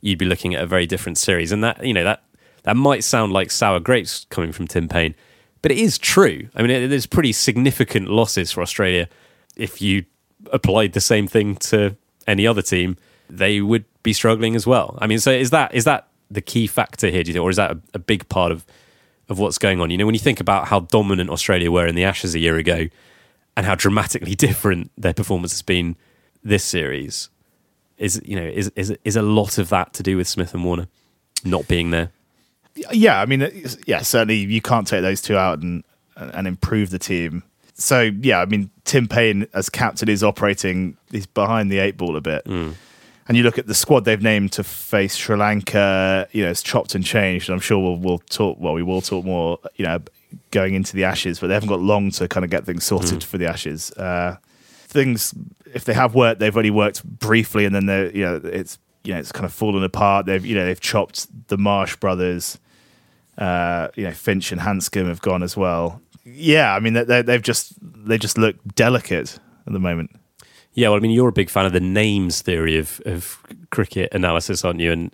you'd 0.01 0.19
be 0.19 0.25
looking 0.25 0.53
at 0.53 0.63
a 0.63 0.67
very 0.67 0.85
different 0.85 1.17
series. 1.17 1.51
And 1.51 1.63
that 1.63 1.85
you 1.85 1.93
know 1.93 2.03
that 2.03 2.23
that 2.63 2.75
might 2.75 3.03
sound 3.03 3.31
like 3.31 3.51
sour 3.51 3.79
grapes 3.79 4.25
coming 4.29 4.51
from 4.51 4.67
Tim 4.67 4.87
Paine, 4.87 5.15
but 5.61 5.71
it 5.71 5.77
is 5.77 5.97
true. 5.97 6.49
I 6.55 6.61
mean, 6.61 6.71
it, 6.71 6.87
there's 6.87 7.07
pretty 7.07 7.31
significant 7.31 8.09
losses 8.09 8.51
for 8.51 8.61
Australia. 8.61 9.07
If 9.55 9.81
you 9.81 10.05
applied 10.51 10.93
the 10.93 11.01
same 11.01 11.27
thing 11.27 11.55
to 11.55 11.95
any 12.27 12.45
other 12.45 12.61
team, 12.61 12.97
they 13.29 13.61
would 13.61 13.85
be 14.03 14.13
struggling 14.13 14.55
as 14.55 14.67
well. 14.67 14.97
I 15.01 15.07
mean, 15.07 15.19
so 15.19 15.31
is 15.31 15.49
that 15.51 15.73
is 15.73 15.85
that 15.85 16.07
the 16.29 16.41
key 16.41 16.67
factor 16.67 17.09
here? 17.09 17.23
Do 17.23 17.29
you 17.29 17.33
think, 17.33 17.43
or 17.43 17.49
is 17.49 17.55
that 17.55 17.71
a, 17.71 17.79
a 17.95 17.99
big 17.99 18.27
part 18.29 18.51
of 18.51 18.65
of 19.29 19.39
what's 19.39 19.57
going 19.57 19.81
on? 19.81 19.89
You 19.89 19.97
know, 19.97 20.05
when 20.05 20.15
you 20.15 20.19
think 20.19 20.39
about 20.39 20.67
how 20.67 20.81
dominant 20.81 21.29
Australia 21.29 21.71
were 21.71 21.87
in 21.87 21.95
the 21.95 22.03
Ashes 22.03 22.35
a 22.35 22.39
year 22.39 22.57
ago, 22.57 22.87
and 23.55 23.65
how 23.65 23.75
dramatically 23.75 24.35
different 24.47 24.91
their 24.97 25.13
performance 25.13 25.51
has 25.51 25.61
been 25.61 25.95
this 26.43 26.63
series, 26.63 27.29
is 27.97 28.21
you 28.23 28.35
know 28.35 28.45
is 28.45 28.71
is 28.75 28.95
is 29.03 29.15
a 29.15 29.21
lot 29.21 29.57
of 29.57 29.69
that 29.69 29.93
to 29.93 30.03
do 30.03 30.17
with 30.17 30.27
Smith 30.27 30.53
and 30.53 30.63
Warner 30.63 30.87
not 31.43 31.67
being 31.67 31.91
there? 31.91 32.11
Yeah, 32.91 33.19
I 33.19 33.25
mean, 33.25 33.49
yeah, 33.87 34.01
certainly 34.01 34.35
you 34.35 34.61
can't 34.61 34.87
take 34.87 35.01
those 35.01 35.21
two 35.21 35.37
out 35.37 35.59
and 35.59 35.83
and 36.15 36.47
improve 36.47 36.89
the 36.89 36.99
team. 36.99 37.43
So 37.73 38.11
yeah, 38.21 38.39
I 38.39 38.45
mean, 38.45 38.69
Tim 38.85 39.07
Paine 39.07 39.47
as 39.53 39.69
captain 39.69 40.09
is 40.09 40.23
operating. 40.23 40.97
He's 41.11 41.27
behind 41.27 41.71
the 41.71 41.79
eight 41.79 41.97
ball 41.97 42.15
a 42.15 42.21
bit. 42.21 42.45
Mm. 42.45 42.73
And 43.27 43.35
you 43.35 43.43
look 43.43 43.57
at 43.57 43.67
the 43.67 43.73
squad 43.73 44.05
they've 44.05 44.21
named 44.21 44.53
to 44.53 44.63
face 44.63 45.15
Sri 45.15 45.35
Lanka. 45.35 46.27
You 46.31 46.43
know, 46.43 46.49
it's 46.49 46.63
chopped 46.63 46.95
and 46.95 47.03
changed. 47.03 47.49
And 47.49 47.55
I'm 47.55 47.61
sure 47.61 47.77
we'll 47.77 47.97
we'll 47.97 48.19
talk. 48.19 48.57
Well, 48.59 48.73
we 48.73 48.83
will 48.83 49.01
talk 49.01 49.25
more. 49.25 49.59
You 49.75 49.85
know, 49.85 49.99
going 50.51 50.73
into 50.73 50.95
the 50.95 51.03
Ashes, 51.03 51.39
but 51.39 51.47
they 51.47 51.53
haven't 51.53 51.69
got 51.69 51.79
long 51.79 52.11
to 52.11 52.27
kind 52.27 52.43
of 52.43 52.49
get 52.49 52.65
things 52.65 52.83
sorted 52.83 53.23
for 53.23 53.37
the 53.37 53.47
Ashes. 53.47 53.91
Uh, 53.91 54.37
things, 54.87 55.33
if 55.73 55.85
they 55.85 55.93
have 55.93 56.15
worked, 56.15 56.39
they've 56.39 56.55
only 56.55 56.71
worked 56.71 57.03
briefly, 57.03 57.65
and 57.65 57.75
then 57.75 57.85
they're 57.85 58.15
you 58.15 58.23
know 58.23 58.41
it's 58.43 58.79
you 59.03 59.13
know 59.13 59.19
it's 59.19 59.31
kind 59.31 59.45
of 59.45 59.53
fallen 59.53 59.83
apart. 59.83 60.25
They've 60.25 60.45
you 60.45 60.55
know 60.55 60.65
they've 60.65 60.79
chopped 60.79 61.27
the 61.47 61.57
Marsh 61.57 61.95
brothers. 61.97 62.59
Uh, 63.37 63.89
you 63.95 64.03
know, 64.03 64.11
Finch 64.11 64.51
and 64.51 64.61
Handscomb 64.61 65.07
have 65.07 65.21
gone 65.21 65.43
as 65.43 65.55
well. 65.55 66.01
Yeah, 66.25 66.73
I 66.73 66.79
mean 66.79 66.93
they, 66.93 67.03
they, 67.03 67.21
they've 67.21 67.41
just 67.41 67.73
they 67.81 68.17
just 68.17 68.37
look 68.37 68.55
delicate 68.75 69.39
at 69.65 69.73
the 69.73 69.79
moment. 69.79 70.11
Yeah, 70.77 70.89
well, 70.89 70.97
I 70.97 70.99
mean, 70.99 71.09
you're 71.09 71.27
a 71.27 71.33
big 71.33 71.49
fan 71.49 71.65
of 71.65 71.73
the 71.73 71.79
names 71.79 72.43
theory 72.43 72.77
of, 72.77 73.01
of 73.07 73.43
cricket 73.71 74.13
analysis, 74.13 74.63
aren't 74.63 74.79
you? 74.79 74.91
And 74.91 75.11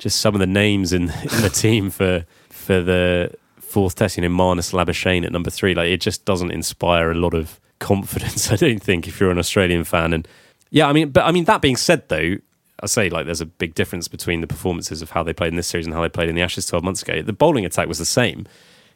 just 0.00 0.20
some 0.20 0.34
of 0.34 0.40
the 0.40 0.48
names 0.48 0.92
in, 0.92 1.02
in 1.22 1.42
the 1.42 1.48
team 1.48 1.90
for 1.90 2.26
for 2.50 2.82
the 2.82 3.32
fourth 3.60 3.94
test, 3.94 4.16
you 4.16 4.28
know, 4.28 4.28
Marnus 4.28 4.72
Labuschagne 4.72 5.24
at 5.24 5.30
number 5.30 5.48
three, 5.48 5.76
like 5.76 5.90
it 5.90 6.00
just 6.00 6.24
doesn't 6.24 6.50
inspire 6.50 7.12
a 7.12 7.14
lot 7.14 7.34
of 7.34 7.60
confidence. 7.78 8.50
I 8.50 8.56
don't 8.56 8.82
think 8.82 9.06
if 9.06 9.20
you're 9.20 9.30
an 9.30 9.38
Australian 9.38 9.84
fan. 9.84 10.12
And 10.12 10.26
yeah, 10.70 10.88
I 10.88 10.92
mean, 10.92 11.10
but 11.10 11.24
I 11.24 11.30
mean 11.30 11.44
that 11.44 11.62
being 11.62 11.76
said, 11.76 12.08
though, 12.08 12.34
I 12.80 12.86
say 12.86 13.08
like 13.08 13.26
there's 13.26 13.40
a 13.40 13.46
big 13.46 13.76
difference 13.76 14.08
between 14.08 14.40
the 14.40 14.48
performances 14.48 15.02
of 15.02 15.10
how 15.10 15.22
they 15.22 15.32
played 15.32 15.52
in 15.52 15.56
this 15.56 15.68
series 15.68 15.86
and 15.86 15.94
how 15.94 16.02
they 16.02 16.08
played 16.08 16.30
in 16.30 16.34
the 16.34 16.42
Ashes 16.42 16.66
12 16.66 16.82
months 16.82 17.02
ago. 17.02 17.22
The 17.22 17.32
bowling 17.32 17.64
attack 17.64 17.86
was 17.86 17.98
the 17.98 18.04
same, 18.04 18.44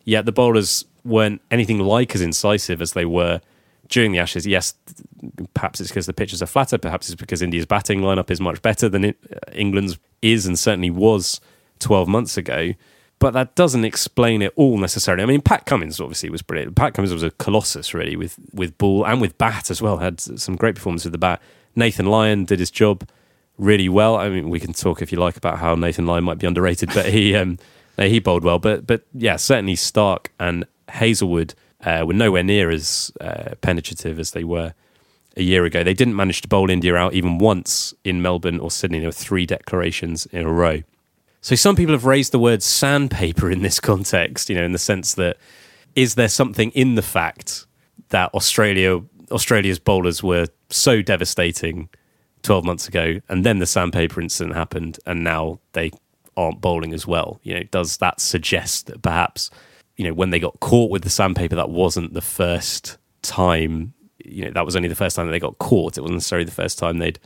yet 0.05 0.27
the 0.27 0.33
bowlers 0.33 0.85
weren't 1.05 1.41
anything 1.53 1.79
like 1.79 2.17
as 2.17 2.21
incisive 2.21 2.83
as 2.83 2.95
they 2.95 3.05
were 3.05 3.41
during 3.91 4.13
the 4.13 4.19
Ashes. 4.19 4.47
Yes, 4.47 4.75
perhaps 5.55 5.81
it's 5.81 5.91
because 5.91 6.07
the 6.07 6.13
pitches 6.13 6.43
are 6.43 6.47
flatter. 6.47 6.79
Perhaps 6.79 7.09
it's 7.09 7.21
because 7.21 7.43
India's 7.43 7.67
batting 7.67 8.01
lineup 8.01 8.31
is 8.31 8.41
much 8.41 8.63
better 8.63 8.89
than 8.89 9.05
it, 9.05 9.19
uh, 9.31 9.39
England's 9.53 9.99
is 10.23 10.47
and 10.47 10.59
certainly 10.59 10.91
was 10.91 11.41
12 11.81 12.09
months 12.09 12.37
ago. 12.37 12.73
But 13.19 13.33
that 13.35 13.55
doesn't 13.55 13.85
explain 13.85 14.41
it 14.41 14.53
all 14.57 14.79
necessarily. 14.79 15.23
I 15.23 15.27
mean, 15.27 15.43
Pat 15.43 15.67
Cummins 15.67 16.01
obviously 16.01 16.31
was 16.31 16.41
brilliant. 16.41 16.75
Pat 16.75 16.95
Cummins 16.95 17.13
was 17.13 17.23
a 17.23 17.31
colossus, 17.33 17.93
really, 17.93 18.17
with 18.17 18.39
with 18.55 18.79
ball 18.79 19.07
and 19.07 19.21
with 19.21 19.37
bat 19.37 19.71
as 19.71 19.83
well. 19.83 19.99
Had 19.99 20.21
some 20.21 20.57
great 20.57 20.75
performance 20.75 21.05
with 21.05 21.13
the 21.13 21.19
bat. 21.19 21.43
Nathan 21.77 22.07
Lyon 22.07 22.47
did 22.47 22.59
his 22.59 22.71
job 22.71 23.07
really 23.59 23.91
well. 23.91 24.17
I 24.17 24.31
mean, 24.31 24.49
we 24.49 24.59
can 24.59 24.73
talk 24.73 25.03
if 25.03 25.13
you 25.13 25.19
like 25.19 25.37
about 25.37 25.59
how 25.59 25.75
Nathan 25.75 26.07
Lyon 26.07 26.25
might 26.25 26.39
be 26.39 26.47
underrated, 26.47 26.91
but 26.95 27.07
he 27.07 27.37
um, 27.37 27.59
he 27.99 28.21
bowled 28.21 28.43
well. 28.43 28.59
But 28.59 28.87
but 28.87 29.03
yeah, 29.13 29.37
certainly 29.37 29.77
Stark 29.77 30.33
and 30.41 30.65
Hazlewood 30.89 31.55
uh, 31.85 32.05
were 32.07 32.13
nowhere 32.13 32.43
near 32.43 32.71
as 32.71 33.11
uh, 33.21 33.55
penetrative 33.61 34.19
as 34.19 34.33
they 34.33 34.45
were 34.45 34.75
a 35.37 35.43
year 35.43 35.65
ago. 35.65 35.83
They 35.83 35.95
didn't 35.95 36.17
manage 36.17 36.43
to 36.43 36.49
bowl 36.49 36.71
India 36.71 36.95
out 36.97 37.15
even 37.15 37.39
once 37.39 37.95
in 38.05 38.23
Melbourne 38.23 38.61
or 38.61 38.71
Sydney. 38.71 38.99
There 38.99 39.09
were 39.09 39.13
three 39.13 39.47
declarations 39.47 40.27
in 40.27 40.47
a 40.47 40.53
row. 40.53 40.83
So 41.41 41.55
some 41.55 41.77
people 41.77 41.95
have 41.95 42.05
raised 42.05 42.33
the 42.33 42.39
word 42.39 42.63
sandpaper 42.63 43.51
in 43.51 43.63
this 43.63 43.81
context, 43.91 44.51
you 44.51 44.57
know, 44.57 44.65
in 44.65 44.73
the 44.73 44.79
sense 44.79 45.15
that 45.15 45.39
is 45.95 46.15
there 46.15 46.29
something 46.29 46.71
in 46.73 46.95
the 46.95 47.03
fact 47.03 47.67
that 48.11 48.33
Australia 48.35 49.01
Australia's 49.31 49.79
bowlers 49.79 50.23
were 50.23 50.47
so 50.71 51.03
devastating 51.03 51.89
12 52.43 52.65
months 52.65 52.89
ago 52.89 53.21
and 53.29 53.45
then 53.45 53.59
the 53.59 53.67
sandpaper 53.67 54.21
incident 54.21 54.57
happened 54.57 54.99
and 55.07 55.23
now 55.23 55.61
they 55.73 55.91
aren't 56.37 56.61
bowling 56.61 56.93
as 56.93 57.07
well. 57.07 57.39
You 57.43 57.55
know, 57.55 57.63
does 57.65 57.99
that 57.99 58.21
suggest 58.21 58.87
that 58.87 59.03
perhaps, 59.03 59.51
you 60.01 60.07
know, 60.07 60.15
when 60.15 60.31
they 60.31 60.39
got 60.39 60.59
caught 60.61 60.91
with 60.91 61.03
the 61.03 61.11
sandpaper 61.11 61.57
that 61.57 61.69
wasn't 61.69 62.15
the 62.15 62.23
first 62.23 62.97
time, 63.21 63.93
you 64.25 64.47
know, 64.47 64.51
that 64.51 64.65
was 64.65 64.75
only 64.75 64.89
the 64.89 64.95
first 64.95 65.15
time 65.15 65.27
that 65.27 65.33
they 65.33 65.39
got 65.39 65.59
caught. 65.59 65.99
It 65.99 66.01
wasn't 66.01 66.17
necessarily 66.17 66.47
the 66.47 66.51
first 66.51 66.79
time 66.79 66.97
they'd 66.97 67.19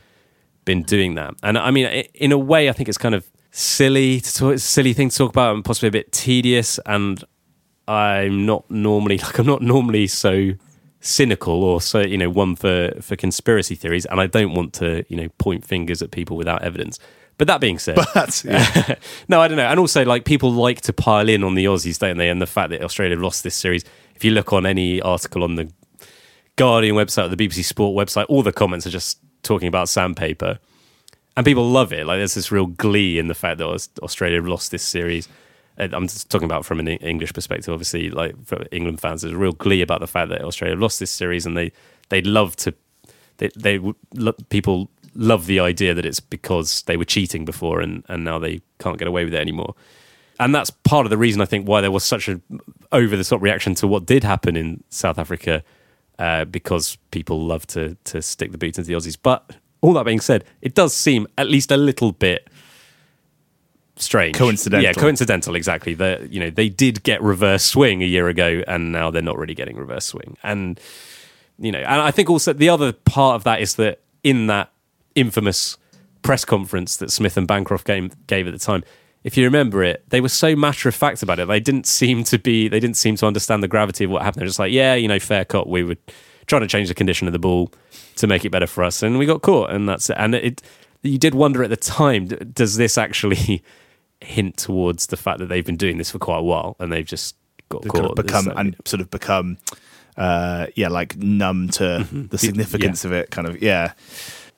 been 0.65 0.83
doing 0.83 1.15
that. 1.15 1.35
And 1.41 1.57
I 1.57 1.71
mean, 1.71 1.85
in 2.13 2.33
a 2.33 2.37
way, 2.37 2.67
I 2.67 2.73
think 2.73 2.89
it's 2.89 2.97
kind 2.97 3.15
of 3.15 3.31
silly 3.51 4.19
to 4.19 4.33
talk, 4.33 4.59
silly 4.59 4.91
thing 4.91 5.07
to 5.07 5.17
talk 5.17 5.29
about 5.29 5.55
and 5.55 5.63
possibly 5.63 5.87
a 5.87 5.91
bit 5.91 6.11
tedious. 6.11 6.77
And 6.85 7.23
I'm 7.87 8.45
not 8.45 8.69
normally 8.69 9.17
like 9.23 9.37
I'm 9.39 9.47
not 9.47 9.61
normally 9.61 10.07
so 10.07 10.51
cynical 10.99 11.63
or 11.63 11.79
so 11.79 11.99
you 12.01 12.17
know 12.17 12.29
one 12.29 12.57
for 12.57 12.91
for 12.99 13.15
conspiracy 13.15 13.75
theories, 13.75 14.05
and 14.05 14.19
I 14.19 14.27
don't 14.27 14.53
want 14.53 14.73
to 14.73 15.05
you 15.07 15.15
know 15.15 15.29
point 15.37 15.63
fingers 15.63 16.01
at 16.01 16.11
people 16.11 16.35
without 16.35 16.61
evidence. 16.61 16.99
But 17.37 17.47
that 17.47 17.59
being 17.59 17.79
said, 17.79 17.97
But 18.13 18.43
yeah, 18.45 18.95
no, 19.27 19.41
I 19.41 19.47
don't 19.47 19.57
know. 19.57 19.65
And 19.65 19.79
also, 19.79 20.05
like 20.05 20.25
people 20.25 20.51
like 20.51 20.81
to 20.81 20.93
pile 20.93 21.27
in 21.27 21.43
on 21.43 21.55
the 21.55 21.65
Aussies, 21.65 21.99
don't 21.99 22.17
they? 22.17 22.29
And 22.29 22.41
the 22.41 22.47
fact 22.47 22.69
that 22.69 22.81
Australia 22.81 23.17
lost 23.17 23.43
this 23.43 23.55
series. 23.55 23.83
If 24.15 24.23
you 24.23 24.31
look 24.31 24.53
on 24.53 24.65
any 24.65 25.01
article 25.01 25.43
on 25.43 25.55
the 25.55 25.69
Guardian 26.55 26.95
website 26.95 27.25
or 27.25 27.35
the 27.35 27.47
BBC 27.47 27.65
Sport 27.65 27.95
website, 27.95 28.25
all 28.29 28.41
the 28.41 28.53
comments 28.53 28.87
are 28.87 28.91
just 28.91 29.19
talking 29.43 29.67
about 29.67 29.89
sandpaper, 29.89 30.59
and 31.35 31.45
people 31.45 31.69
love 31.69 31.91
it. 31.91 32.05
Like 32.05 32.19
there's 32.19 32.35
this 32.35 32.51
real 32.51 32.67
glee 32.67 33.19
in 33.19 33.27
the 33.27 33.33
fact 33.33 33.57
that 33.57 33.67
Australia 34.01 34.41
lost 34.41 34.71
this 34.71 34.83
series. 34.83 35.27
I'm 35.77 36.07
just 36.07 36.29
talking 36.29 36.45
about 36.45 36.65
from 36.65 36.79
an 36.79 36.87
English 36.87 37.33
perspective, 37.33 37.73
obviously. 37.73 38.09
Like 38.09 38.41
for 38.45 38.63
England 38.71 39.01
fans, 39.01 39.23
there's 39.23 39.33
a 39.33 39.37
real 39.37 39.51
glee 39.51 39.81
about 39.81 39.99
the 39.99 40.07
fact 40.07 40.29
that 40.29 40.41
Australia 40.41 40.77
lost 40.77 41.01
this 41.01 41.11
series, 41.11 41.45
and 41.45 41.57
they 41.57 41.73
they'd 42.09 42.27
love 42.27 42.55
to. 42.57 42.73
They, 43.37 43.49
they 43.57 43.79
people 44.47 44.89
love 45.15 45.45
the 45.45 45.59
idea 45.59 45.93
that 45.93 46.05
it's 46.05 46.19
because 46.19 46.83
they 46.83 46.97
were 46.97 47.05
cheating 47.05 47.45
before, 47.45 47.81
and 47.81 48.03
and 48.07 48.23
now 48.23 48.39
they 48.39 48.61
can't 48.79 48.97
get 48.97 49.07
away 49.07 49.25
with 49.25 49.33
it 49.33 49.39
anymore. 49.39 49.75
And 50.39 50.53
that's 50.53 50.69
part 50.69 51.05
of 51.05 51.09
the 51.09 51.17
reason 51.17 51.41
I 51.41 51.45
think 51.45 51.67
why 51.67 51.81
there 51.81 51.91
was 51.91 52.03
such 52.03 52.27
a 52.27 52.41
over 52.91 53.15
the 53.15 53.23
top 53.23 53.41
reaction 53.41 53.73
to 53.75 53.87
what 53.87 54.05
did 54.05 54.23
happen 54.23 54.55
in 54.55 54.83
South 54.89 55.17
Africa, 55.17 55.63
uh, 56.19 56.45
because 56.45 56.97
people 57.11 57.45
love 57.45 57.65
to 57.67 57.95
to 58.05 58.21
stick 58.21 58.51
the 58.51 58.57
boot 58.57 58.77
into 58.77 58.83
the 58.83 58.93
Aussies. 58.93 59.17
But 59.21 59.55
all 59.81 59.93
that 59.93 60.05
being 60.05 60.19
said, 60.19 60.43
it 60.61 60.75
does 60.75 60.93
seem 60.93 61.27
at 61.37 61.47
least 61.47 61.71
a 61.71 61.77
little 61.77 62.11
bit 62.11 62.49
strange, 63.95 64.35
Coincidental. 64.35 64.83
Yeah, 64.83 64.93
coincidental. 64.93 65.55
Exactly. 65.55 65.93
That 65.93 66.31
you 66.31 66.39
know 66.39 66.49
they 66.49 66.69
did 66.69 67.03
get 67.03 67.21
reverse 67.21 67.63
swing 67.63 68.01
a 68.01 68.05
year 68.05 68.27
ago, 68.27 68.63
and 68.67 68.91
now 68.91 69.11
they're 69.11 69.21
not 69.21 69.37
really 69.37 69.55
getting 69.55 69.77
reverse 69.77 70.05
swing. 70.05 70.37
And 70.43 70.79
you 71.57 71.71
know, 71.71 71.79
and 71.79 72.01
I 72.01 72.11
think 72.11 72.29
also 72.29 72.53
the 72.53 72.69
other 72.69 72.91
part 72.91 73.35
of 73.35 73.43
that 73.45 73.61
is 73.61 73.75
that 73.75 74.01
in 74.23 74.47
that 74.47 74.71
infamous 75.15 75.77
press 76.21 76.45
conference 76.45 76.97
that 76.97 77.11
Smith 77.11 77.37
and 77.37 77.47
Bancroft 77.47 77.85
gave, 77.85 78.13
gave 78.27 78.47
at 78.47 78.53
the 78.53 78.59
time, 78.59 78.83
if 79.23 79.35
you 79.37 79.43
remember 79.43 79.83
it, 79.83 80.03
they 80.09 80.21
were 80.21 80.29
so 80.29 80.55
matter 80.55 80.87
of 80.87 80.93
fact 80.93 81.23
about 81.23 81.39
it. 81.39 81.47
They 81.47 81.59
didn't 81.59 81.87
seem 81.87 82.23
to 82.25 82.37
be, 82.37 82.67
they 82.67 82.79
didn't 82.79 82.97
seem 82.97 83.15
to 83.17 83.25
understand 83.25 83.63
the 83.63 83.67
gravity 83.67 84.03
of 84.03 84.11
what 84.11 84.21
happened. 84.21 84.41
They're 84.41 84.47
just 84.47 84.59
like, 84.59 84.71
yeah, 84.71 84.93
you 84.93 85.07
know, 85.07 85.19
fair 85.19 85.45
cut. 85.45 85.67
We 85.67 85.83
were 85.83 85.97
trying 86.45 86.61
to 86.61 86.67
change 86.67 86.89
the 86.89 86.93
condition 86.93 87.27
of 87.27 87.33
the 87.33 87.39
ball 87.39 87.71
to 88.17 88.27
make 88.27 88.45
it 88.45 88.51
better 88.51 88.67
for 88.67 88.83
us, 88.83 89.01
and 89.01 89.17
we 89.17 89.25
got 89.25 89.41
caught, 89.41 89.71
and 89.71 89.89
that's 89.89 90.09
it. 90.09 90.17
And 90.19 90.35
it, 90.35 90.61
you 91.01 91.17
did 91.17 91.35
wonder 91.35 91.63
at 91.63 91.69
the 91.69 91.77
time, 91.77 92.27
does 92.27 92.77
this 92.77 92.97
actually 92.97 93.63
hint 94.21 94.57
towards 94.57 95.07
the 95.07 95.17
fact 95.17 95.39
that 95.39 95.47
they've 95.47 95.65
been 95.65 95.77
doing 95.77 95.97
this 95.97 96.11
for 96.11 96.19
quite 96.19 96.39
a 96.39 96.43
while 96.43 96.75
and 96.79 96.91
they've 96.91 97.05
just 97.05 97.35
got 97.69 97.83
They've 97.83 97.91
caught? 97.91 98.01
kind 98.01 98.19
of 98.19 98.25
become 98.25 98.47
and 98.55 98.75
sort 98.85 99.01
of 99.01 99.09
become, 99.09 99.57
uh, 100.17 100.67
yeah, 100.75 100.87
like 100.89 101.17
numb 101.17 101.69
to 101.69 102.07
the 102.11 102.37
significance 102.37 103.05
of 103.05 103.11
it. 103.11 103.31
Kind 103.31 103.47
of, 103.47 103.61
yeah. 103.61 103.93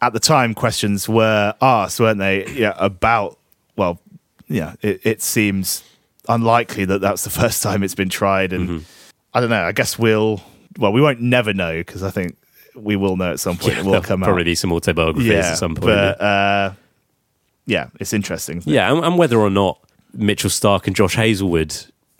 At 0.01 0.13
the 0.13 0.19
time, 0.19 0.53
questions 0.53 1.09
were 1.09 1.55
asked, 1.61 1.99
weren't 1.99 2.19
they? 2.19 2.45
Yeah, 2.51 2.73
about 2.77 3.37
well, 3.75 3.99
yeah. 4.47 4.75
It, 4.81 5.01
it 5.03 5.21
seems 5.21 5.83
unlikely 6.29 6.85
that 6.85 7.01
that's 7.01 7.23
the 7.23 7.29
first 7.41 7.63
time 7.63 7.81
it's 7.83 7.95
been 7.95 8.09
tried, 8.09 8.53
and 8.53 8.85
I 9.33 9.39
don't 9.39 9.49
know. 9.49 9.63
I 9.63 9.71
guess 9.71 9.97
we'll. 9.97 10.41
Well, 10.77 10.93
we 10.93 11.01
won't 11.01 11.21
never 11.21 11.53
know 11.53 11.73
because 11.79 12.03
I 12.03 12.11
think 12.11 12.37
we 12.75 12.95
will 12.95 13.17
know 13.17 13.31
at 13.31 13.39
some 13.39 13.57
point. 13.57 13.73
yeah, 13.73 13.79
it 13.79 13.85
will 13.85 14.01
come 14.01 14.21
probably 14.21 14.43
out. 14.43 14.45
be 14.45 14.53
some 14.55 14.71
autobiographies 14.71 15.31
yeah, 15.31 15.51
at 15.51 15.57
some 15.57 15.73
point. 15.73 15.87
But 15.87 16.21
uh, 16.21 16.73
yeah, 17.65 17.89
it's 17.99 18.13
interesting. 18.13 18.59
isn't 18.59 18.71
it? 18.71 18.75
Yeah, 18.75 18.93
and, 18.93 19.03
and 19.03 19.17
whether 19.17 19.39
or 19.39 19.49
not 19.49 19.79
Mitchell 20.13 20.51
Stark 20.51 20.85
and 20.85 20.95
Josh 20.95 21.15
Hazlewood 21.15 21.75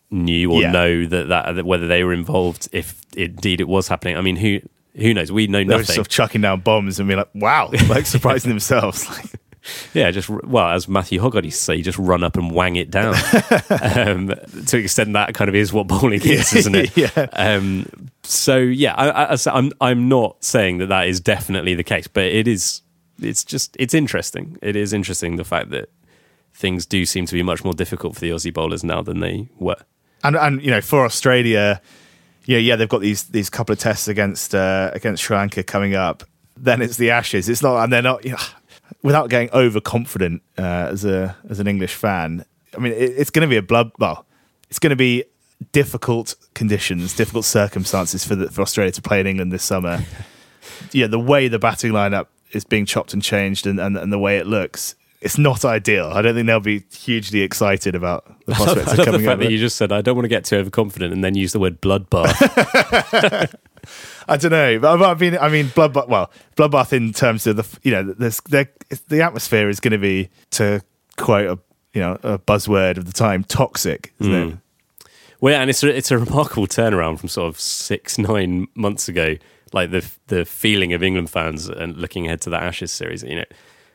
knew 0.09 0.51
or 0.51 0.61
Yeah. 0.61 0.71
know 0.71 1.05
that, 1.05 1.28
that 1.28 1.51
that 1.55 1.65
whether 1.65 1.86
they 1.88 2.03
were 2.03 2.13
involved 2.13 2.69
if 2.71 2.99
indeed 3.15 3.61
it 3.61 3.67
was 3.67 3.88
happening. 3.88 4.17
I 4.17 4.21
mean, 4.21 4.38
who 4.38 4.61
who 4.98 5.14
knows? 5.14 5.32
We 5.32 5.48
know 5.48 5.64
nothing. 5.64 5.86
sort 5.86 6.00
of 6.00 6.08
chucking 6.10 6.41
down 6.41 6.62
bombs 6.62 7.00
and 7.00 7.08
being 7.08 7.18
like, 7.20 7.30
"Wow!" 7.36 7.70
Like 7.88 8.06
surprising 8.06 8.50
themselves. 8.50 9.08
Like, 9.10 9.26
Yeah, 9.93 10.12
just 10.12 10.30
well, 10.30 10.70
as 10.70 10.88
Matthew 10.88 11.20
Hoggard 11.20 11.43
used 11.43 11.58
to 11.60 11.64
say, 11.66 11.76
you 11.76 11.84
just 11.84 11.98
run 11.98 12.24
up 12.24 12.38
and 12.38 12.52
wang 12.52 12.78
it 12.78 12.89
down. 12.89 13.16
um, 13.82 14.34
to 14.68 14.78
extend 14.78 15.14
that 15.16 15.34
kind 15.34 15.50
of 15.50 15.56
is 15.56 15.74
what 15.74 15.88
bowling 15.88 16.22
is, 16.22 16.54
isn't 16.54 16.74
it? 16.76 16.95
Yeah. 16.95 17.28
Um, 17.34 18.10
so 18.24 18.58
yeah, 18.58 18.93
I, 18.95 19.34
I- 19.34 19.38
I'm 19.48 19.72
I'm 19.82 20.08
not 20.08 20.41
saying 20.43 20.78
that 20.78 20.88
that 20.88 21.08
is 21.08 21.20
definitely 21.20 21.74
the 21.74 21.84
case, 21.84 22.08
but 22.08 22.24
it 22.24 22.48
is. 22.48 22.82
It's 23.22 23.43
just 23.43 23.76
it's 23.80 23.93
interesting. 23.93 24.58
It 24.62 24.76
is 24.78 24.93
interesting 24.93 25.36
the 25.36 25.43
fact 25.43 25.70
that 25.72 25.89
things 26.54 26.86
do 26.86 27.06
seem 27.06 27.26
to 27.26 27.34
be 27.34 27.43
much 27.43 27.64
more 27.66 27.74
difficult 27.74 28.16
for 28.16 28.22
the 28.22 28.30
Aussie 28.30 28.54
bowlers 28.54 28.84
now 28.86 29.02
than 29.02 29.20
they 29.20 29.50
were. 29.60 29.76
and 30.24 30.36
and 30.38 30.62
you 30.64 30.72
know 30.72 30.82
for 30.82 31.04
Australia, 31.04 31.82
yeah, 32.48 32.60
yeah, 32.60 32.78
they've 32.78 32.88
got 32.88 33.02
these 33.02 33.24
these 33.26 33.50
couple 33.50 33.74
of 33.74 33.80
tests 33.80 34.08
against 34.08 34.56
uh, 34.56 34.89
against 34.93 35.22
Sri 35.22 35.36
Lanka 35.36 35.64
coming 35.64 35.95
up. 35.95 36.24
Then 36.56 36.82
it's 36.82 36.95
the 36.95 37.12
Ashes. 37.12 37.50
It's 37.50 37.62
not, 37.62 37.84
and 37.84 37.91
they're 37.91 38.02
not. 38.02 38.24
You 38.24 38.32
know, 38.32 38.38
without 39.04 39.30
getting 39.30 39.52
overconfident 39.52 40.41
uh, 40.58 40.88
as 40.91 41.04
a 41.04 41.36
as 41.50 41.60
an 41.60 41.68
English 41.68 41.93
fan, 41.93 42.45
I 42.74 42.80
mean, 42.80 42.93
it, 42.93 43.14
it's 43.18 43.30
going 43.30 43.41
to 43.41 43.50
be 43.50 43.58
a 43.58 43.62
blood. 43.62 43.91
Well, 44.00 44.26
it's 44.70 44.80
going 44.80 44.91
to 44.91 44.95
be 44.95 45.26
difficult 45.74 46.36
conditions, 46.54 47.14
difficult 47.14 47.43
circumstances 47.43 48.24
for 48.24 48.36
the, 48.36 48.50
for 48.50 48.62
Australia 48.62 48.93
to 48.93 49.02
play 49.02 49.20
in 49.20 49.28
England 49.28 49.52
this 49.52 49.64
summer. 49.64 50.04
yeah, 50.93 51.08
the 51.08 51.20
way 51.20 51.50
the 51.50 51.60
batting 51.60 51.91
lineup 51.91 52.28
is 52.54 52.64
being 52.64 52.86
chopped 52.86 53.14
and 53.14 53.22
changed, 53.22 53.68
and, 53.68 53.78
and, 53.78 53.98
and 53.98 54.12
the 54.12 54.20
way 54.20 54.38
it 54.38 54.48
looks. 54.48 54.95
It's 55.28 55.38
not 55.38 55.65
ideal. 55.65 56.07
I 56.13 56.21
don't 56.21 56.36
think 56.36 56.47
they'll 56.47 56.61
be 56.61 56.84
hugely 56.89 57.41
excited 57.41 57.95
about 57.95 58.25
the 58.45 58.55
prospects 58.55 58.88
I 58.88 58.91
of 58.93 58.97
love 58.97 58.97
the 58.97 59.05
coming 59.05 59.21
fact 59.25 59.34
over. 59.34 59.43
that 59.43 59.51
you 59.51 59.57
just 59.57 59.75
said 59.75 59.91
I 59.91 60.01
don't 60.01 60.15
want 60.15 60.23
to 60.23 60.30
get 60.30 60.45
too 60.45 60.55
overconfident 60.55 61.11
and 61.13 61.21
then 61.21 61.36
use 61.36 61.51
the 61.51 61.59
word 61.59 61.82
bloodbath. 61.82 62.34
I 64.30 64.38
don't 64.38 64.51
know, 64.51 64.80
but 64.80 65.01
I 65.03 65.13
mean, 65.15 65.38
I 65.38 65.49
mean, 65.49 65.65
bloodbath. 65.67 66.07
Well, 66.07 66.32
bloodbath 66.55 66.93
in 66.93 67.11
terms 67.11 67.45
of 67.45 67.57
the, 67.57 67.80
you 67.84 67.91
know, 67.91 68.03
the 68.03 69.21
atmosphere 69.21 69.67
is 69.67 69.82
going 69.82 69.91
to 69.91 69.97
be, 69.97 70.30
to 70.51 70.82
quote 71.17 71.59
a, 71.59 71.59
you 71.93 72.01
know, 72.01 72.17
a 72.23 72.39
buzzword 72.39 72.97
of 72.97 73.05
the 73.05 73.13
time, 73.13 73.43
toxic, 73.43 74.13
isn't 74.19 74.34
it? 74.34 74.49
Hmm. 74.51 74.55
Well, 75.41 75.53
yeah, 75.53 75.61
and 75.61 75.69
it's 75.69 75.84
a, 75.84 75.95
it's 75.95 76.09
a 76.09 76.17
remarkable 76.17 76.67
turnaround 76.67 77.19
from 77.19 77.30
sort 77.30 77.49
of 77.49 77.59
six 77.59 78.17
nine 78.17 78.67
months 78.75 79.09
ago. 79.09 79.36
Like 79.73 79.91
the 79.91 80.09
the 80.28 80.45
feeling 80.45 80.93
of 80.93 81.03
England 81.03 81.30
fans 81.30 81.67
and 81.67 81.97
looking 81.97 82.25
ahead 82.28 82.39
to 82.41 82.49
the 82.49 82.55
Ashes 82.57 82.91
series. 82.93 83.23
You 83.23 83.36
know, 83.36 83.45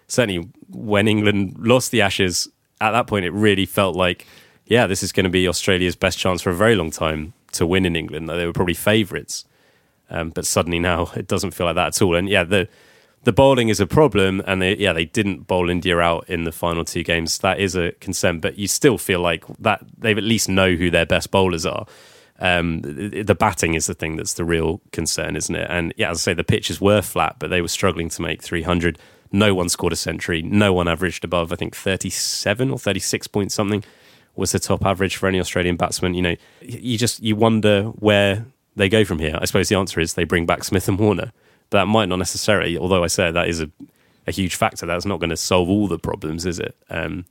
certainly 0.06 0.48
when 0.68 1.08
England 1.08 1.56
lost 1.58 1.90
the 1.90 2.02
Ashes, 2.02 2.48
at 2.80 2.92
that 2.92 3.06
point 3.06 3.24
it 3.24 3.32
really 3.32 3.66
felt 3.66 3.96
like, 3.96 4.26
yeah, 4.66 4.86
this 4.86 5.02
is 5.02 5.12
going 5.12 5.24
to 5.24 5.30
be 5.30 5.48
Australia's 5.48 5.96
best 5.96 6.18
chance 6.18 6.42
for 6.42 6.50
a 6.50 6.54
very 6.54 6.74
long 6.74 6.90
time 6.90 7.32
to 7.52 7.66
win 7.66 7.84
in 7.84 7.96
England. 7.96 8.28
They 8.28 8.46
were 8.46 8.52
probably 8.52 8.74
favourites, 8.74 9.44
um, 10.10 10.30
but 10.30 10.46
suddenly 10.46 10.78
now 10.78 11.10
it 11.16 11.26
doesn't 11.26 11.52
feel 11.52 11.66
like 11.66 11.76
that 11.76 11.88
at 11.88 12.02
all. 12.02 12.14
And 12.14 12.28
yeah, 12.28 12.44
the 12.44 12.68
the 13.24 13.32
bowling 13.32 13.68
is 13.68 13.78
a 13.78 13.86
problem, 13.86 14.42
and 14.46 14.60
they 14.60 14.76
yeah 14.76 14.92
they 14.92 15.04
didn't 15.04 15.46
bowl 15.46 15.70
India 15.70 15.98
out 15.98 16.28
in 16.28 16.44
the 16.44 16.52
final 16.52 16.84
two 16.84 17.04
games. 17.04 17.38
That 17.38 17.60
is 17.60 17.76
a 17.76 17.92
concern, 17.92 18.40
but 18.40 18.58
you 18.58 18.66
still 18.66 18.98
feel 18.98 19.20
like 19.20 19.44
that 19.60 19.84
they 19.96 20.10
at 20.12 20.22
least 20.22 20.48
know 20.48 20.74
who 20.74 20.90
their 20.90 21.06
best 21.06 21.30
bowlers 21.30 21.64
are. 21.64 21.86
Um, 22.40 22.80
the, 22.80 23.22
the 23.22 23.36
batting 23.36 23.74
is 23.74 23.86
the 23.86 23.94
thing 23.94 24.16
that's 24.16 24.34
the 24.34 24.44
real 24.44 24.80
concern, 24.90 25.36
isn't 25.36 25.54
it? 25.54 25.66
And 25.70 25.94
yeah, 25.96 26.10
as 26.10 26.18
I 26.18 26.32
say, 26.32 26.34
the 26.34 26.42
pitches 26.42 26.80
were 26.80 27.00
flat, 27.00 27.36
but 27.38 27.50
they 27.50 27.62
were 27.62 27.68
struggling 27.68 28.08
to 28.08 28.22
make 28.22 28.42
300. 28.42 28.98
No 29.32 29.54
one 29.54 29.68
scored 29.68 29.92
a 29.92 29.96
century. 29.96 30.42
No 30.42 30.72
one 30.72 30.88
averaged 30.88 31.24
above, 31.24 31.52
I 31.52 31.56
think, 31.56 31.74
37 31.74 32.70
or 32.70 32.78
36 32.78 33.26
points 33.28 33.54
something 33.54 33.82
was 34.36 34.52
the 34.52 34.58
top 34.58 34.84
average 34.84 35.16
for 35.16 35.28
any 35.28 35.40
Australian 35.40 35.76
batsman. 35.76 36.14
You 36.14 36.22
know, 36.22 36.36
you 36.60 36.98
just 36.98 37.22
you 37.22 37.36
wonder 37.36 37.84
where 37.84 38.46
they 38.76 38.88
go 38.88 39.04
from 39.04 39.18
here. 39.18 39.38
I 39.40 39.44
suppose 39.44 39.68
the 39.68 39.76
answer 39.76 40.00
is 40.00 40.14
they 40.14 40.24
bring 40.24 40.46
back 40.46 40.64
Smith 40.64 40.88
and 40.88 40.98
Warner, 40.98 41.32
but 41.70 41.80
that 41.80 41.86
might 41.86 42.08
not 42.08 42.16
necessarily. 42.16 42.78
Although 42.78 43.04
I 43.04 43.08
say 43.08 43.30
that 43.30 43.48
is 43.48 43.60
a, 43.60 43.70
a 44.26 44.32
huge 44.32 44.54
factor, 44.54 44.86
that's 44.86 45.04
not 45.04 45.20
going 45.20 45.30
to 45.30 45.36
solve 45.36 45.68
all 45.68 45.88
the 45.88 45.98
problems, 45.98 46.46
is 46.46 46.58
it? 46.58 46.76
Um, 46.88 47.26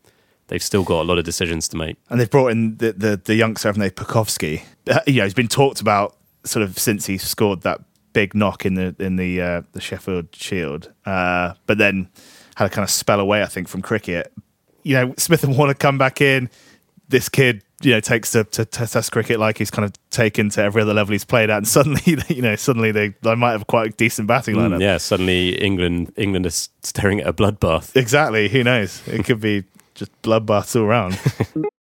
they've 0.47 0.61
still 0.61 0.83
got 0.83 1.01
a 1.01 1.03
lot 1.03 1.17
of 1.17 1.25
decisions 1.25 1.67
to 1.69 1.77
make. 1.77 1.97
And 2.09 2.19
they've 2.19 2.29
brought 2.29 2.49
in 2.49 2.77
the 2.77 2.93
the, 2.93 3.21
the 3.23 3.35
youngster, 3.35 3.69
haven't 3.69 3.81
they, 3.81 3.89
Pucovski? 3.89 4.63
Uh, 4.89 4.99
you 5.07 5.17
know, 5.17 5.23
he's 5.23 5.33
been 5.33 5.47
talked 5.47 5.81
about 5.81 6.15
sort 6.43 6.63
of 6.63 6.77
since 6.77 7.05
he 7.05 7.17
scored 7.17 7.61
that 7.61 7.81
big 8.13 8.33
knock 8.33 8.65
in 8.65 8.75
the 8.75 8.95
in 8.99 9.15
the 9.15 9.41
uh, 9.41 9.61
the 9.73 9.81
Sheffield 9.81 10.29
Shield, 10.33 10.91
uh, 11.05 11.53
but 11.65 11.77
then 11.77 12.09
had 12.55 12.67
a 12.67 12.69
kind 12.69 12.83
of 12.83 12.89
spell 12.89 13.19
away, 13.19 13.41
I 13.41 13.47
think, 13.47 13.67
from 13.67 13.81
cricket. 13.81 14.31
You 14.83 14.95
know, 14.95 15.13
Smith 15.17 15.43
and 15.43 15.57
Warner 15.57 15.73
come 15.73 15.97
back 15.97 16.21
in. 16.21 16.49
This 17.09 17.27
kid, 17.27 17.61
you 17.81 17.91
know, 17.91 17.99
takes 17.99 18.31
to, 18.31 18.45
to, 18.45 18.63
to 18.63 18.87
test 18.87 19.11
cricket 19.11 19.37
like 19.37 19.57
he's 19.57 19.69
kind 19.69 19.85
of 19.85 19.91
taken 20.11 20.49
to 20.51 20.61
every 20.61 20.81
other 20.81 20.93
level 20.93 21.11
he's 21.11 21.25
played 21.25 21.49
at, 21.49 21.57
and 21.57 21.67
suddenly, 21.67 22.01
you 22.29 22.41
know, 22.41 22.55
suddenly 22.55 22.91
they, 22.91 23.09
they 23.21 23.35
might 23.35 23.51
have 23.51 23.67
quite 23.67 23.93
a 23.93 23.95
decent 23.95 24.27
batting 24.27 24.55
lineup. 24.55 24.77
Mm, 24.77 24.81
yeah, 24.81 24.97
suddenly 24.97 25.61
England 25.61 26.13
England 26.15 26.45
is 26.45 26.69
staring 26.83 27.19
at 27.19 27.27
a 27.27 27.33
bloodbath. 27.33 27.95
Exactly. 27.95 28.47
Who 28.49 28.63
knows? 28.63 29.05
It 29.07 29.25
could 29.25 29.41
be 29.41 29.65
just 29.93 30.21
bloodbaths 30.21 30.75
all 30.75 30.83
around. 30.83 31.19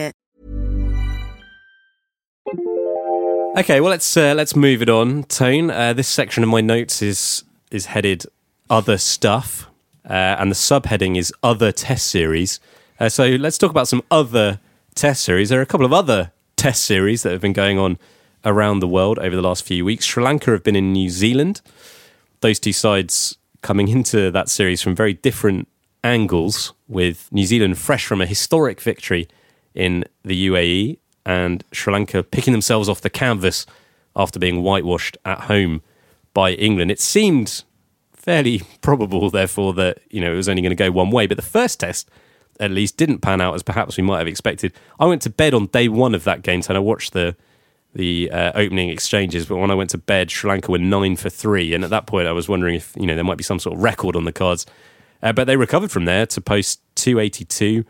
Okay, 3.53 3.81
well 3.81 3.89
let's 3.89 4.15
uh, 4.15 4.33
let's 4.33 4.55
move 4.55 4.81
it 4.81 4.87
on. 4.87 5.23
Tone. 5.23 5.71
Uh, 5.71 5.91
this 5.91 6.07
section 6.07 6.41
of 6.41 6.47
my 6.47 6.61
notes 6.61 7.01
is 7.01 7.43
is 7.69 7.87
headed 7.87 8.25
other 8.69 8.97
stuff, 8.97 9.69
uh, 10.09 10.13
and 10.39 10.49
the 10.49 10.55
subheading 10.55 11.17
is 11.17 11.33
other 11.43 11.73
test 11.73 12.07
series. 12.07 12.61
Uh, 12.97 13.09
so 13.09 13.25
let's 13.25 13.57
talk 13.57 13.69
about 13.69 13.89
some 13.89 14.03
other 14.09 14.61
test 14.95 15.25
series. 15.25 15.49
There 15.49 15.59
are 15.59 15.63
a 15.63 15.65
couple 15.65 15.85
of 15.85 15.91
other 15.91 16.31
test 16.55 16.85
series 16.85 17.23
that 17.23 17.33
have 17.33 17.41
been 17.41 17.51
going 17.51 17.77
on 17.77 17.99
around 18.45 18.79
the 18.79 18.87
world 18.87 19.19
over 19.19 19.35
the 19.35 19.41
last 19.41 19.65
few 19.65 19.83
weeks. 19.83 20.05
Sri 20.05 20.23
Lanka 20.23 20.51
have 20.51 20.63
been 20.63 20.77
in 20.77 20.93
New 20.93 21.09
Zealand. 21.09 21.59
Those 22.39 22.57
two 22.57 22.73
sides 22.73 23.37
coming 23.61 23.89
into 23.89 24.31
that 24.31 24.47
series 24.47 24.81
from 24.81 24.95
very 24.95 25.13
different 25.13 25.67
angles, 26.05 26.71
with 26.87 27.27
New 27.33 27.45
Zealand 27.45 27.77
fresh 27.77 28.05
from 28.05 28.21
a 28.21 28.25
historic 28.25 28.79
victory 28.79 29.27
in 29.75 30.05
the 30.23 30.47
UAE 30.47 30.99
and 31.25 31.63
Sri 31.71 31.93
Lanka 31.93 32.23
picking 32.23 32.51
themselves 32.51 32.89
off 32.89 33.01
the 33.01 33.09
canvas 33.09 33.65
after 34.15 34.39
being 34.39 34.61
whitewashed 34.63 35.17
at 35.25 35.41
home 35.41 35.81
by 36.33 36.53
England. 36.53 36.91
It 36.91 36.99
seemed 36.99 37.63
fairly 38.13 38.61
probable, 38.81 39.29
therefore, 39.29 39.73
that 39.73 39.99
you 40.09 40.21
know 40.21 40.33
it 40.33 40.37
was 40.37 40.49
only 40.49 40.61
going 40.61 40.75
to 40.75 40.75
go 40.75 40.91
one 40.91 41.11
way. 41.11 41.27
But 41.27 41.37
the 41.37 41.43
first 41.43 41.79
test, 41.79 42.09
at 42.59 42.71
least, 42.71 42.97
didn't 42.97 43.19
pan 43.19 43.41
out 43.41 43.55
as 43.55 43.63
perhaps 43.63 43.97
we 43.97 44.03
might 44.03 44.19
have 44.19 44.27
expected. 44.27 44.73
I 44.99 45.05
went 45.05 45.21
to 45.23 45.29
bed 45.29 45.53
on 45.53 45.67
day 45.67 45.87
one 45.87 46.15
of 46.15 46.23
that 46.23 46.41
game, 46.41 46.61
so 46.61 46.73
I 46.73 46.79
watched 46.79 47.13
the 47.13 47.35
the 47.93 48.31
uh, 48.31 48.53
opening 48.55 48.89
exchanges. 48.89 49.45
But 49.45 49.57
when 49.57 49.71
I 49.71 49.75
went 49.75 49.89
to 49.91 49.97
bed, 49.97 50.31
Sri 50.31 50.49
Lanka 50.49 50.71
were 50.71 50.79
nine 50.79 51.15
for 51.15 51.29
three, 51.29 51.73
and 51.73 51.83
at 51.83 51.89
that 51.89 52.07
point, 52.07 52.27
I 52.27 52.31
was 52.31 52.47
wondering 52.47 52.75
if 52.75 52.93
you 52.95 53.05
know 53.05 53.15
there 53.15 53.23
might 53.23 53.37
be 53.37 53.43
some 53.43 53.59
sort 53.59 53.75
of 53.75 53.83
record 53.83 54.15
on 54.15 54.25
the 54.25 54.33
cards. 54.33 54.65
Uh, 55.23 55.31
but 55.31 55.45
they 55.45 55.55
recovered 55.55 55.91
from 55.91 56.05
there 56.05 56.25
to 56.25 56.41
post 56.41 56.81
two 56.95 57.19
eighty 57.19 57.45
two. 57.45 57.85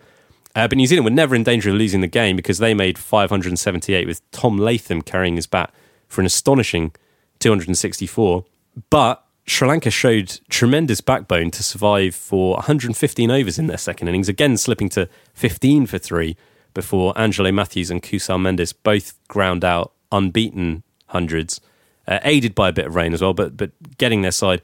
Uh, 0.55 0.67
but 0.67 0.77
New 0.77 0.87
Zealand 0.87 1.05
were 1.05 1.11
never 1.11 1.35
in 1.35 1.43
danger 1.43 1.69
of 1.69 1.75
losing 1.75 2.01
the 2.01 2.07
game 2.07 2.35
because 2.35 2.57
they 2.57 2.73
made 2.73 2.97
578 2.97 4.05
with 4.05 4.29
Tom 4.31 4.57
Latham 4.57 5.01
carrying 5.01 5.35
his 5.35 5.47
bat 5.47 5.73
for 6.07 6.21
an 6.21 6.25
astonishing 6.25 6.93
264. 7.39 8.45
But 8.89 9.23
Sri 9.45 9.67
Lanka 9.67 9.89
showed 9.89 10.39
tremendous 10.49 11.01
backbone 11.01 11.51
to 11.51 11.63
survive 11.63 12.15
for 12.15 12.55
115 12.55 13.31
overs 13.31 13.57
in 13.57 13.67
their 13.67 13.77
second 13.77 14.07
innings, 14.07 14.29
again 14.29 14.57
slipping 14.57 14.89
to 14.89 15.09
15 15.33 15.85
for 15.85 15.97
three 15.97 16.37
before 16.73 17.17
Angelo 17.17 17.51
Mathews 17.51 17.91
and 17.91 18.01
Kusal 18.01 18.39
Mendis 18.39 18.73
both 18.83 19.17
ground 19.27 19.65
out 19.65 19.93
unbeaten 20.11 20.83
hundreds, 21.07 21.59
uh, 22.07 22.19
aided 22.23 22.55
by 22.55 22.69
a 22.69 22.73
bit 22.73 22.85
of 22.85 22.95
rain 22.95 23.13
as 23.13 23.21
well, 23.21 23.33
but 23.33 23.57
but 23.57 23.71
getting 23.97 24.21
their 24.21 24.31
side 24.31 24.61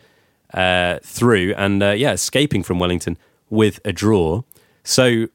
uh, 0.54 1.00
through 1.04 1.54
and 1.56 1.84
uh, 1.84 1.92
yeah, 1.92 2.14
escaping 2.14 2.64
from 2.64 2.80
Wellington 2.80 3.18
with 3.50 3.80
a 3.84 3.92
draw. 3.92 4.44
So 4.84 5.28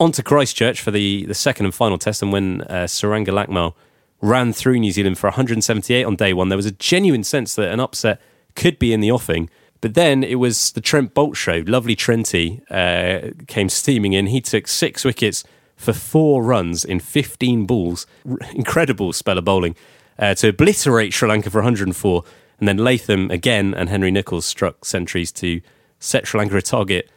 on 0.00 0.12
to 0.12 0.22
Christchurch 0.22 0.80
for 0.80 0.90
the, 0.90 1.26
the 1.26 1.34
second 1.34 1.66
and 1.66 1.74
final 1.74 1.98
test, 1.98 2.22
and 2.22 2.32
when 2.32 2.62
uh, 2.62 2.84
Saranga 2.84 3.28
Lakmal 3.28 3.74
ran 4.20 4.52
through 4.52 4.78
New 4.78 4.92
Zealand 4.92 5.18
for 5.18 5.28
178 5.28 6.04
on 6.04 6.16
day 6.16 6.32
one, 6.32 6.48
there 6.48 6.56
was 6.56 6.66
a 6.66 6.72
genuine 6.72 7.24
sense 7.24 7.54
that 7.54 7.72
an 7.72 7.80
upset 7.80 8.20
could 8.54 8.78
be 8.78 8.92
in 8.92 9.00
the 9.00 9.10
offing. 9.10 9.48
But 9.80 9.94
then 9.94 10.24
it 10.24 10.36
was 10.36 10.72
the 10.72 10.80
Trent 10.80 11.14
Boult 11.14 11.36
show. 11.36 11.62
Lovely 11.66 11.94
Trenty 11.94 12.62
uh, 12.70 13.30
came 13.46 13.68
steaming 13.68 14.12
in. 14.12 14.26
He 14.26 14.40
took 14.40 14.66
six 14.66 15.04
wickets 15.04 15.44
for 15.76 15.92
four 15.92 16.42
runs 16.42 16.84
in 16.84 16.98
15 16.98 17.64
balls. 17.64 18.06
R- 18.28 18.38
incredible 18.54 19.12
spell 19.12 19.38
of 19.38 19.44
bowling 19.44 19.76
uh, 20.18 20.34
to 20.34 20.48
obliterate 20.48 21.12
Sri 21.12 21.28
Lanka 21.28 21.50
for 21.50 21.58
104. 21.58 22.24
And 22.58 22.66
then 22.66 22.78
Latham 22.78 23.30
again 23.30 23.72
and 23.72 23.88
Henry 23.88 24.10
Nicholls 24.10 24.44
struck 24.44 24.84
centuries 24.84 25.30
to 25.32 25.60
set 26.00 26.26
Sri 26.26 26.38
Lanka 26.38 26.56
a 26.56 26.62
target, 26.62 27.08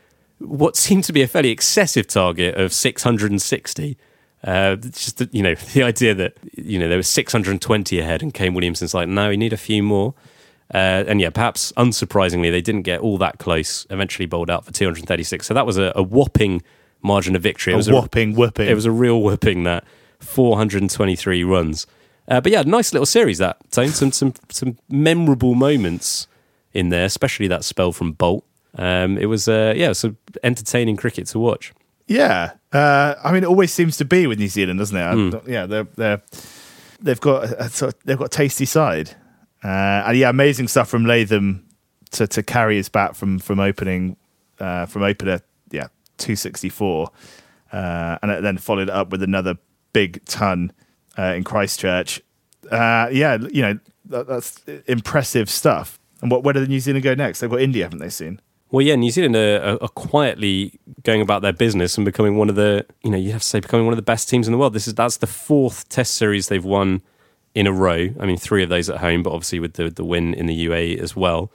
what 0.42 0.76
seemed 0.76 1.04
to 1.06 1.14
be 1.14 1.22
a 1.22 1.28
fairly 1.28 1.50
excessive 1.50 2.08
target 2.08 2.56
of 2.56 2.74
660. 2.74 3.98
Uh, 4.44 4.76
just 4.76 5.18
the, 5.18 5.30
you 5.32 5.44
know 5.44 5.54
the 5.74 5.84
idea 5.84 6.14
that 6.16 6.36
you 6.54 6.80
know 6.80 6.88
there 6.88 6.98
was 6.98 7.08
620 7.08 8.00
ahead, 8.00 8.22
and 8.22 8.34
Kane 8.34 8.54
Williamson's 8.54 8.94
like, 8.94 9.08
no, 9.08 9.30
we 9.30 9.38
need 9.38 9.54
a 9.54 9.58
few 9.58 9.84
more. 9.84 10.14
Uh, 10.74 11.04
and 11.06 11.20
yeah, 11.20 11.30
perhaps 11.30 11.74
unsurprisingly, 11.74 12.50
they 12.50 12.62
didn't 12.62 12.84
get 12.84 13.02
all 13.02 13.18
that 13.18 13.40
close. 13.40 13.86
Eventually, 13.90 14.26
bowled 14.26 14.50
out 14.50 14.66
for 14.66 14.72
236. 14.72 15.46
So 15.46 15.54
that 15.54 15.66
was 15.66 15.78
a, 15.78 15.92
a 15.96 16.02
whopping 16.02 16.62
margin 17.02 17.36
of 17.36 17.42
victory. 17.42 17.74
It 17.74 17.76
A 17.76 17.78
was 17.78 17.92
whopping 17.92 18.36
whooping. 18.36 18.68
It 18.68 18.74
was 18.74 18.86
a 18.86 18.92
real 18.92 19.22
whipping 19.22 19.64
That 19.64 19.84
423 20.20 21.44
runs. 21.44 21.88
Uh, 22.28 22.40
but 22.40 22.52
yeah, 22.52 22.62
nice 22.62 22.94
little 22.94 23.06
series 23.06 23.40
that 23.40 23.58
Tone. 23.72 23.90
Some 23.90 24.12
some 24.12 24.34
some 24.50 24.78
memorable 24.90 25.56
moments 25.56 26.28
in 26.74 26.90
there, 26.90 27.06
especially 27.06 27.48
that 27.48 27.64
spell 27.64 27.92
from 27.92 28.14
Boult. 28.14 28.44
Um, 28.78 29.18
it 29.18 29.26
was 29.26 29.48
uh, 29.48 29.74
yeah, 29.76 29.90
it's 29.92 30.06
entertaining 30.44 30.96
cricket 30.98 31.28
to 31.28 31.40
watch. 31.40 31.74
Yeah, 32.08 32.52
uh, 32.74 33.16
I 33.24 33.32
mean, 33.32 33.44
it 33.44 33.48
always 33.48 33.72
seems 33.74 33.98
to 33.98 34.06
be 34.06 34.28
with 34.28 34.40
New 34.40 34.48
Zealand, 34.48 34.80
doesn't 34.80 34.98
it? 34.98 35.02
I 35.04 35.14
Hmm. 35.14 35.50
Yeah, 35.50 35.66
they're 35.66 35.88
they're 35.96 36.22
they've 37.02 37.20
got 37.20 37.44
a, 37.46 37.70
sort 37.70 37.94
of- 37.94 38.00
they've 38.04 38.18
got 38.18 38.26
a 38.26 38.38
tasty 38.38 38.66
side, 38.66 39.12
uh, 39.64 40.04
and 40.08 40.18
yeah, 40.18 40.30
amazing 40.30 40.68
stuff 40.68 40.90
from 40.90 41.06
Latham 41.06 41.66
to 42.12 42.28
to 42.28 42.44
carry 42.44 42.76
his 42.78 42.90
bat 42.90 43.16
from 43.16 43.40
from 43.40 43.60
opening 43.60 44.18
uh, 44.60 44.86
from 44.86 45.04
opener, 45.04 45.42
yeah, 45.72 45.88
two 46.18 46.36
sixty 46.36 46.70
four, 46.70 47.12
uh, 47.72 48.18
and 48.22 48.32
it 48.32 48.42
then 48.42 48.58
followed 48.58 48.90
up 48.90 49.10
with 49.12 49.24
another 49.24 49.58
big 49.94 50.24
ton 50.26 50.72
uh, 51.18 51.34
in 51.36 51.44
Christchurch. 51.44 52.22
Uh, 52.70 53.10
yeah, 53.12 53.38
you 53.52 53.62
know 53.62 53.80
that, 54.06 54.28
that's 54.28 54.62
impressive 54.88 55.50
stuff. 55.50 56.00
And 56.22 56.30
what 56.32 56.44
where 56.44 56.54
do 56.54 56.60
the 56.60 56.68
New 56.68 56.80
Zealand 56.80 57.04
go 57.04 57.14
next? 57.16 57.40
They've 57.40 57.50
got 57.50 57.62
India, 57.62 57.84
haven't 57.86 58.00
they? 58.00 58.10
Seen? 58.10 58.40
Well, 58.72 58.86
yeah, 58.86 58.96
New 58.96 59.12
Zealand 59.12 59.36
are, 59.36 59.78
are, 59.82 59.90
quietly 59.90 60.80
going 61.04 61.20
about 61.20 61.42
their 61.42 61.52
business 61.52 61.98
and 61.98 62.06
becoming 62.06 62.38
one 62.38 62.48
of 62.48 62.56
the, 62.56 62.86
you 63.04 63.12
know, 63.12 63.18
you 63.18 63.34
have 63.34 63.42
to 63.42 63.48
say, 63.48 63.60
becoming 63.60 63.86
one 63.86 63.92
of 63.92 63.98
the 63.98 64.02
best 64.02 64.30
teams 64.30 64.48
in 64.48 64.54
the 64.54 64.58
world. 64.58 64.72
This 64.72 64.88
is 64.88 64.96
that's 64.96 65.18
the 65.18 65.28
fourth 65.28 65.90
Test 65.90 66.14
series 66.14 66.48
they've 66.48 66.64
won 66.64 67.02
in 67.54 67.68
a 67.68 67.74
row. 67.74 68.08
I 68.18 68.26
mean, 68.26 68.38
three 68.38 68.64
of 68.64 68.70
those 68.70 68.90
at 68.90 68.98
home, 68.98 69.24
but 69.24 69.32
obviously 69.32 69.60
with 69.60 69.74
the 69.74 69.90
the 69.90 70.06
win 70.06 70.34
in 70.34 70.46
the 70.46 70.68
UAE 70.68 71.00
as 71.00 71.18
well, 71.18 71.52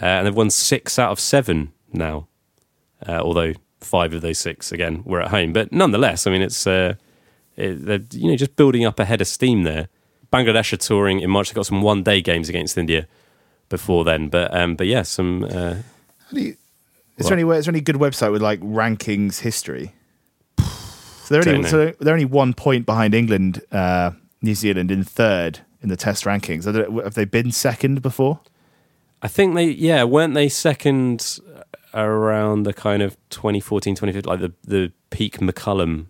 uh, 0.00 0.06
and 0.06 0.26
they've 0.26 0.34
won 0.34 0.48
six 0.48 0.98
out 0.98 1.10
of 1.10 1.20
seven 1.20 1.72
now. 1.92 2.28
Uh, 3.06 3.20
although 3.22 3.52
five 3.80 4.14
of 4.14 4.22
those 4.22 4.38
six 4.38 4.72
again 4.72 5.02
were 5.04 5.20
at 5.20 5.28
home, 5.28 5.52
but 5.52 5.70
nonetheless, 5.70 6.26
I 6.26 6.30
mean, 6.30 6.42
it's 6.42 6.66
uh, 6.66 6.94
it, 7.56 7.84
they're 7.84 8.00
you 8.12 8.30
know 8.30 8.36
just 8.36 8.56
building 8.56 8.86
up 8.86 8.98
a 8.98 9.04
head 9.04 9.20
of 9.20 9.26
steam 9.26 9.64
there. 9.64 9.88
Bangladesh 10.32 10.72
are 10.72 10.78
touring 10.78 11.20
in 11.20 11.30
March. 11.30 11.50
They've 11.50 11.56
got 11.56 11.66
some 11.66 11.82
one 11.82 12.02
day 12.02 12.22
games 12.22 12.48
against 12.48 12.78
India 12.78 13.06
before 13.68 14.02
then, 14.04 14.28
but 14.30 14.54
um, 14.56 14.76
but 14.76 14.86
yeah, 14.86 15.02
some. 15.02 15.44
How 16.28 16.36
do 16.36 16.40
you, 16.42 16.56
is 17.16 17.26
there 17.26 17.32
any 17.34 17.44
way? 17.44 17.58
Is 17.58 17.66
there 17.66 17.72
any 17.72 17.80
good 17.80 17.96
website 17.96 18.32
with 18.32 18.42
like 18.42 18.60
rankings 18.60 19.40
history? 19.40 19.94
So 20.58 21.34
they're 21.34 21.54
only 21.54 21.68
so 21.68 21.92
they're 22.00 22.14
only 22.14 22.24
one 22.24 22.54
point 22.54 22.86
behind 22.86 23.14
England, 23.14 23.60
uh, 23.72 24.12
New 24.40 24.54
Zealand 24.54 24.90
in 24.90 25.04
third 25.04 25.60
in 25.82 25.88
the 25.88 25.96
Test 25.96 26.24
rankings. 26.24 26.64
Have 26.64 27.14
they 27.14 27.24
been 27.24 27.52
second 27.52 28.02
before? 28.02 28.40
I 29.20 29.28
think 29.28 29.54
they, 29.54 29.64
yeah, 29.64 30.04
weren't 30.04 30.34
they 30.34 30.48
second 30.48 31.40
around 31.92 32.62
the 32.62 32.72
kind 32.72 33.02
of 33.02 33.16
2014, 33.30 33.94
2015, 33.96 34.28
like 34.28 34.40
the, 34.40 34.52
the 34.64 34.92
peak 35.10 35.38
McCullum 35.38 36.06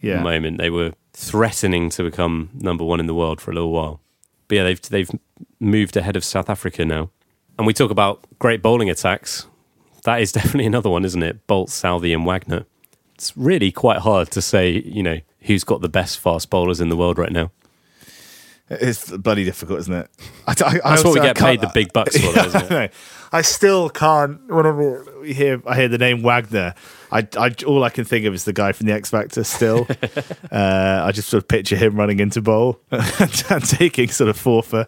Yeah, 0.00 0.22
moment? 0.22 0.58
They 0.58 0.70
were 0.70 0.92
threatening 1.12 1.90
to 1.90 2.02
become 2.02 2.50
number 2.54 2.84
one 2.84 2.98
in 3.00 3.06
the 3.06 3.14
world 3.14 3.40
for 3.40 3.50
a 3.50 3.54
little 3.54 3.70
while. 3.72 4.00
But 4.48 4.56
yeah, 4.56 4.64
they've, 4.64 4.82
they've 4.82 5.10
moved 5.60 5.96
ahead 5.96 6.16
of 6.16 6.24
South 6.24 6.50
Africa 6.50 6.84
now. 6.84 7.10
And 7.58 7.66
we 7.66 7.72
talk 7.72 7.90
about 7.90 8.24
great 8.38 8.62
bowling 8.62 8.90
attacks. 8.90 9.46
That 10.04 10.20
is 10.20 10.32
definitely 10.38 10.66
another 10.66 10.90
one, 10.90 11.04
isn't 11.04 11.22
it? 11.22 11.46
Boult, 11.46 11.70
Southey, 11.70 12.12
and 12.12 12.26
Wagner. 12.26 12.66
It's 13.14 13.36
really 13.36 13.70
quite 13.70 13.98
hard 13.98 14.30
to 14.32 14.42
say, 14.42 14.70
you 14.70 15.02
know, 15.02 15.20
who's 15.40 15.64
got 15.64 15.80
the 15.80 15.88
best 15.88 16.18
fast 16.18 16.50
bowlers 16.50 16.80
in 16.80 16.88
the 16.88 16.96
world 16.96 17.16
right 17.16 17.32
now. 17.32 17.52
it's 18.68 19.10
bloody 19.16 19.44
difficult, 19.44 19.78
isn't 19.80 19.94
it? 19.94 20.10
I, 20.46 20.50
I, 20.50 20.54
That's 20.54 21.04
what 21.04 21.14
we 21.14 21.20
get 21.20 21.36
paid 21.36 21.60
the 21.60 21.70
big 21.72 21.92
bucks 21.92 22.18
for, 22.18 22.32
though, 22.32 22.44
isn't 22.46 22.62
it? 22.62 22.72
I. 22.72 22.90
I 23.34 23.42
still 23.42 23.90
can't. 23.90 24.46
Whenever 24.46 25.04
we 25.20 25.34
hear, 25.34 25.60
I 25.66 25.74
hear 25.74 25.88
the 25.88 25.98
name 25.98 26.22
Wagner. 26.22 26.72
I, 27.10 27.26
I, 27.36 27.52
all 27.66 27.82
I 27.82 27.90
can 27.90 28.04
think 28.04 28.26
of 28.26 28.34
is 28.34 28.44
the 28.44 28.52
guy 28.52 28.70
from 28.70 28.86
the 28.86 28.92
X 28.92 29.10
Factor. 29.10 29.42
Still, 29.42 29.88
uh, 30.52 31.02
I 31.04 31.10
just 31.10 31.30
sort 31.30 31.42
of 31.42 31.48
picture 31.48 31.74
him 31.74 31.96
running 31.96 32.20
into 32.20 32.40
bowl 32.40 32.80
and 32.92 33.64
taking 33.64 34.08
sort 34.08 34.30
of 34.30 34.36
four 34.36 34.62
for. 34.62 34.86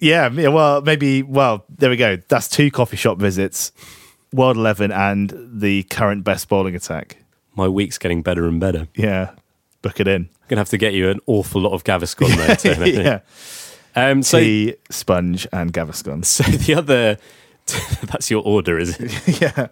Yeah, 0.00 0.30
yeah, 0.30 0.48
well, 0.48 0.80
maybe. 0.82 1.22
Well, 1.22 1.64
there 1.68 1.90
we 1.90 1.96
go. 1.96 2.16
That's 2.28 2.48
two 2.48 2.70
coffee 2.70 2.96
shop 2.96 3.18
visits, 3.18 3.72
World 4.32 4.56
Eleven, 4.56 4.90
and 4.92 5.32
the 5.52 5.84
current 5.84 6.24
best 6.24 6.48
bowling 6.48 6.74
attack. 6.74 7.18
My 7.56 7.68
week's 7.68 7.98
getting 7.98 8.22
better 8.22 8.46
and 8.46 8.58
better. 8.60 8.88
Yeah, 8.94 9.30
book 9.82 10.00
it 10.00 10.08
in. 10.08 10.28
I'm 10.42 10.48
to 10.48 10.56
have 10.56 10.68
to 10.70 10.78
get 10.78 10.92
you 10.94 11.08
an 11.08 11.20
awful 11.26 11.60
lot 11.62 11.72
of 11.72 11.84
Gaviscon 11.84 12.36
there. 12.36 12.56
Tone, 12.74 12.86
yeah, 12.86 13.20
Um, 13.94 14.22
so, 14.22 14.40
tea, 14.40 14.74
sponge, 14.90 15.46
and 15.52 15.72
Gaviscon. 15.72 16.24
so 16.26 16.42
the 16.42 16.74
other, 16.74 17.16
that's 18.12 18.30
your 18.30 18.42
order, 18.44 18.78
is 18.78 18.96
it? 18.98 19.40
yeah, 19.40 19.68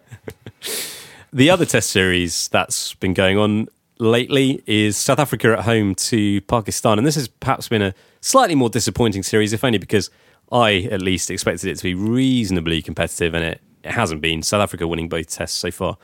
The 1.31 1.49
other 1.49 1.65
test 1.65 1.89
series 1.91 2.47
that's 2.47 2.93
been 2.95 3.13
going 3.13 3.37
on 3.37 3.67
lately 3.99 4.63
is 4.65 4.97
South 4.97 5.19
Africa 5.19 5.55
at 5.57 5.65
home 5.65 5.95
to 5.95 6.41
Pakistan. 6.41 6.97
And 6.97 7.07
this 7.07 7.15
has 7.15 7.27
perhaps 7.27 7.67
been 7.67 7.81
a 7.81 7.93
slightly 8.21 8.55
more 8.55 8.69
disappointing 8.69 9.23
series, 9.23 9.53
if 9.53 9.63
only 9.63 9.77
because 9.77 10.09
I 10.51 10.87
at 10.91 11.01
least 11.01 11.31
expected 11.31 11.69
it 11.69 11.77
to 11.77 11.83
be 11.83 11.95
reasonably 11.95 12.81
competitive, 12.81 13.33
and 13.33 13.43
it, 13.43 13.61
it 13.83 13.91
hasn't 13.91 14.21
been. 14.21 14.43
South 14.43 14.61
Africa 14.61 14.87
winning 14.87 15.09
both 15.09 15.27
tests 15.27 15.57
so 15.57 15.71
far 15.71 15.97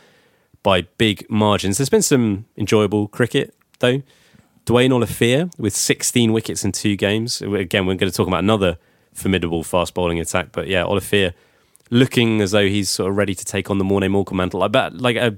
by 0.64 0.82
big 0.98 1.30
margins. 1.30 1.78
There's 1.78 1.90
been 1.90 2.02
some 2.02 2.46
enjoyable 2.58 3.08
cricket, 3.08 3.54
though. 3.80 4.02
Duanne 4.66 4.92
Olivier 4.92 5.50
with 5.58 5.76
16 5.76 6.32
wickets 6.32 6.64
in 6.64 6.72
two 6.72 6.96
games. 6.96 7.42
Again, 7.42 7.86
we're 7.86 7.96
going 7.96 8.12
to 8.12 8.16
talk 8.16 8.28
about 8.28 8.44
another 8.44 8.78
formidable 9.14 9.64
fast 9.64 9.94
bowling 9.94 10.20
attack, 10.20 10.50
but 10.52 10.68
yeah, 10.68 10.84
Olivier 10.84 11.34
looking 11.90 12.42
as 12.42 12.52
though 12.52 12.68
he's 12.68 12.90
sort 12.90 13.10
of 13.10 13.18
ready 13.18 13.34
to 13.34 13.44
take 13.44 13.70
on 13.70 13.80
the 13.80 13.84
Morne 13.84 14.04
Morkel 14.04 14.34
mantle. 14.34 14.62
I 14.62 14.68
bet, 14.68 14.98
like 14.98 15.16
a, 15.16 15.38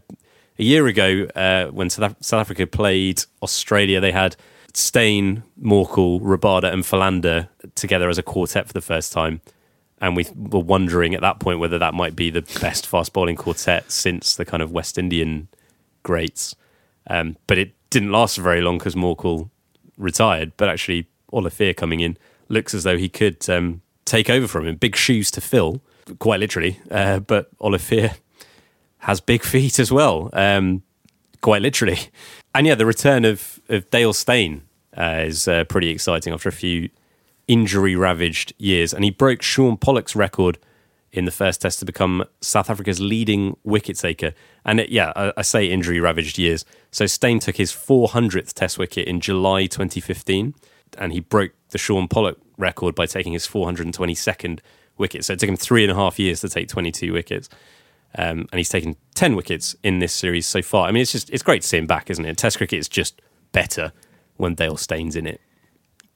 a 0.59 0.63
year 0.63 0.87
ago, 0.87 1.27
uh, 1.35 1.67
when 1.67 1.89
South, 1.89 2.11
Af- 2.11 2.17
South 2.21 2.41
Africa 2.41 2.67
played 2.67 3.23
Australia, 3.41 3.99
they 3.99 4.11
had 4.11 4.35
Steyn, 4.73 5.43
Morkel, 5.61 6.21
Rabada, 6.21 6.71
and 6.71 6.85
Philander 6.85 7.49
together 7.75 8.09
as 8.09 8.17
a 8.17 8.23
quartet 8.23 8.67
for 8.67 8.73
the 8.73 8.81
first 8.81 9.11
time. 9.11 9.41
And 9.99 10.15
we 10.15 10.25
were 10.35 10.59
wondering 10.59 11.13
at 11.13 11.21
that 11.21 11.39
point 11.39 11.59
whether 11.59 11.77
that 11.77 11.93
might 11.93 12.15
be 12.15 12.29
the 12.29 12.41
best 12.59 12.87
fast 12.87 13.13
bowling 13.13 13.35
quartet 13.35 13.91
since 13.91 14.35
the 14.35 14.45
kind 14.45 14.63
of 14.63 14.71
West 14.71 14.97
Indian 14.97 15.47
greats. 16.03 16.55
Um, 17.07 17.37
but 17.47 17.57
it 17.57 17.73
didn't 17.89 18.11
last 18.11 18.37
very 18.37 18.61
long 18.61 18.77
because 18.77 18.95
Morkel 18.95 19.49
retired. 19.97 20.53
But 20.57 20.69
actually, 20.69 21.07
Olivier 21.31 21.73
coming 21.73 21.99
in 21.99 22.17
looks 22.49 22.73
as 22.73 22.83
though 22.83 22.97
he 22.97 23.09
could 23.09 23.47
um, 23.49 23.81
take 24.05 24.29
over 24.29 24.47
from 24.47 24.65
him. 24.67 24.75
Big 24.75 24.95
shoes 24.95 25.29
to 25.31 25.41
fill, 25.41 25.81
quite 26.19 26.39
literally. 26.39 26.79
Uh, 26.89 27.19
but 27.19 27.49
Olivier 27.61 28.13
has 29.01 29.21
big 29.21 29.43
feet 29.53 29.79
as 29.79 29.91
well, 29.91 30.29
um, 30.33 30.83
quite 31.41 31.61
literally. 31.61 31.99
And 32.55 32.67
yeah, 32.67 32.75
the 32.75 32.85
return 32.85 33.25
of, 33.25 33.59
of 33.69 33.89
Dale 33.89 34.13
Steyn 34.13 34.63
uh, 34.97 35.23
is 35.25 35.47
uh, 35.47 35.63
pretty 35.65 35.89
exciting 35.89 36.33
after 36.33 36.49
a 36.49 36.53
few 36.53 36.89
injury 37.47 37.95
ravaged 37.95 38.53
years. 38.57 38.93
And 38.93 39.03
he 39.03 39.11
broke 39.11 39.41
Shaun 39.41 39.77
Pollock's 39.77 40.15
record 40.15 40.57
in 41.11 41.25
the 41.25 41.31
first 41.31 41.61
test 41.61 41.79
to 41.79 41.85
become 41.85 42.23
South 42.39 42.69
Africa's 42.69 42.99
leading 42.99 43.57
wicket 43.63 43.97
taker. 43.97 44.33
And 44.65 44.79
it, 44.79 44.89
yeah, 44.89 45.11
I, 45.15 45.33
I 45.37 45.41
say 45.41 45.65
injury 45.65 45.99
ravaged 45.99 46.37
years. 46.37 46.65
So 46.91 47.05
Steyn 47.05 47.39
took 47.39 47.57
his 47.57 47.71
400th 47.71 48.53
test 48.53 48.77
wicket 48.77 49.07
in 49.07 49.19
July 49.19 49.65
2015, 49.65 50.53
and 50.97 51.13
he 51.13 51.19
broke 51.19 51.51
the 51.69 51.77
Shaun 51.77 52.07
Pollock 52.07 52.37
record 52.57 52.95
by 52.95 53.05
taking 53.05 53.33
his 53.33 53.47
422nd 53.47 54.59
wicket. 54.97 55.25
So 55.25 55.33
it 55.33 55.39
took 55.39 55.49
him 55.49 55.57
three 55.57 55.83
and 55.83 55.91
a 55.91 55.95
half 55.95 56.19
years 56.19 56.41
to 56.41 56.49
take 56.49 56.69
22 56.69 57.11
wickets. 57.11 57.49
Um, 58.17 58.47
and 58.51 58.57
he's 58.59 58.69
taken 58.69 58.95
10 59.15 59.35
wickets 59.35 59.75
in 59.83 59.99
this 59.99 60.11
series 60.13 60.45
so 60.45 60.61
far. 60.61 60.87
I 60.87 60.91
mean, 60.91 61.01
it's 61.01 61.11
just 61.13 61.29
it's 61.29 61.43
great 61.43 61.61
to 61.61 61.67
see 61.67 61.77
him 61.77 61.87
back, 61.87 62.09
isn't 62.09 62.25
it? 62.25 62.37
Test 62.37 62.57
cricket 62.57 62.79
is 62.79 62.89
just 62.89 63.21
better 63.53 63.93
when 64.37 64.53
Dale 64.55 64.75
Steyn's 64.77 65.15
in 65.15 65.25
it. 65.27 65.39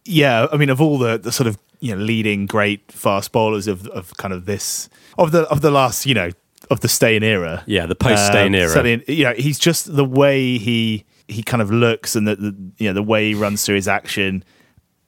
Yeah, 0.04 0.48
I 0.52 0.58
mean, 0.58 0.70
of 0.70 0.82
all 0.82 0.98
the, 0.98 1.18
the 1.18 1.32
sort 1.32 1.48
of 1.48 1.58
you 1.80 1.96
know 1.96 2.02
leading 2.02 2.46
great 2.46 2.92
fast 2.92 3.32
bowlers 3.32 3.68
of 3.68 3.88
of 3.88 4.16
kind 4.18 4.34
of 4.34 4.46
this 4.46 4.90
of 5.18 5.32
the 5.32 5.42
of 5.50 5.62
the 5.62 5.72
last 5.72 6.06
you 6.06 6.14
know 6.14 6.30
of 6.70 6.82
the 6.82 6.88
Steyn 6.88 7.24
era, 7.24 7.64
Yeah, 7.66 7.86
the 7.86 7.96
post 7.96 8.26
Steyn 8.28 8.48
Um, 8.48 8.56
era. 8.56 8.70
certainly, 8.70 9.04
you 9.14 9.24
know, 9.24 9.34
he's 9.34 9.60
just 9.60 9.96
the 9.96 10.06
way 10.06 10.58
he 10.58 11.06
he 11.28 11.44
kind 11.44 11.62
of 11.62 11.72
looks 11.72 12.16
and 12.16 12.28
the, 12.28 12.36
the 12.36 12.56
you 12.78 12.88
know 12.90 12.94
the 12.94 13.04
way 13.04 13.30
he 13.30 13.36
runs 13.36 13.66
through 13.66 13.76
his 13.76 13.88
action 13.88 14.44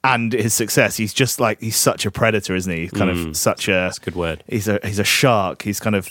and 0.04 0.32
his 0.32 0.54
success. 0.54 0.96
He's 0.96 1.12
just 1.12 1.38
like 1.40 1.60
he's 1.60 1.76
such 1.76 2.06
a 2.06 2.10
predator, 2.10 2.54
isn't 2.54 2.72
he? 2.72 2.82
He's 2.82 2.90
kind 2.92 3.10
of 3.10 3.36
such 3.36 3.68
a 3.68 3.72
Mm. 3.72 3.86
That's 3.86 3.98
a 3.98 4.00
good 4.02 4.14
word. 4.16 4.44
He's 4.48 4.68
a 4.68 4.80
he's 4.84 4.98
a 4.98 5.04
shark. 5.04 5.62
He's 5.62 5.80
kind 5.80 5.94
of 5.96 6.10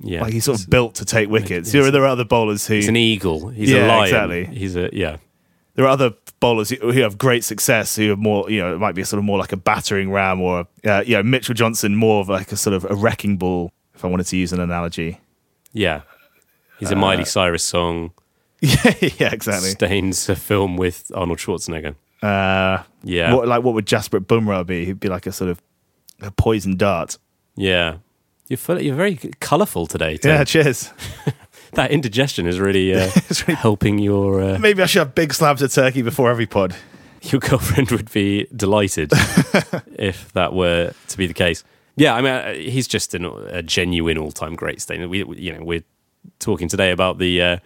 Yeah. 0.00 0.22
like 0.22 0.32
he's 0.32 0.44
sort 0.44 0.60
of 0.60 0.68
built 0.68 0.96
to 0.96 1.04
take 1.04 1.28
wickets. 1.30 1.72
There 1.72 1.82
are, 1.84 1.90
there 1.90 2.02
are 2.02 2.08
other 2.08 2.24
bowlers 2.24 2.66
who 2.66 2.74
He's 2.74 2.88
an 2.88 2.96
eagle. 2.96 3.48
He's 3.48 3.70
Yeah, 3.70 3.86
a 3.86 3.88
lion. 3.88 4.04
exactly. 4.04 4.44
He's 4.46 4.76
a, 4.76 4.90
yeah. 4.92 5.16
there 5.74 5.84
are 5.86 5.88
other 5.88 6.12
bowlers 6.40 6.68
who 6.70 6.76
who 6.92 7.00
have 7.00 7.16
great 7.16 7.42
success 7.44 7.96
who 7.96 8.12
are 8.12 8.16
more 8.16 8.50
you 8.50 8.60
know 8.60 8.74
it 8.74 8.78
might 8.78 8.94
be 8.94 9.02
sort 9.04 9.18
of 9.18 9.24
more 9.24 9.38
like 9.38 9.52
a 9.52 9.56
battering 9.56 10.10
ram 10.10 10.40
or 10.42 10.66
uh, 10.84 11.02
you 11.06 11.14
know 11.16 11.22
Mitchell 11.22 11.54
Johnson 11.54 11.94
more 11.96 12.20
of 12.20 12.28
like 12.28 12.52
a 12.52 12.56
sort 12.56 12.74
of 12.74 12.84
a 12.90 12.94
wrecking 12.94 13.36
ball 13.38 13.72
if 13.94 14.04
I 14.04 14.08
wanted 14.08 14.26
to 14.26 14.36
use 14.36 14.52
an 14.52 14.60
analogy. 14.60 15.20
Yeah. 15.72 16.02
He's 16.80 16.90
a 16.90 16.96
Uh, 16.96 16.98
Miley 16.98 17.24
Cyrus 17.24 17.62
song. 17.64 18.10
yeah, 18.60 18.94
yeah, 19.18 19.32
exactly. 19.32 19.70
Steyn's 19.70 20.28
a 20.28 20.34
film 20.36 20.76
with 20.76 21.10
Arnold 21.14 21.38
Schwarzenegger. 21.38 21.94
Uh, 22.22 22.82
Yeah. 23.04 23.32
What, 23.34 23.46
like 23.48 23.62
what 23.62 23.74
would 23.74 23.86
Jasprit 23.86 24.26
Bumrah 24.26 24.66
be? 24.66 24.84
He'd 24.86 25.00
be 25.00 25.08
like 25.08 25.26
a 25.26 25.32
sort 25.32 25.50
of 25.50 25.62
a 26.20 26.30
poison 26.30 26.76
dart. 26.76 27.16
Yeah. 27.56 27.98
You're, 28.48 28.56
full, 28.58 28.80
you're 28.80 28.94
very 28.94 29.16
colourful 29.40 29.86
today. 29.86 30.16
Tim. 30.16 30.30
Yeah, 30.32 30.44
cheers. 30.44 30.90
That 31.72 31.90
indigestion 31.90 32.46
is 32.46 32.60
really, 32.60 32.94
uh, 32.94 33.10
helping 33.48 33.98
your 33.98 34.40
uh, 34.40 34.58
Maybe 34.60 34.80
I 34.80 34.86
should 34.86 35.00
have 35.00 35.12
big 35.12 35.34
slabs 35.34 35.60
of 35.60 35.72
turkey 35.72 36.02
before 36.02 36.30
every 36.30 36.46
pod. 36.46 36.72
your 37.22 37.40
girlfriend 37.40 37.90
would 37.90 38.12
be 38.12 38.46
delighted 38.54 39.10
if 39.98 40.32
that 40.34 40.52
were 40.52 40.92
to 41.08 41.16
be 41.18 41.26
the 41.26 41.34
case. 41.34 41.64
Yeah, 41.96 42.14
I 42.14 42.20
mean, 42.20 42.30
uh, 42.30 42.52
he's 42.54 42.86
just 42.86 43.12
an, 43.14 43.24
a 43.24 43.60
genuine 43.60 44.18
all-time 44.18 44.54
great. 44.54 44.80
Steyn. 44.82 45.10
We, 45.10 45.24
we- 45.24 45.38
you 45.38 45.52
know, 45.52 45.64
we're 45.64 45.82
talking 46.38 46.68
today 46.68 46.92
about 46.92 47.18
the 47.18 47.42
uh, 47.42 47.56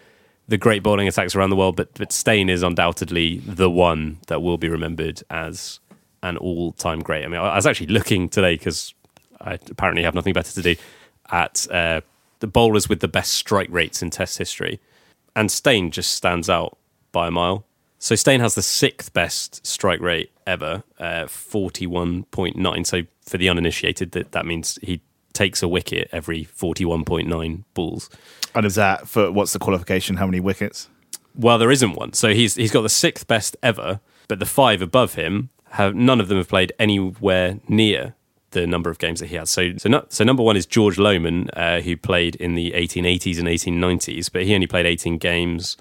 the 0.48 0.56
great 0.56 0.82
bowling 0.82 1.06
attacks 1.06 1.34
around 1.36 1.50
the 1.50 1.56
world, 1.56 1.76
but 1.76 1.92
but 1.92 2.10
Steyn 2.10 2.48
is 2.48 2.62
undoubtedly 2.62 3.40
the 3.40 3.68
one 3.68 4.20
that 4.28 4.40
will 4.40 4.56
be 4.56 4.70
remembered 4.70 5.22
as 5.28 5.80
an 6.22 6.38
all-time 6.38 7.00
great. 7.00 7.26
I 7.26 7.28
mean, 7.28 7.40
I 7.40 7.56
was 7.56 7.66
actually 7.66 7.88
looking 7.88 8.30
today 8.30 8.54
because 8.54 8.94
I 9.40 9.54
apparently 9.70 10.02
have 10.02 10.14
nothing 10.14 10.32
better 10.32 10.52
to 10.52 10.62
do 10.62 10.76
at 11.30 11.66
uh, 11.70 12.00
the 12.40 12.46
bowlers 12.46 12.88
with 12.88 13.00
the 13.00 13.08
best 13.08 13.34
strike 13.34 13.68
rates 13.70 14.02
in 14.02 14.10
Test 14.10 14.38
history, 14.38 14.80
and 15.34 15.50
Steyn 15.50 15.90
just 15.90 16.12
stands 16.12 16.48
out 16.48 16.78
by 17.12 17.28
a 17.28 17.30
mile. 17.30 17.64
So 17.98 18.14
Steyn 18.14 18.40
has 18.40 18.54
the 18.54 18.62
sixth 18.62 19.12
best 19.12 19.66
strike 19.66 20.00
rate 20.00 20.30
ever, 20.46 20.84
uh, 20.98 21.26
forty-one 21.26 22.24
point 22.24 22.56
nine. 22.56 22.84
So 22.84 23.02
for 23.22 23.38
the 23.38 23.48
uninitiated, 23.48 24.12
that 24.12 24.32
that 24.32 24.46
means 24.46 24.78
he 24.82 25.00
takes 25.32 25.62
a 25.62 25.68
wicket 25.68 26.08
every 26.12 26.44
forty-one 26.44 27.04
point 27.04 27.28
nine 27.28 27.64
balls. 27.74 28.08
And 28.54 28.64
is 28.64 28.76
that 28.76 29.08
for 29.08 29.32
what's 29.32 29.52
the 29.52 29.58
qualification? 29.58 30.16
How 30.16 30.26
many 30.26 30.40
wickets? 30.40 30.88
Well, 31.34 31.58
there 31.58 31.70
isn't 31.70 31.94
one. 31.94 32.12
So 32.12 32.34
he's 32.34 32.54
he's 32.54 32.72
got 32.72 32.82
the 32.82 32.88
sixth 32.88 33.26
best 33.26 33.56
ever, 33.62 34.00
but 34.28 34.38
the 34.38 34.46
five 34.46 34.80
above 34.80 35.14
him 35.14 35.50
have 35.70 35.94
none 35.94 36.20
of 36.20 36.28
them 36.28 36.38
have 36.38 36.48
played 36.48 36.72
anywhere 36.78 37.58
near 37.68 38.14
the 38.50 38.66
number 38.66 38.90
of 38.90 38.98
games 38.98 39.20
that 39.20 39.26
he 39.26 39.36
has. 39.36 39.50
So 39.50 39.76
so 39.76 39.88
no, 39.88 40.04
so 40.08 40.24
number 40.24 40.42
one 40.42 40.56
is 40.56 40.66
George 40.66 40.96
Lohmann, 40.96 41.50
uh, 41.54 41.80
who 41.80 41.96
played 41.96 42.36
in 42.36 42.54
the 42.54 42.72
1880s 42.72 43.38
and 43.38 43.48
1890s, 43.48 44.30
but 44.32 44.44
he 44.44 44.54
only 44.54 44.66
played 44.66 44.86
18 44.86 45.18
games, 45.18 45.76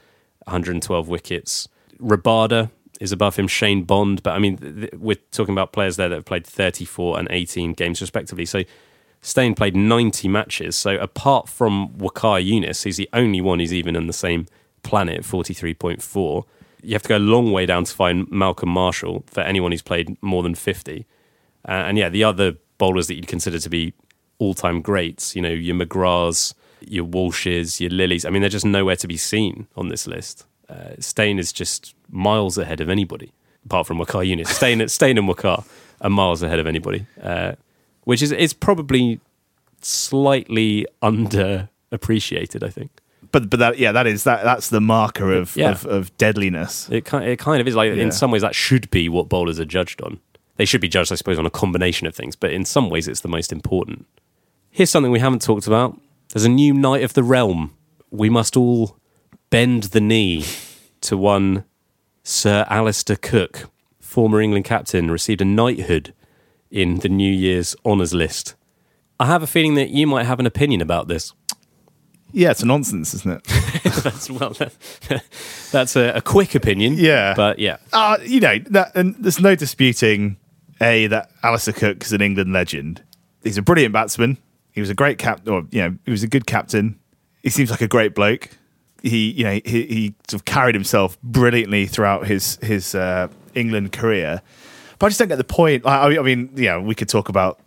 112 0.46 1.08
wickets. 1.08 1.68
Rabada 2.00 2.70
is 3.00 3.12
above 3.12 3.36
him, 3.36 3.48
Shane 3.48 3.84
Bond, 3.84 4.24
but 4.24 4.32
I 4.32 4.40
mean 4.40 4.58
th- 4.58 4.94
we're 4.94 5.18
talking 5.32 5.54
about 5.54 5.72
players 5.72 5.96
there 5.98 6.10
that 6.10 6.16
have 6.16 6.26
played 6.26 6.46
34 6.46 7.20
and 7.20 7.28
18 7.32 7.74
games 7.74 8.02
respectively. 8.02 8.46
So 8.46 8.64
Steyn 9.22 9.56
played 9.56 9.76
90 9.76 10.28
matches. 10.28 10.76
So 10.76 10.96
apart 10.98 11.50
from 11.50 11.90
Waqar 11.98 12.46
Younis, 12.46 12.84
he's 12.84 12.98
the 12.98 13.10
only 13.14 13.42
one 13.42 13.60
who's 13.60 13.74
even 13.74 13.96
on 13.96 14.08
the 14.08 14.14
same 14.14 14.48
planet, 14.84 15.22
43.4. 15.22 16.44
You 16.84 16.94
have 16.94 17.02
to 17.04 17.10
go 17.10 17.18
a 17.18 17.20
long 17.20 17.52
way 17.52 17.66
down 17.66 17.84
to 17.86 17.94
find 17.94 18.30
Malcolm 18.32 18.70
Marshall 18.70 19.24
for 19.28 19.42
anyone 19.42 19.72
who's 19.72 19.82
played 19.82 20.22
more 20.22 20.44
than 20.44 20.56
50. 20.56 21.06
Uh, 21.68 21.72
and 21.88 21.98
yeah, 21.98 22.10
the 22.10 22.24
other 22.24 22.56
bowlers 22.78 23.08
that 23.08 23.16
you'd 23.16 23.28
consider 23.28 23.60
to 23.60 23.70
be 23.70 23.94
all 24.40 24.54
time 24.54 24.82
greats, 24.82 25.36
you 25.36 25.42
know, 25.42 25.50
your 25.50 25.76
McGraths, 25.76 26.54
your 26.82 27.06
Walshes, 27.06 27.80
your 27.80 27.90
Lillees, 27.90 28.26
I 28.26 28.30
mean, 28.30 28.42
they're 28.42 28.50
just 28.50 28.66
nowhere 28.66 28.96
to 28.98 29.08
be 29.08 29.18
seen 29.18 29.68
on 29.76 29.90
this 29.90 30.06
list. 30.08 30.46
Uh, 30.70 30.92
Steyn 31.00 31.40
is 31.40 31.52
just 31.52 31.96
miles 32.10 32.58
ahead 32.58 32.80
of 32.82 32.90
anybody, 32.90 33.32
apart 33.66 33.88
from 33.88 33.98
Waqar 33.98 34.26
Younis. 34.28 34.48
Steyn, 34.48 34.88
Steyn 34.90 35.18
and 35.18 35.28
Waqar 35.28 35.66
are 36.02 36.10
miles 36.10 36.44
ahead 36.44 36.60
of 36.60 36.68
anybody, 36.68 37.06
uh, 37.22 37.54
which 38.04 38.22
is, 38.22 38.32
is 38.32 38.54
probably 38.54 39.20
slightly 39.82 40.86
underappreciated, 41.02 42.64
I 42.64 42.70
think. 42.70 42.92
But 43.32 43.50
but 43.50 43.60
that 43.60 43.78
yeah, 43.78 43.92
that 43.92 44.08
is 44.08 44.24
that 44.24 44.44
that's 44.44 44.70
the 44.70 44.80
marker 44.80 45.34
of 45.34 45.56
Yeah. 45.58 45.72
of, 45.72 45.86
of 45.86 46.18
deadliness. 46.18 46.88
It 46.90 47.04
kind, 47.04 47.26
it 47.28 47.40
kind 47.40 47.60
of 47.60 47.68
is 47.68 47.76
like 47.76 47.94
Yeah. 47.94 48.02
in 48.04 48.12
some 48.12 48.32
ways 48.32 48.42
that 48.42 48.56
should 48.56 48.90
be 48.90 49.10
what 49.10 49.28
bowlers 49.28 49.60
are 49.60 49.66
judged 49.66 50.02
on. 50.02 50.20
They 50.58 50.66
should 50.66 50.82
be 50.82 50.90
judged, 50.90 51.12
I 51.12 51.16
suppose, 51.16 51.40
on 51.40 51.46
a 51.46 51.52
combination 51.52 52.08
of 52.08 52.16
things, 52.16 52.36
but 52.36 52.52
in 52.52 52.66
some 52.66 52.90
ways 52.90 53.08
it's 53.08 53.22
the 53.22 53.28
most 53.28 53.52
important. 53.52 54.06
Here's 54.70 54.90
something 54.90 55.12
we 55.12 55.20
haven't 55.20 55.42
talked 55.42 55.68
about. 55.68 56.00
There's 56.34 56.46
a 56.46 56.50
new 56.50 56.74
Knight 56.74 57.04
of 57.04 57.14
the 57.14 57.24
Realm. 57.24 57.76
We 58.12 58.30
must 58.30 58.58
all 58.58 58.98
bend 59.50 59.84
the 59.84 60.02
knee 60.02 60.46
to 61.02 61.18
one 61.18 61.64
Sir 62.24 62.66
Alastair 62.70 63.16
Cook, 63.16 63.70
former 64.00 64.42
England 64.42 64.66
captain, 64.66 65.10
received 65.10 65.42
a 65.42 65.46
knighthood 65.46 66.14
in 66.70 67.00
the 67.00 67.10
New 67.10 67.32
Year's 67.32 67.76
honours 67.86 68.14
list. 68.14 68.56
I 69.20 69.26
have 69.28 69.42
a 69.42 69.48
feeling 69.48 69.76
that 69.76 69.90
you 69.90 70.06
might 70.06 70.26
have 70.26 70.40
an 70.40 70.46
opinion 70.46 70.82
about 70.82 71.08
this. 71.08 71.34
Yeah, 72.34 72.52
it's 72.52 72.62
a 72.62 72.66
nonsense, 72.66 73.14
isn't 73.14 73.32
it? 73.32 73.44
that's 74.04 74.30
well, 74.30 74.54
that's 75.72 75.96
a, 75.96 76.10
a 76.10 76.22
quick 76.22 76.56
opinion. 76.56 76.96
Yeah. 76.98 77.34
but 77.36 77.58
yeah, 77.58 77.78
uh, 77.94 78.18
you 78.22 78.42
know, 78.42 78.60
that, 78.70 78.96
and 78.96 79.16
there's 79.16 79.40
no 79.40 79.56
disputing 79.56 80.38
a 80.82 81.08
that 81.08 81.32
Alastair 81.44 81.74
Cook 81.74 82.04
is 82.04 82.14
an 82.14 82.22
England 82.22 82.54
legend. 82.54 83.04
He's 83.44 83.58
a 83.58 83.62
brilliant 83.62 83.94
batsman. 83.94 84.38
He 84.72 84.82
was 84.82 84.90
a 84.90 84.96
great 84.96 85.18
captain, 85.18 85.52
or 85.52 85.64
you 85.72 85.82
know, 85.82 85.98
he 86.06 86.12
was 86.12 86.24
a 86.24 86.28
good 86.28 86.46
captain. 86.46 87.00
He 87.44 87.50
seems 87.50 87.72
like 87.72 87.82
a 87.82 87.88
great 87.88 88.14
bloke. 88.14 88.50
He, 89.02 89.32
you 89.32 89.44
know, 89.44 89.60
he, 89.64 89.86
he 89.86 90.16
sort 90.28 90.42
of 90.42 90.46
carried 90.46 90.76
himself 90.76 91.20
brilliantly 91.22 91.86
throughout 91.86 92.28
his 92.28 92.58
his 92.62 92.94
uh, 92.96 93.28
England 93.56 93.92
career. 93.92 94.42
But 95.00 95.08
I 95.08 95.10
just 95.10 95.20
don't 95.20 95.28
get 95.28 95.38
the 95.38 95.44
point. 95.44 95.86
I, 95.86 96.18
I 96.18 96.22
mean, 96.22 96.52
yeah, 96.56 96.78
we 96.78 96.96
could 96.96 97.10
talk 97.10 97.30
about 97.30 97.60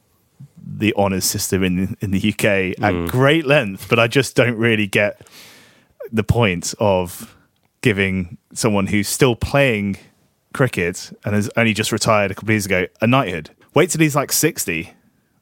the 0.62 0.94
honours 0.94 1.24
system 1.24 1.62
in 1.62 1.96
in 2.00 2.10
the 2.10 2.32
UK 2.32 2.82
at 2.82 3.08
great 3.08 3.46
length, 3.46 3.88
but 3.88 3.98
I 3.98 4.06
just 4.06 4.36
don't 4.36 4.56
really 4.56 4.86
get 4.86 5.20
the 6.12 6.24
point 6.24 6.74
of 6.78 7.36
giving 7.82 8.38
someone 8.52 8.86
who's 8.86 9.08
still 9.08 9.34
playing 9.36 9.96
cricket 10.52 11.12
and 11.24 11.34
has 11.34 11.50
only 11.56 11.72
just 11.74 11.92
retired 11.92 12.30
a 12.30 12.34
couple 12.34 12.48
of 12.48 12.50
years 12.54 12.66
ago 12.66 12.86
a 13.00 13.06
knighthood. 13.06 13.50
Wait 13.74 13.90
till 13.90 14.00
he's 14.00 14.16
like 14.16 14.32
sixty. 14.32 14.92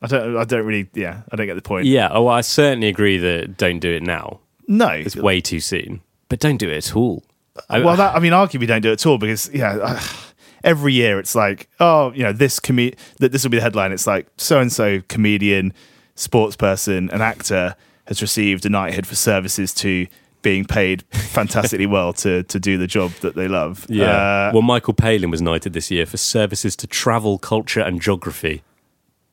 I 0.03 0.07
don't. 0.07 0.37
I 0.37 0.45
don't 0.45 0.65
really. 0.65 0.89
Yeah, 0.95 1.23
I 1.33 1.37
don't 1.37 1.47
get 1.47 1.55
the 1.55 1.63
point. 1.63 1.87
yeah. 1.87 2.09
Oh, 2.13 2.27
I 2.29 2.41
certainly 2.43 2.89
agree 2.89 3.19
that 3.19 3.57
don't 3.57 3.81
do 3.81 3.91
it 3.91 4.03
now. 4.03 4.41
No, 4.69 4.89
It's 4.91 5.17
way 5.17 5.41
too 5.41 5.61
soon. 5.61 6.03
But 6.29 6.41
don't 6.41 6.59
do 6.59 6.69
it 6.69 6.77
at 6.89 6.95
all. 6.95 7.25
I- 7.71 7.81
well, 7.81 7.97
that 8.03 8.15
I 8.15 8.21
mean, 8.21 8.33
arguably 8.33 8.67
don't 8.67 8.83
do 8.83 8.91
it 8.91 9.01
at 9.01 9.07
all 9.07 9.19
because 9.19 9.51
yeah, 9.53 10.01
every 10.63 10.93
year 10.93 11.19
it's 11.19 11.35
like, 11.35 11.69
oh, 11.81 12.13
you 12.13 12.23
know, 12.23 12.33
this 12.33 12.61
com- 12.61 12.77
that 13.19 13.33
this 13.33 13.43
will 13.43 13.51
be 13.51 13.57
the 13.57 13.63
headline. 13.63 13.93
It's 13.93 14.07
like 14.07 14.29
so 14.37 14.61
and 14.61 14.71
so 14.71 15.01
comedian, 15.09 15.73
sports 16.15 16.55
person, 16.55 17.09
an 17.11 17.23
actor 17.23 17.75
has 18.07 18.21
received 18.23 18.65
a 18.67 18.69
knighthood 18.69 19.07
for 19.07 19.15
services 19.17 19.73
to 19.75 20.07
being 20.43 20.65
paid 20.65 21.03
fantastically 21.11 21.87
well 21.87 22.13
to 22.15 22.43
to 22.45 22.59
do 22.61 22.79
the 22.79 22.87
job 22.87 23.11
that 23.21 23.35
they 23.35 23.49
love. 23.49 23.87
Yeah. 23.89 24.11
Uh, 24.49 24.51
well, 24.55 24.63
Michael 24.63 24.95
Palin 24.95 25.31
was 25.31 25.41
knighted 25.43 25.73
this 25.73 25.91
year 25.91 26.07
for 26.07 26.17
services 26.17 26.77
to 26.77 26.87
travel, 26.87 27.39
culture, 27.39 27.81
and 27.81 28.01
geography. 28.01 28.63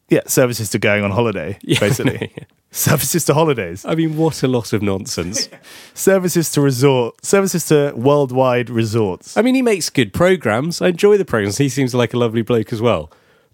yeah, 0.09 0.21
services 0.27 0.69
to 0.71 0.79
going 0.79 1.03
on 1.03 1.11
holiday, 1.11 1.57
basically. 1.79 2.31
services 2.71 3.23
to 3.25 3.33
holidays, 3.33 3.85
I 3.85 3.95
mean, 3.95 4.17
what 4.17 4.43
a 4.43 4.47
lot 4.47 4.73
of 4.73 4.81
nonsense. 4.81 5.47
services 5.93 6.51
to 6.51 6.61
resort, 6.61 7.25
services 7.25 7.65
to 7.67 7.93
worldwide 7.95 8.69
resorts. 8.69 9.37
I 9.37 9.41
mean, 9.41 9.55
he 9.55 9.61
makes 9.61 9.89
good 9.89 10.11
programs. 10.13 10.81
I 10.81 10.89
enjoy 10.89 11.17
the 11.17 11.23
programs. 11.25 11.57
He 11.57 11.69
seems 11.69 11.95
like 11.95 12.13
a 12.13 12.17
lovely 12.17 12.41
bloke 12.41 12.73
as 12.73 12.81
well. 12.81 13.09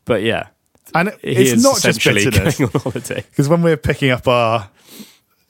But 0.05 0.23
yeah, 0.23 0.47
And 0.95 1.09
he 1.21 1.33
it's 1.51 1.61
not 1.63 1.79
just 1.81 2.03
bitterness. 2.03 2.57
going 2.57 2.71
on 2.73 2.81
holiday. 2.81 3.23
Because 3.29 3.47
when 3.47 3.61
we're 3.61 3.77
picking 3.77 4.09
up 4.09 4.27
our 4.27 4.69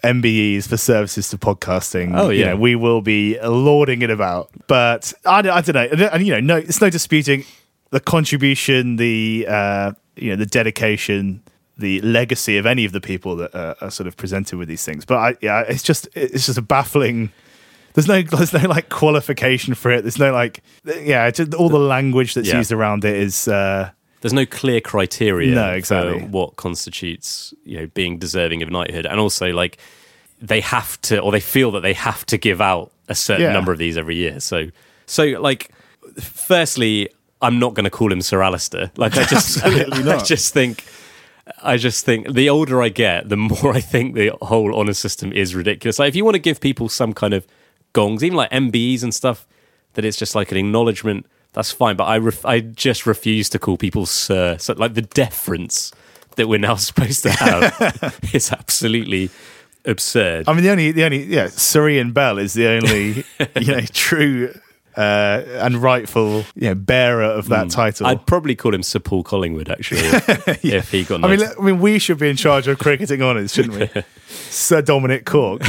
MBEs 0.04 0.68
for 0.68 0.78
services 0.78 1.30
to 1.30 1.38
podcasting, 1.38 2.18
Oh, 2.18 2.30
you 2.30 2.42
yeah. 2.42 2.50
know, 2.52 2.56
we 2.58 2.76
will 2.76 3.02
be 3.02 3.40
lauding 3.42 4.02
it 4.02 4.10
about. 4.10 4.50
But 4.68 5.14
I, 5.26 5.42
don't- 5.42 5.54
I 5.54 5.62
don't 5.62 6.00
know, 6.00 6.08
and, 6.08 6.26
you 6.26 6.34
know, 6.34 6.40
no, 6.40 6.58
it's 6.58 6.82
no 6.82 6.90
disputing 6.90 7.46
the 7.92 8.00
contribution, 8.00 8.96
the 8.96 9.46
uh, 9.50 9.92
you 10.16 10.30
know, 10.32 10.36
the 10.36 10.46
dedication, 10.46 11.44
the 11.78 12.00
legacy 12.02 12.58
of 12.58 12.66
any 12.66 12.86
of 12.86 12.92
the 12.94 13.02
people 13.02 13.36
that 13.38 13.54
are, 13.56 13.76
are 13.82 13.92
sort 13.92 14.08
of 14.08 14.16
presented 14.18 14.58
with 14.58 14.68
these 14.68 14.84
things. 14.86 15.04
But 15.06 15.18
I, 15.18 15.38
yeah, 15.42 15.62
it's 15.68 15.84
just 15.84 16.08
it's 16.14 16.46
just 16.46 16.58
a 16.58 16.62
baffling. 16.62 17.32
There's 17.94 18.08
no 18.08 18.22
there's 18.22 18.54
no 18.54 18.68
like 18.70 18.90
qualification 18.90 19.74
for 19.74 19.92
it. 19.92 20.02
There's 20.04 20.20
no 20.20 20.32
like 20.32 20.62
yeah, 20.86 21.30
all 21.58 21.70
the 21.70 21.78
language 21.80 22.34
that's 22.34 22.48
Yeah. 22.48 22.58
used 22.58 22.72
around 22.72 23.04
it 23.06 23.16
is. 23.16 23.48
Uh, 23.48 23.92
There's 24.22 24.34
no 24.34 24.46
clear 24.46 24.80
criteria 24.82 25.54
No, 25.54 25.72
exactly. 25.72 26.20
for 26.22 26.26
what 26.28 26.56
constitutes, 26.56 27.54
you 27.66 27.80
know, 27.80 27.88
being 27.88 28.18
deserving 28.20 28.62
of 28.64 28.70
knighthood. 28.70 29.06
And 29.06 29.20
also 29.20 29.52
like 29.52 29.78
they 30.40 30.62
have 30.62 31.00
to 31.02 31.20
or 31.20 31.32
they 31.32 31.40
feel 31.40 31.72
that 31.72 31.82
they 31.82 31.94
have 31.94 32.26
to 32.28 32.38
give 32.38 32.62
out 32.62 32.92
a 33.10 33.16
certain 33.16 33.44
Yeah. 33.48 33.54
number 33.54 33.72
of 33.72 33.78
these 33.80 33.98
every 33.98 34.16
year. 34.16 34.40
So 34.40 34.68
so 35.06 35.24
like 35.26 35.72
firstly, 36.20 37.10
I'm 37.42 37.60
not 37.60 37.74
going 37.74 37.84
to 37.86 37.90
call 37.90 38.12
him 38.12 38.22
Sir 38.22 38.42
Alastair. 38.42 38.92
Like 38.98 39.18
I 39.18 39.24
just 39.26 39.64
I 39.64 40.24
just 40.24 40.54
think 40.54 40.86
I 41.64 41.78
just 41.78 42.06
think 42.06 42.32
the 42.34 42.50
older 42.50 42.82
I 42.82 42.90
get, 42.90 43.30
the 43.30 43.38
more 43.38 43.72
I 43.74 43.82
think 43.82 44.16
the 44.16 44.32
whole 44.42 44.74
honour 44.76 44.94
system 44.94 45.34
is 45.34 45.56
ridiculous. 45.56 46.00
Like 46.00 46.10
if 46.10 46.16
you 46.16 46.24
want 46.26 46.36
to 46.36 46.40
give 46.40 46.62
people 46.62 46.90
some 46.90 47.14
kind 47.14 47.34
of 47.34 47.46
gongs, 47.94 48.24
even 48.24 48.38
like 48.38 48.52
MBEs 48.52 49.04
and 49.04 49.14
stuff, 49.14 49.48
that 49.94 50.06
it's 50.06 50.18
just 50.18 50.36
like 50.36 50.52
an 50.52 50.58
acknowledgement. 50.58 51.26
That's 51.54 51.72
fine, 51.72 51.96
but 51.98 52.06
I 52.06 52.18
ref- 52.18 52.46
I 52.46 52.62
just 52.62 53.06
refuse 53.06 53.50
to 53.50 53.60
call 53.60 53.78
people 53.78 54.06
sir. 54.06 54.58
So 54.58 54.74
like 54.74 54.94
the 54.94 55.02
deference 55.02 55.92
that 56.38 56.48
we're 56.48 56.60
now 56.60 56.76
supposed 56.90 57.24
to 57.24 57.32
have 57.32 58.20
is 58.34 58.52
absolutely 58.52 59.30
absurd. 59.86 60.46
I 60.48 60.54
mean, 60.54 60.64
the 60.64 60.72
only 60.72 60.92
the 60.92 61.04
only 61.04 61.24
yeah, 61.26 61.48
Sir 61.48 61.90
Ian 61.90 62.12
Bell 62.12 62.38
is 62.38 62.54
the 62.54 62.68
only 62.68 63.26
you 63.60 63.72
know 63.74 63.82
true 63.92 64.54
uh, 64.98 65.44
and 65.48 65.78
rightful 65.78 66.44
you 66.56 66.70
know 66.70 66.76
bearer 66.76 67.24
of 67.24 67.50
that 67.50 67.70
title. 67.70 68.08
I'd 68.08 68.26
probably 68.26 68.56
call 68.56 68.74
him 68.74 68.84
Sir 68.84 69.00
Paul 69.00 69.24
Collingwood 69.24 69.70
actually 69.70 70.02
if 70.64 70.92
he 70.92 71.04
got. 71.04 71.24
I 71.24 71.36
mean. 71.36 71.42
I 71.44 71.62
mean, 71.62 71.80
we 71.80 72.00
should 72.00 72.18
be 72.18 72.30
in 72.30 72.36
charge 72.36 72.68
of 72.68 72.80
cricketing 72.80 73.22
honours, 73.22 73.54
shouldn't 73.54 73.94
we? 73.96 74.04
Sir 74.28 74.82
Dominic 74.82 75.26
Cork. 75.26 75.62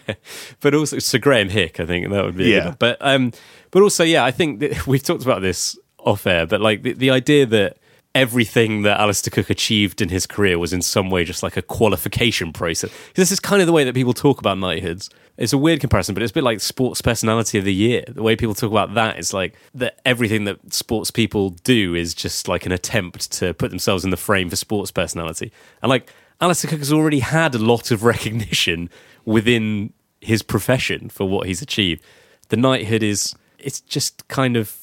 but 0.60 0.74
also 0.74 0.98
Sir 0.98 1.18
Graeme 1.18 1.48
Hick, 1.48 1.80
I 1.80 1.86
think 1.86 2.08
that 2.10 2.24
would 2.24 2.36
be. 2.36 2.50
Yeah. 2.50 2.74
But 2.78 2.98
um, 3.00 3.32
but 3.70 3.82
also, 3.82 4.04
yeah, 4.04 4.24
I 4.24 4.30
think 4.30 4.60
that 4.60 4.86
we've 4.86 5.02
talked 5.02 5.22
about 5.22 5.42
this 5.42 5.78
off 5.98 6.26
air, 6.26 6.46
but 6.46 6.60
like 6.60 6.82
the, 6.82 6.92
the 6.92 7.10
idea 7.10 7.46
that 7.46 7.76
everything 8.18 8.82
that 8.82 8.98
Alastair 8.98 9.30
Cook 9.30 9.48
achieved 9.48 10.02
in 10.02 10.08
his 10.08 10.26
career 10.26 10.58
was 10.58 10.72
in 10.72 10.82
some 10.82 11.08
way 11.08 11.24
just 11.24 11.44
like 11.44 11.56
a 11.56 11.62
qualification 11.62 12.52
process. 12.52 12.90
This 13.14 13.30
is 13.30 13.38
kind 13.38 13.60
of 13.62 13.66
the 13.66 13.72
way 13.72 13.84
that 13.84 13.94
people 13.94 14.12
talk 14.12 14.40
about 14.40 14.58
knighthoods. 14.58 15.08
It's 15.36 15.52
a 15.52 15.58
weird 15.58 15.78
comparison, 15.78 16.14
but 16.14 16.24
it's 16.24 16.32
a 16.32 16.34
bit 16.34 16.42
like 16.42 16.58
sports 16.58 17.00
personality 17.00 17.58
of 17.58 17.64
the 17.64 17.72
year. 17.72 18.02
The 18.08 18.24
way 18.24 18.34
people 18.34 18.56
talk 18.56 18.72
about 18.72 18.94
that 18.94 19.20
is 19.20 19.32
like 19.32 19.54
that 19.72 20.00
everything 20.04 20.44
that 20.46 20.74
sports 20.74 21.12
people 21.12 21.50
do 21.62 21.94
is 21.94 22.12
just 22.12 22.48
like 22.48 22.66
an 22.66 22.72
attempt 22.72 23.30
to 23.34 23.54
put 23.54 23.70
themselves 23.70 24.04
in 24.04 24.10
the 24.10 24.16
frame 24.16 24.50
for 24.50 24.56
sports 24.56 24.90
personality. 24.90 25.52
And 25.80 25.88
like 25.88 26.12
Alastair 26.40 26.70
Cook 26.70 26.80
has 26.80 26.92
already 26.92 27.20
had 27.20 27.54
a 27.54 27.58
lot 27.58 27.92
of 27.92 28.02
recognition 28.14 28.90
within 29.26 29.92
his 30.20 30.42
profession 30.42 31.08
for 31.08 31.28
what 31.28 31.46
he's 31.46 31.62
achieved. 31.62 32.02
The 32.48 32.56
knighthood 32.56 33.04
is 33.04 33.36
it's 33.60 33.80
just 33.80 34.26
kind 34.26 34.56
of 34.56 34.76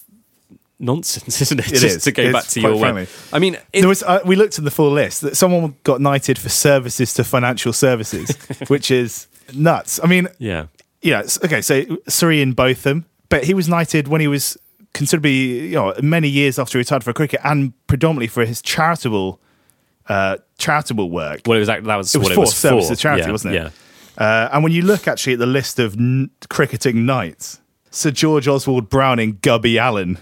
nonsense, 0.80 1.42
isn't 1.42 1.60
it? 1.60 1.68
It 1.68 1.80
just 1.80 1.98
is. 1.98 2.04
to 2.04 2.12
go 2.12 2.24
It's 2.24 2.34
back 2.34 2.46
to 2.48 2.62
your 2.62 2.78
way. 2.78 3.08
I 3.32 3.40
mean, 3.40 3.56
it, 3.56 3.82
there 3.82 3.88
was 3.88 4.04
uh, 4.04 4.20
we 4.26 4.36
looked 4.36 4.58
at 4.58 4.66
the 4.66 4.72
full 4.72 4.92
list 4.92 5.22
that 5.22 5.36
someone 5.38 5.76
got 5.84 6.02
knighted 6.02 6.38
for 6.38 6.50
services 6.50 7.14
to 7.16 7.24
financial 7.24 7.74
services, 7.74 8.36
which 8.68 8.92
is 8.92 9.28
nuts. 9.54 10.00
I 10.04 10.08
mean, 10.08 10.28
yeah. 10.38 10.68
yeah, 11.02 11.24
okay, 11.44 11.62
so 11.62 11.84
Sir 12.08 12.32
Ian 12.32 12.54
Botham, 12.54 13.06
but 13.30 13.44
he 13.46 13.54
was 13.54 13.68
knighted 13.70 14.08
when 14.08 14.22
he 14.22 14.28
was 14.28 14.58
considerably, 14.94 15.68
you 15.70 15.76
know, 15.76 15.94
many 16.02 16.30
years 16.30 16.58
after 16.58 16.78
he 16.78 16.80
retired 16.80 17.04
for 17.04 17.14
cricket, 17.14 17.40
and 17.44 17.74
predominantly 17.88 18.28
for 18.28 18.46
his 18.46 18.62
charitable, 18.62 19.40
uh, 20.08 20.38
charitable 20.58 21.10
work. 21.10 21.42
Well, 21.46 21.58
it 21.58 21.60
was 21.60 21.68
that, 21.68 21.84
was 21.84 22.16
It 22.16 22.20
was 22.20 22.30
what 22.30 22.34
for 22.34 22.40
it 22.40 22.42
was 22.42 22.56
service 22.56 22.88
for. 22.90 22.96
to 22.96 23.02
charity, 23.02 23.26
yeah, 23.26 23.32
wasn't 23.32 23.56
it? 23.56 23.58
Yeah. 23.64 23.70
Uh, 24.18 24.50
and 24.54 24.64
when 24.64 24.72
you 24.72 24.82
look 24.82 25.08
actually 25.08 25.34
at 25.34 25.40
the 25.40 25.46
list 25.46 25.78
of 25.80 25.96
n- 25.96 26.30
cricketing 26.50 27.06
knights, 27.06 27.60
Sir 27.92 28.12
George 28.12 28.48
Oswald 28.48 28.90
Browning 28.90 29.40
Gubby 29.42 29.78
Allen, 29.78 30.18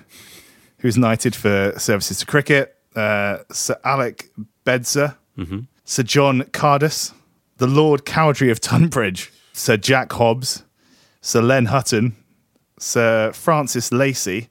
who's 0.84 0.98
knighted 0.98 1.34
for 1.36 1.74
services 1.80 2.20
to 2.20 2.26
cricket, 2.28 2.76
uh, 2.96 3.38
Sir 3.52 3.76
Alec 3.84 4.30
Bedser, 4.64 5.16
Mm-hmm. 5.36 5.62
Sir 5.84 6.04
John 6.04 6.44
Cardus, 6.44 7.12
the 7.58 7.66
Lord 7.66 8.06
Cowdrey 8.06 8.52
of 8.52 8.60
Tonbridge, 8.60 9.32
Sir 9.52 9.78
Jack 9.78 10.12
Hobbs, 10.14 10.62
Sir 11.22 11.42
Len 11.42 11.66
Hutton, 11.66 12.16
Sir 12.78 13.32
Francis 13.34 13.92
Lacey, 13.92 14.50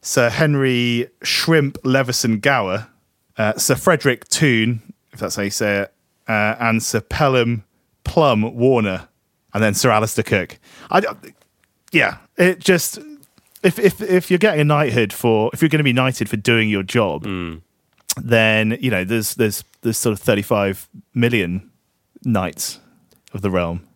Sir 0.00 0.28
Henry 0.28 1.06
Shrimp 1.22 1.78
Leveson 1.84 2.40
Gower, 2.40 2.88
uh, 3.36 3.56
Sir 3.56 3.76
Frederick 3.76 4.26
Toone, 4.28 4.82
if 5.12 5.20
that's 5.20 5.36
how 5.36 5.42
you 5.42 5.50
say 5.50 5.82
it, 5.82 5.94
uh, 6.26 6.56
and 6.58 6.82
Sir 6.82 7.00
Pelham 7.00 7.62
Plum 8.02 8.56
Warner, 8.56 9.06
and 9.54 9.62
then 9.62 9.72
Sir 9.74 9.90
Alastair 9.92 10.24
Cook. 10.24 10.58
I, 10.90 11.02
yeah, 11.92 12.16
it 12.36 12.58
just 12.58 12.98
if 13.62 13.78
if 13.78 14.00
if 14.00 14.30
you're 14.30 14.38
getting 14.38 14.60
a 14.60 14.64
knighthood 14.64 15.12
for 15.12 15.50
if 15.52 15.62
you're 15.62 15.68
going 15.68 15.78
to 15.78 15.84
be 15.84 15.92
knighted 15.92 16.28
for 16.28 16.36
doing 16.36 16.68
your 16.68 16.82
job, 16.82 17.26
then 18.20 18.76
you 18.80 18.90
know 18.90 19.04
there's 19.04 19.34
there's 19.34 19.64
there's 19.82 19.98
sort 19.98 20.12
of 20.12 20.20
35 20.20 20.88
million 21.14 21.70
knights 22.24 22.80
of 23.32 23.42
the 23.42 23.50
realm. 23.50 23.86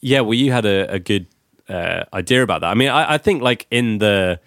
Yeah, 0.00 0.20
well, 0.20 0.34
you 0.34 0.52
had 0.52 0.66
a, 0.66 0.92
a 0.92 0.98
good 0.98 1.26
uh, 1.68 2.04
idea 2.12 2.42
about 2.42 2.60
that. 2.60 2.70
I 2.70 2.74
mean, 2.74 2.90
I, 2.90 3.14
I 3.14 3.18
think 3.18 3.42
like 3.42 3.66
in 3.70 3.98
the 3.98 4.38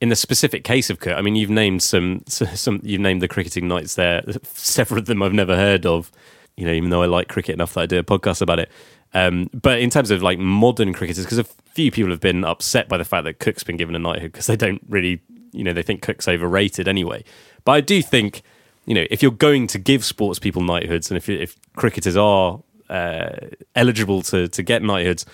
in 0.00 0.08
the 0.08 0.16
specific 0.16 0.64
case 0.64 0.90
of 0.90 0.98
Kurt, 0.98 1.16
I 1.16 1.22
mean, 1.22 1.36
you've 1.36 1.50
named 1.50 1.82
some 1.82 2.22
some 2.26 2.80
you've 2.82 3.00
named 3.00 3.22
the 3.22 3.28
cricketing 3.28 3.68
knights 3.68 3.94
there. 3.94 4.22
Several 4.54 4.98
of 4.98 5.06
them 5.06 5.22
I've 5.22 5.32
never 5.32 5.56
heard 5.56 5.86
of. 5.86 6.10
You 6.56 6.66
know, 6.66 6.72
even 6.72 6.90
though 6.90 7.02
I 7.02 7.06
like 7.06 7.28
cricket 7.28 7.54
enough 7.54 7.74
that 7.74 7.80
I 7.80 7.86
do 7.86 7.98
a 7.98 8.04
podcast 8.04 8.42
about 8.42 8.58
it. 8.58 8.70
Um, 9.12 9.50
but 9.52 9.80
in 9.80 9.90
terms 9.90 10.10
of 10.10 10.22
like 10.22 10.38
modern 10.38 10.92
cricketers, 10.92 11.24
because 11.24 11.38
a 11.38 11.44
few 11.44 11.90
people 11.90 12.10
have 12.10 12.20
been 12.20 12.44
upset 12.44 12.88
by 12.88 12.96
the 12.96 13.04
fact 13.04 13.24
that 13.24 13.38
Cook's 13.38 13.64
been 13.64 13.76
given 13.76 13.94
a 13.94 13.98
knighthood 13.98 14.32
because 14.32 14.46
they 14.46 14.56
don't 14.56 14.82
really, 14.88 15.20
you 15.52 15.64
know, 15.64 15.72
they 15.72 15.82
think 15.82 16.02
Cook's 16.02 16.28
overrated 16.28 16.86
anyway. 16.86 17.24
But 17.64 17.72
I 17.72 17.80
do 17.80 18.02
think, 18.02 18.42
you 18.86 18.94
know, 18.94 19.06
if 19.10 19.22
you're 19.22 19.32
going 19.32 19.66
to 19.68 19.78
give 19.78 20.04
sports 20.04 20.38
people 20.38 20.62
knighthoods, 20.62 21.10
and 21.10 21.16
if 21.16 21.28
if 21.28 21.56
cricketers 21.74 22.16
are 22.16 22.62
uh, 22.88 23.30
eligible 23.74 24.22
to 24.22 24.48
to 24.48 24.62
get 24.62 24.82
knighthoods, 24.82 25.26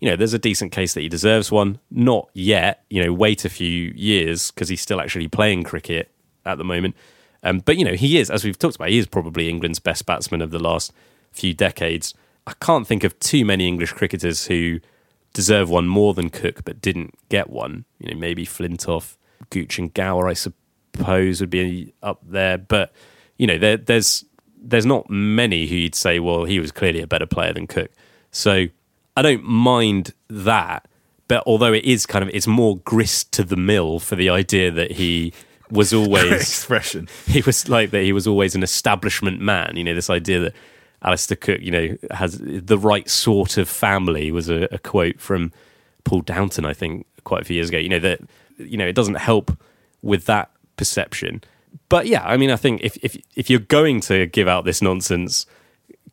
you 0.00 0.10
know, 0.10 0.16
there's 0.16 0.34
a 0.34 0.38
decent 0.38 0.72
case 0.72 0.94
that 0.94 1.02
he 1.02 1.08
deserves 1.08 1.52
one. 1.52 1.78
Not 1.90 2.28
yet, 2.32 2.84
you 2.90 3.04
know, 3.04 3.12
wait 3.12 3.44
a 3.44 3.48
few 3.48 3.92
years 3.94 4.50
because 4.50 4.68
he's 4.68 4.80
still 4.80 5.00
actually 5.00 5.28
playing 5.28 5.62
cricket 5.62 6.10
at 6.44 6.58
the 6.58 6.64
moment. 6.64 6.96
Um, 7.42 7.60
but 7.60 7.76
you 7.76 7.84
know, 7.84 7.94
he 7.94 8.18
is, 8.18 8.30
as 8.30 8.44
we've 8.44 8.58
talked 8.58 8.76
about, 8.76 8.88
he 8.88 8.98
is 8.98 9.06
probably 9.06 9.48
England's 9.48 9.78
best 9.78 10.04
batsman 10.06 10.42
of 10.42 10.50
the 10.50 10.58
last 10.58 10.92
few 11.32 11.54
decades. 11.54 12.14
I 12.50 12.54
can't 12.64 12.86
think 12.86 13.04
of 13.04 13.18
too 13.20 13.44
many 13.44 13.68
English 13.68 13.92
cricketers 13.92 14.46
who 14.46 14.80
deserve 15.32 15.70
one 15.70 15.86
more 15.86 16.14
than 16.14 16.30
Cook, 16.30 16.64
but 16.64 16.82
didn't 16.82 17.14
get 17.28 17.48
one. 17.48 17.84
You 18.00 18.12
know, 18.12 18.18
maybe 18.18 18.44
Flintoff, 18.44 19.16
Gooch, 19.50 19.78
and 19.78 19.94
Gower, 19.94 20.28
I 20.28 20.32
suppose, 20.32 21.40
would 21.40 21.50
be 21.50 21.94
up 22.02 22.20
there. 22.26 22.58
But 22.58 22.92
you 23.38 23.46
know, 23.46 23.56
there, 23.56 23.76
there's 23.76 24.24
there's 24.60 24.84
not 24.84 25.08
many 25.08 25.66
who 25.66 25.76
you'd 25.76 25.94
say, 25.94 26.18
well, 26.18 26.44
he 26.44 26.58
was 26.58 26.72
clearly 26.72 27.00
a 27.00 27.06
better 27.06 27.26
player 27.26 27.52
than 27.52 27.68
Cook. 27.68 27.92
So 28.32 28.66
I 29.16 29.22
don't 29.22 29.44
mind 29.44 30.12
that. 30.28 30.86
But 31.28 31.44
although 31.46 31.72
it 31.72 31.84
is 31.84 32.06
kind 32.06 32.24
of, 32.24 32.30
it's 32.34 32.48
more 32.48 32.78
grist 32.78 33.30
to 33.32 33.44
the 33.44 33.56
mill 33.56 34.00
for 34.00 34.16
the 34.16 34.28
idea 34.28 34.72
that 34.72 34.90
he 34.90 35.32
was 35.70 35.94
always 35.94 36.32
expression. 36.32 37.08
he 37.26 37.42
was 37.42 37.68
like 37.68 37.92
that 37.92 38.02
he 38.02 38.12
was 38.12 38.26
always 38.26 38.56
an 38.56 38.64
establishment 38.64 39.40
man 39.40 39.76
you 39.76 39.84
know 39.84 39.94
this 39.94 40.10
idea 40.10 40.40
that 40.40 40.54
Alastair 41.02 41.36
Cook 41.36 41.60
you 41.60 41.70
know 41.70 41.96
has 42.10 42.38
the 42.40 42.78
right 42.78 43.08
sort 43.08 43.56
of 43.58 43.68
family 43.68 44.30
was 44.30 44.48
a, 44.48 44.68
a 44.72 44.78
quote 44.78 45.20
from 45.20 45.52
Paul 46.04 46.22
Downton 46.22 46.64
I 46.64 46.72
think 46.72 47.06
quite 47.24 47.42
a 47.42 47.44
few 47.44 47.54
years 47.54 47.68
ago. 47.68 47.78
You 47.78 47.88
know 47.88 47.98
that 47.98 48.20
you 48.58 48.76
know 48.76 48.86
it 48.86 48.94
doesn't 48.94 49.14
help 49.14 49.56
with 50.02 50.26
that 50.26 50.50
perception. 50.76 51.42
But 51.88 52.06
yeah 52.06 52.22
I 52.24 52.36
mean 52.36 52.50
I 52.50 52.56
think 52.56 52.82
if 52.82 52.96
if 53.02 53.16
if 53.36 53.50
you're 53.50 53.60
going 53.60 54.00
to 54.02 54.26
give 54.26 54.48
out 54.48 54.64
this 54.64 54.82
nonsense 54.82 55.46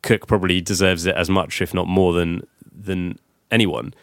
Cook 0.02 0.26
probably 0.26 0.60
deserves 0.60 1.06
it 1.06 1.16
as 1.16 1.28
much 1.28 1.60
if 1.60 1.74
not 1.74 1.88
more 1.88 2.12
than 2.12 2.46
than 2.72 3.18
anyone. 3.50 3.94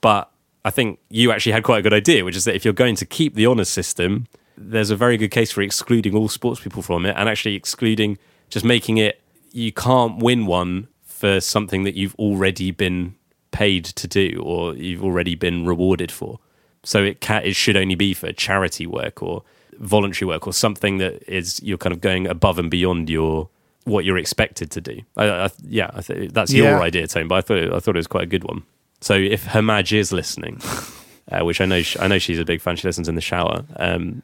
But 0.00 0.30
I 0.64 0.70
think 0.70 0.98
you 1.08 1.32
actually 1.32 1.52
had 1.52 1.64
quite 1.64 1.78
a 1.78 1.82
good 1.82 1.92
idea, 1.92 2.24
which 2.24 2.36
is 2.36 2.44
that 2.44 2.54
if 2.54 2.64
you're 2.64 2.74
going 2.74 2.96
to 2.96 3.06
keep 3.06 3.34
the 3.34 3.46
honours 3.46 3.68
system, 3.68 4.26
there's 4.56 4.90
a 4.90 4.96
very 4.96 5.16
good 5.16 5.30
case 5.30 5.50
for 5.50 5.62
excluding 5.62 6.14
all 6.14 6.28
sports 6.28 6.60
people 6.60 6.82
from 6.82 7.06
it 7.06 7.14
and 7.16 7.28
actually 7.28 7.54
excluding, 7.54 8.18
just 8.48 8.64
making 8.64 8.98
it, 8.98 9.21
you 9.52 9.72
can't 9.72 10.22
win 10.22 10.46
one 10.46 10.88
for 11.04 11.40
something 11.40 11.84
that 11.84 11.94
you've 11.94 12.14
already 12.16 12.70
been 12.70 13.14
paid 13.50 13.84
to 13.84 14.08
do 14.08 14.40
or 14.44 14.74
you've 14.74 15.04
already 15.04 15.34
been 15.34 15.66
rewarded 15.66 16.10
for. 16.10 16.38
So 16.84 17.02
it, 17.04 17.20
can, 17.20 17.44
it 17.44 17.54
should 17.54 17.76
only 17.76 17.94
be 17.94 18.14
for 18.14 18.32
charity 18.32 18.86
work 18.86 19.22
or 19.22 19.42
voluntary 19.78 20.26
work 20.26 20.46
or 20.46 20.52
something 20.52 20.98
that 20.98 21.22
is 21.30 21.60
you're 21.62 21.78
kind 21.78 21.92
of 21.92 22.00
going 22.00 22.26
above 22.26 22.58
and 22.58 22.70
beyond 22.70 23.08
your 23.10 23.48
what 23.84 24.04
you're 24.04 24.18
expected 24.18 24.70
to 24.70 24.80
do. 24.80 25.00
I, 25.16 25.26
I, 25.28 25.50
yeah, 25.68 25.90
I 25.92 26.00
th- 26.02 26.30
that's 26.32 26.52
Yeah. 26.52 26.70
your 26.72 26.82
idea, 26.82 27.06
Tone. 27.06 27.28
But 27.28 27.36
I 27.36 27.40
thought 27.40 27.58
it, 27.58 27.72
I 27.72 27.78
thought 27.80 27.96
it 27.96 27.98
was 27.98 28.06
quite 28.06 28.24
a 28.24 28.26
good 28.26 28.44
one. 28.44 28.62
So 29.00 29.14
if 29.14 29.44
Her 29.44 29.62
is 29.90 30.12
listening, 30.12 30.60
uh, 31.32 31.44
which 31.44 31.60
I 31.60 31.66
know 31.66 31.82
sh 31.82 31.96
I 32.00 32.06
know 32.08 32.18
she's 32.18 32.38
a 32.38 32.44
big 32.44 32.60
fan, 32.60 32.76
she 32.76 32.86
listens 32.86 33.08
in 33.08 33.14
the 33.16 33.20
shower. 33.20 33.64
Um, 33.76 34.22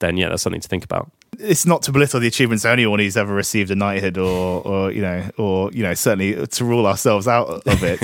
then 0.00 0.16
yeah, 0.18 0.28
that's 0.28 0.42
something 0.42 0.60
to 0.60 0.68
think 0.68 0.84
about. 0.84 1.10
It's 1.38 1.66
not 1.66 1.82
to 1.82 1.92
belittle 1.92 2.20
the 2.20 2.26
achievements 2.26 2.64
of 2.64 2.70
anyone 2.70 2.98
who's 2.98 3.16
ever 3.16 3.32
received 3.32 3.70
a 3.70 3.76
knighthood 3.76 4.18
or, 4.18 4.62
or 4.66 4.92
you 4.92 5.02
know, 5.02 5.30
or 5.36 5.70
you 5.72 5.82
know, 5.82 5.94
certainly 5.94 6.46
to 6.46 6.64
rule 6.64 6.86
ourselves 6.86 7.28
out 7.28 7.48
of 7.66 7.82
it. 7.82 8.02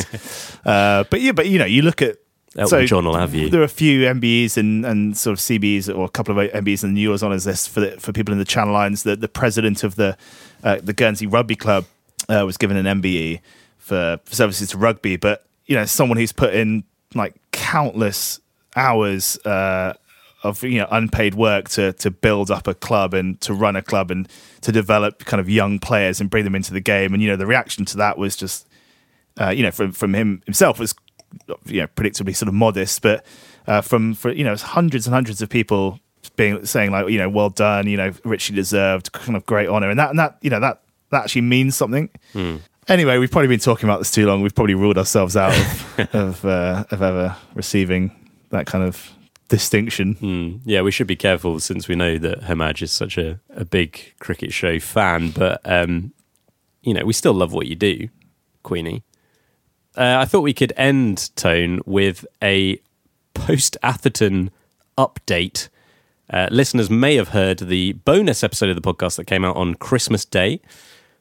uh, 0.65 1.05
but 1.11 1.21
yeah, 1.21 1.33
but 1.33 1.49
you 1.49 1.59
know, 1.59 1.65
you 1.65 1.83
look 1.83 2.03
at 2.03 2.19
Elton 2.57 2.87
John 2.87 3.05
will 3.05 3.17
have 3.17 3.35
you. 3.35 3.51
There 3.51 3.61
are 3.61 3.65
a 3.65 3.69
few 3.69 4.03
MBEs 4.03 4.57
and, 4.57 4.87
and 4.87 5.17
sort 5.17 5.33
of 5.33 5.41
CBEs 5.41 5.95
or 5.95 6.05
a 6.05 6.09
couple 6.09 6.39
of 6.39 6.51
MBEs 6.53 6.85
in 6.85 6.95
the 6.95 7.05
Euros 7.05 7.23
honours 7.23 7.47
list 7.47 7.69
for 7.69 7.81
the, 7.81 7.91
for 8.01 8.13
people 8.13 8.33
in 8.33 8.39
the 8.39 8.45
Channel 8.45 8.77
Islands. 8.77 9.03
The, 9.03 9.17
the 9.17 9.29
president 9.29 9.83
of 9.83 9.97
the 9.97 10.17
uh, 10.63 10.79
the 10.83 10.93
Guernsey 10.93 11.27
Rugby 11.27 11.57
Club 11.57 11.85
uh, 12.29 12.45
was 12.47 12.57
given 12.57 12.77
an 12.77 13.03
MBE 13.03 13.41
for, 13.79 14.21
for 14.25 14.35
services 14.35 14.71
to 14.71 14.79
rugby, 14.79 15.17
but 15.17 15.47
you 15.67 15.75
know, 15.75 15.85
someone 15.85 16.17
who's 16.17 16.33
put 16.33 16.55
in 16.55 16.85
like 17.15 17.35
countless 17.53 18.41
hours 18.77 19.39
uh, 19.45 19.95
of 20.45 20.63
you 20.63 20.79
know 20.79 20.87
unpaid 20.91 21.35
work 21.35 21.69
to 21.71 21.93
to 21.95 22.11
build 22.11 22.51
up 22.51 22.69
a 22.69 22.75
club 22.75 23.15
and 23.15 23.41
to 23.41 23.53
run 23.53 23.75
a 23.75 23.83
club 23.83 24.11
and 24.11 24.29
to 24.61 24.71
develop 24.71 25.25
kind 25.25 25.41
of 25.41 25.49
young 25.49 25.79
players 25.79 26.21
and 26.21 26.31
bring 26.31 26.45
them 26.45 26.55
into 26.55 26.73
the 26.73 26.81
game. 26.81 27.13
And 27.15 27.23
you 27.23 27.29
know, 27.29 27.37
the 27.37 27.47
reaction 27.47 27.85
to 27.87 27.97
that 27.97 28.19
was 28.19 28.37
just 28.37 28.69
uh, 29.41 29.51
you 29.51 29.63
know 29.63 29.71
from 29.71 29.93
from 29.93 30.15
him 30.15 30.43
himself 30.45 30.79
was 30.79 30.95
you 31.65 31.81
know 31.81 31.89
predictably 31.89 32.37
sort 32.37 32.49
of 32.49 32.55
modest, 32.55 33.03
but 33.03 33.25
uh, 33.67 33.81
from 33.81 34.15
for 34.15 34.31
you 34.31 34.45
know 34.45 34.55
hundreds 34.57 35.07
and 35.07 35.15
hundreds 35.15 35.43
of 35.43 35.49
people 35.49 35.99
being 36.37 36.65
saying 36.67 36.91
like 36.91 37.09
you 37.09 37.19
know 37.19 37.29
well 37.29 37.51
done, 37.51 37.87
you 37.87 37.97
know 37.97 38.13
richly 38.25 38.55
deserved, 38.55 39.11
kind 39.13 39.37
of 39.37 39.47
great 39.47 39.69
honor, 39.69 39.91
and 39.91 39.99
that 39.99 40.11
and 40.11 40.19
that 40.19 40.37
you 40.43 40.51
know 40.51 40.61
that 40.61 40.83
that 41.11 41.25
actually 41.25 41.43
means 41.43 41.75
something. 41.75 42.11
Hmm. 42.33 42.57
Anyway, 42.87 43.17
we've 43.17 43.31
probably 43.31 43.49
been 43.49 43.61
talking 43.61 43.89
about 43.89 43.99
this 43.99 44.11
too 44.11 44.27
long. 44.27 44.43
We've 44.43 44.55
probably 44.55 44.75
ruled 44.75 44.99
ourselves 44.99 45.39
out 45.39 45.59
of 45.59 45.99
of, 46.15 46.45
uh, 46.45 46.85
of 46.91 47.01
ever 47.01 47.35
receiving 47.55 48.11
that 48.51 48.67
kind 48.67 48.85
of 48.85 49.11
distinction. 49.49 50.15
Mm, 50.17 50.61
yeah, 50.65 50.83
we 50.83 50.91
should 50.91 51.07
be 51.07 51.17
careful 51.17 51.61
since 51.61 51.89
we 51.89 51.95
know 51.95 52.19
that 52.19 52.43
Hermaj 52.43 52.83
is 52.83 52.93
such 52.93 53.19
a, 53.19 53.41
a 53.51 53.65
big 53.65 54.15
cricket 54.19 54.53
show 54.53 54.79
fan, 54.79 55.31
but 55.31 55.61
um, 55.65 56.13
you 56.83 56.95
know, 56.95 57.05
we 57.05 57.13
still 57.13 57.35
love 57.35 57.53
what 57.53 57.67
you 57.67 57.75
do, 57.75 58.09
Queenie. 58.63 59.03
Uh, 59.97 60.19
I 60.21 60.25
thought 60.25 60.41
we 60.41 60.55
could 60.55 60.73
end 60.77 61.31
tone 61.37 61.81
with 61.87 62.27
a 62.43 62.81
post 63.33 63.77
Atherton 63.83 64.51
update. 64.99 65.69
Uh, 66.31 66.49
listeners 66.51 66.91
may 66.91 67.17
have 67.17 67.29
heard 67.29 67.59
the 67.59 67.93
bonus 67.93 68.43
episode 68.43 68.71
of 68.71 68.77
the 68.77 68.95
podcast 68.95 69.17
that 69.17 69.27
came 69.27 69.45
out 69.45 69.57
on 69.57 69.75
Christmas 69.75 70.25
Day, 70.25 70.61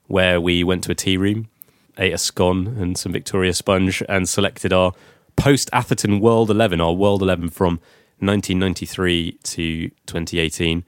where 0.07 0.39
we 0.39 0.63
went 0.63 0.84
to 0.86 0.91
a 0.91 0.95
tea 0.95 1.17
room, 1.17 1.49
ate 1.97 2.13
a 2.13 2.17
scone 2.17 2.67
and 2.67 2.97
some 2.97 3.11
Victoria 3.11 3.53
sponge, 3.53 4.01
and 4.09 4.28
selected 4.28 4.74
our 4.74 4.93
post 5.36 5.69
Atherton 5.74 6.19
World 6.19 6.49
11, 6.49 6.82
our 6.82 6.93
World 6.93 7.21
11 7.21 7.49
from 7.49 7.80
1993 8.26 9.39
to 9.43 9.89
2018. 10.05 10.80
It 10.80 10.86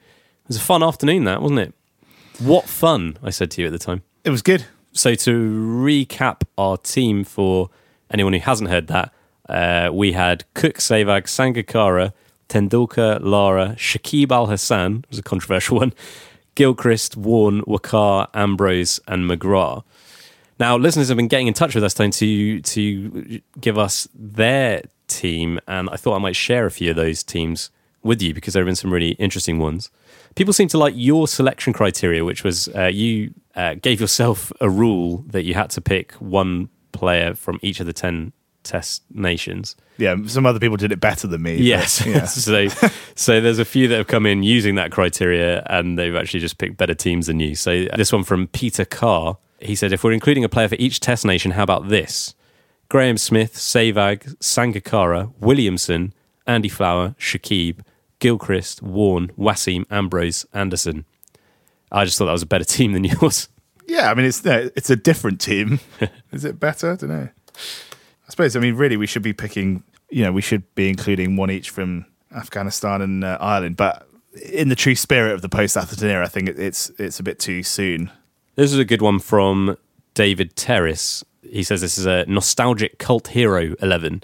was 0.48 0.56
a 0.56 0.60
fun 0.60 0.82
afternoon, 0.82 1.24
that, 1.24 1.42
wasn't 1.42 1.60
it? 1.60 1.74
What 2.38 2.68
fun, 2.68 3.18
I 3.22 3.30
said 3.30 3.50
to 3.52 3.62
you 3.62 3.66
at 3.68 3.72
the 3.72 3.78
time. 3.78 4.02
It 4.24 4.30
was 4.30 4.42
good. 4.42 4.64
So, 4.92 5.14
to 5.14 5.30
recap 5.30 6.42
our 6.56 6.76
team 6.76 7.24
for 7.24 7.70
anyone 8.10 8.32
who 8.32 8.40
hasn't 8.40 8.70
heard 8.70 8.86
that, 8.88 9.12
uh, 9.48 9.90
we 9.92 10.12
had 10.12 10.44
Cook, 10.54 10.76
Sehwag, 10.76 11.24
Sangakkara, 11.24 12.12
Tendulkar, 12.48 13.20
Lara, 13.22 13.74
Shakib 13.76 14.30
Al 14.30 14.46
Hasan, 14.46 15.04
was 15.08 15.18
a 15.18 15.22
controversial 15.22 15.78
one, 15.80 15.92
Gilchrist, 16.54 17.16
Warne, 17.16 17.62
Waqar, 17.62 18.28
Ambrose, 18.34 19.00
and 19.06 19.28
McGrath. 19.30 19.84
Now, 20.58 20.76
listeners 20.76 21.08
have 21.08 21.16
been 21.16 21.28
getting 21.28 21.48
in 21.48 21.54
touch 21.54 21.74
with 21.74 21.84
us 21.84 21.94
Tone, 21.94 22.10
to 22.12 22.60
to 22.60 23.40
give 23.60 23.78
us 23.78 24.08
their 24.14 24.82
team, 25.08 25.60
and 25.66 25.88
I 25.90 25.96
thought 25.96 26.16
I 26.16 26.18
might 26.18 26.36
share 26.36 26.66
a 26.66 26.70
few 26.70 26.90
of 26.90 26.96
those 26.96 27.22
teams 27.22 27.70
with 28.02 28.22
you 28.22 28.32
because 28.32 28.54
there 28.54 28.62
have 28.62 28.66
been 28.66 28.76
some 28.76 28.92
really 28.92 29.10
interesting 29.12 29.58
ones. 29.58 29.90
People 30.34 30.52
seem 30.52 30.68
to 30.68 30.78
like 30.78 30.94
your 30.96 31.26
selection 31.26 31.72
criteria, 31.72 32.24
which 32.24 32.44
was 32.44 32.68
uh, 32.74 32.86
you 32.86 33.34
uh, 33.54 33.74
gave 33.74 34.00
yourself 34.00 34.52
a 34.60 34.70
rule 34.70 35.24
that 35.28 35.44
you 35.44 35.54
had 35.54 35.70
to 35.70 35.80
pick 35.80 36.12
one 36.14 36.68
player 36.92 37.34
from 37.34 37.58
each 37.62 37.80
of 37.80 37.86
the 37.86 37.92
ten 37.92 38.32
test 38.66 39.02
nations. 39.10 39.76
Yeah, 39.96 40.16
some 40.26 40.44
other 40.44 40.58
people 40.58 40.76
did 40.76 40.92
it 40.92 41.00
better 41.00 41.26
than 41.26 41.42
me. 41.42 41.56
but, 41.56 41.64
Yes. 41.64 42.06
yeah. 42.06 42.24
so 42.26 42.68
so 43.14 43.40
there's 43.40 43.58
a 43.58 43.64
few 43.64 43.88
that 43.88 43.96
have 43.96 44.06
come 44.08 44.26
in 44.26 44.42
using 44.42 44.74
that 44.74 44.92
criteria 44.92 45.64
and 45.70 45.98
they've 45.98 46.14
actually 46.14 46.40
just 46.40 46.58
picked 46.58 46.76
better 46.76 46.94
teams 46.94 47.28
than 47.28 47.40
you. 47.40 47.54
So 47.54 47.86
this 47.96 48.12
one 48.12 48.24
from 48.24 48.48
Peter 48.48 48.84
Carr. 48.84 49.38
He 49.58 49.74
said, 49.74 49.90
if 49.90 50.04
we're 50.04 50.12
including 50.12 50.44
a 50.44 50.50
player 50.50 50.68
for 50.68 50.74
each 50.78 51.00
test 51.00 51.24
nation, 51.24 51.52
how 51.52 51.62
about 51.62 51.88
this? 51.88 52.34
Graeme 52.88 53.18
Smith, 53.18 53.54
Sehwag, 53.54 54.36
Sangakkara, 54.38 55.32
Williamson, 55.40 56.12
Andy 56.46 56.68
Flower, 56.68 57.14
Shakib, 57.18 57.80
Gilchrist, 58.18 58.82
Warne, 58.82 59.28
Wasim, 59.38 59.84
Ambrose, 59.90 60.46
Anderson. 60.52 61.04
I 61.90 62.04
just 62.04 62.18
thought 62.18 62.26
that 62.26 62.32
was 62.32 62.42
a 62.42 62.46
better 62.46 62.64
team 62.76 62.92
than 62.92 63.04
yours. 63.04 63.48
Yeah, 63.86 64.10
I 64.10 64.14
mean 64.14 64.26
it's 64.26 64.44
it's 64.44 64.90
a 64.90 64.96
different 64.96 65.40
team. 65.40 65.78
Is 66.32 66.44
it 66.44 66.58
better? 66.58 66.92
I 66.92 66.96
don't 66.96 67.10
know. 67.10 67.28
I 67.56 68.30
suppose. 68.30 68.56
I 68.56 68.60
mean, 68.60 68.74
really, 68.74 68.96
we 68.96 69.06
should 69.06 69.22
be 69.22 69.32
picking. 69.32 69.84
You 70.10 70.24
know, 70.24 70.32
we 70.32 70.42
should 70.42 70.74
be 70.74 70.88
including 70.88 71.36
one 71.36 71.50
each 71.50 71.70
from 71.70 72.06
Afghanistan 72.34 73.00
and 73.00 73.24
uh, 73.24 73.38
Ireland. 73.40 73.76
But 73.76 74.08
in 74.52 74.68
the 74.68 74.74
true 74.74 74.94
spirit 74.94 75.32
of 75.32 75.42
the 75.42 75.48
post-Atherton 75.48 76.08
era, 76.08 76.24
I 76.24 76.28
think 76.28 76.48
it, 76.48 76.58
it's 76.58 76.90
it's 76.98 77.20
a 77.20 77.22
bit 77.22 77.38
too 77.38 77.62
soon. 77.62 78.10
This 78.56 78.72
is 78.72 78.78
a 78.78 78.84
good 78.84 79.02
one 79.02 79.20
from 79.20 79.76
David 80.14 80.56
Terrace. 80.56 81.24
He 81.50 81.62
says 81.62 81.80
this 81.80 81.98
is 81.98 82.06
a 82.06 82.24
nostalgic 82.26 82.98
cult 82.98 83.28
hero 83.28 83.74
11. 83.80 84.22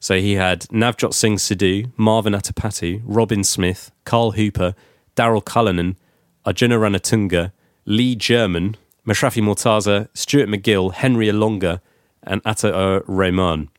So 0.00 0.18
he 0.18 0.34
had 0.34 0.62
Navjot 0.68 1.14
Singh 1.14 1.36
Sidhu, 1.36 1.90
Marvan 1.98 2.38
Atapattu, 2.38 3.00
Robin 3.04 3.42
Smith, 3.42 3.90
Carl 4.04 4.32
Hooper, 4.32 4.74
Daryl 5.16 5.42
Cullinan, 5.44 5.96
Arjuna 6.44 6.76
Ranatunga, 6.76 7.52
Lee 7.86 8.14
Germon, 8.14 8.76
Mashrafe 9.06 9.42
Mortaza, 9.42 10.08
Stuart 10.14 10.48
MacGill, 10.48 10.92
Henry 10.92 11.28
Olonga, 11.28 11.80
and 12.22 12.42
Atta 12.44 13.02
Rahman. 13.06 13.70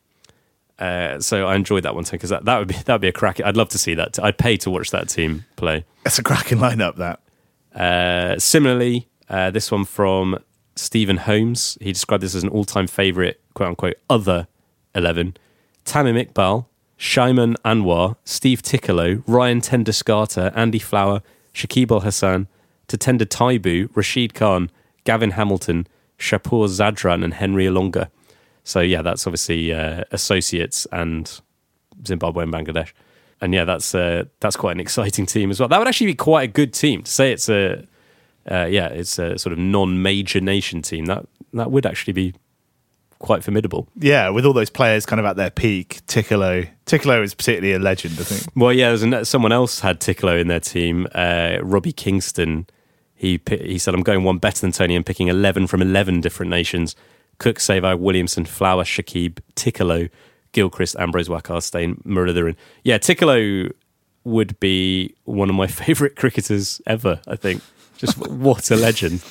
Uh, 0.77 1.19
so 1.19 1.45
I 1.47 1.55
enjoyed 1.55 1.83
that 1.83 1.95
one 1.95 2.03
too 2.03 2.11
because 2.13 2.31
that, 2.31 2.45
that 2.45 2.57
would 2.59 2.67
be 2.67 2.73
that 2.75 2.89
would 2.93 3.01
be 3.01 3.07
a 3.07 3.13
crack. 3.13 3.39
I'd 3.39 3.55
love 3.55 3.69
to 3.69 3.77
see 3.77 3.93
that. 3.93 4.19
I'd 4.21 4.37
pay 4.37 4.57
to 4.57 4.69
watch 4.69 4.91
that 4.91 5.07
team 5.09 5.45
play. 5.55 5.85
That's 6.03 6.19
a 6.19 6.23
cracking 6.23 6.57
lineup. 6.57 6.97
That 6.97 7.19
Uh, 7.73 8.37
similarly, 8.39 9.07
uh, 9.29 9.51
this 9.51 9.71
one 9.71 9.85
from 9.85 10.37
Stephen 10.75 11.17
Holmes. 11.17 11.77
He 11.81 11.91
described 11.91 12.23
this 12.23 12.35
as 12.35 12.43
an 12.43 12.49
all-time 12.49 12.87
favorite, 12.87 13.41
quote 13.53 13.69
unquote, 13.69 13.97
other 14.09 14.47
eleven. 14.93 15.35
Tamim 15.85 16.25
Iqbal, 16.25 16.65
Shaiman 16.97 17.55
Anwar, 17.63 18.15
Steve 18.25 18.61
Tikolo, 18.61 19.23
Ryan 19.27 19.61
ten 19.61 19.83
Doeschate, 19.83 20.51
Andy 20.55 20.79
Flower, 20.79 21.21
Shakib 21.53 21.91
Al 21.91 22.01
Hasan, 22.01 22.47
Tatenda 22.87 23.25
Taibu, 23.25 23.89
Rashid 23.95 24.33
Khan, 24.33 24.69
Gavin 25.03 25.31
Hamilton, 25.31 25.87
Shapoor 26.17 26.67
Zadran, 26.67 27.23
and 27.23 27.33
Henry 27.35 27.65
Olonga. 27.65 28.09
So 28.63 28.79
yeah, 28.79 29.01
that's 29.01 29.27
obviously 29.27 29.71
uh, 29.73 30.03
associates 30.11 30.87
and 30.91 31.39
Zimbabwe 32.05 32.43
and 32.43 32.53
Bangladesh. 32.53 32.91
And 33.41 33.53
yeah, 33.53 33.63
that's 33.63 33.93
uh, 33.93 34.25
that's 34.39 34.55
quite 34.55 34.73
an 34.73 34.79
exciting 34.87 35.25
team 35.25 35.51
as 35.51 35.59
well. 35.59 35.69
That 35.69 35.77
would 35.77 35.87
actually 35.87 36.07
be 36.07 36.15
quite 36.15 36.49
a 36.49 36.51
good 36.51 36.73
team 36.73 37.03
to 37.03 37.11
say 37.11 37.31
it's 37.31 37.49
a 37.49 37.85
uh, 38.49 38.65
yeah, 38.65 38.87
it's 38.87 39.17
a 39.19 39.37
sort 39.37 39.53
of 39.53 39.59
non-major 39.59 40.41
nation 40.41 40.81
team. 40.81 41.05
That 41.05 41.25
that 41.53 41.71
would 41.71 41.85
actually 41.85 42.13
be 42.13 42.33
quite 43.19 43.43
formidable. 43.43 43.87
yeah, 43.95 44.29
with 44.29 44.45
all 44.45 44.53
those 44.53 44.69
players 44.69 45.05
kind 45.05 45.19
of 45.19 45.25
at 45.25 45.35
their 45.35 45.49
peak, 45.49 46.01
Tikolo. 46.05 46.69
Tikolo 46.85 47.23
is 47.23 47.33
particularly 47.33 47.73
a 47.73 47.79
legend. 47.79 48.15
I 48.19 48.23
think. 48.23 48.51
Well, 48.55 48.73
yeah, 48.73 48.89
there's 48.89 49.03
an, 49.03 49.25
someone 49.25 49.51
else 49.51 49.79
had 49.79 49.99
Tikolo 49.99 50.39
in 50.39 50.47
their 50.47 50.59
team. 50.59 51.07
Uh, 51.13 51.57
Robbie 51.61 51.93
Kingston. 51.93 52.67
He 53.15 53.39
he 53.47 53.77
said, 53.79 53.93
"I'm 53.93 54.03
going 54.03 54.23
one 54.23 54.37
better 54.37 54.61
than 54.61 54.71
Tony. 54.71 54.95
I'm 54.95 55.03
picking 55.03 55.29
11 55.29 55.67
from 55.67 55.81
11 55.81 56.21
different 56.21 56.49
nations: 56.49 56.95
Cook, 57.37 57.57
Sehwag, 57.59 57.99
Williamson, 57.99 58.45
Flower, 58.45 58.83
Shakib, 58.83 59.39
Tikolo, 59.55 60.09
Gilchrist, 60.51 60.95
Ambrose, 60.99 61.29
Waqar, 61.29 61.63
Steyn, 61.63 61.95
Muralitharan. 62.05 62.55
Yeah, 62.83 62.97
Tikolo 62.97 63.71
would 64.25 64.59
be 64.59 65.15
one 65.23 65.49
of 65.49 65.55
my 65.55 65.67
favourite 65.83 66.15
cricketers 66.15 66.81
ever. 66.85 67.21
I 67.27 67.37
think. 67.37 67.61
Just 67.97 68.17
what 68.17 68.69
a 68.71 68.75
legend. 68.75 69.23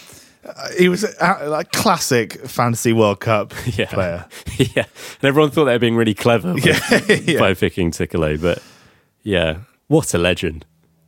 He 0.78 0.88
was 0.90 1.04
a, 1.04 1.48
like 1.48 1.72
classic 1.72 2.46
fantasy 2.46 2.92
World 2.92 3.20
Cup 3.20 3.54
Yeah. 3.66 3.86
player. 3.86 4.26
yeah, 4.58 4.84
and 4.84 5.24
everyone 5.24 5.50
thought 5.50 5.64
they 5.64 5.72
were 5.72 5.78
being 5.78 5.96
really 5.96 6.14
clever 6.14 6.52
by, 6.54 6.60
Yeah. 7.24 7.38
by 7.38 7.54
picking 7.54 7.90
Tikolo, 7.90 8.40
but 8.40 8.62
yeah, 9.22 9.58
what 9.88 10.12
a 10.12 10.18
legend. 10.18 10.66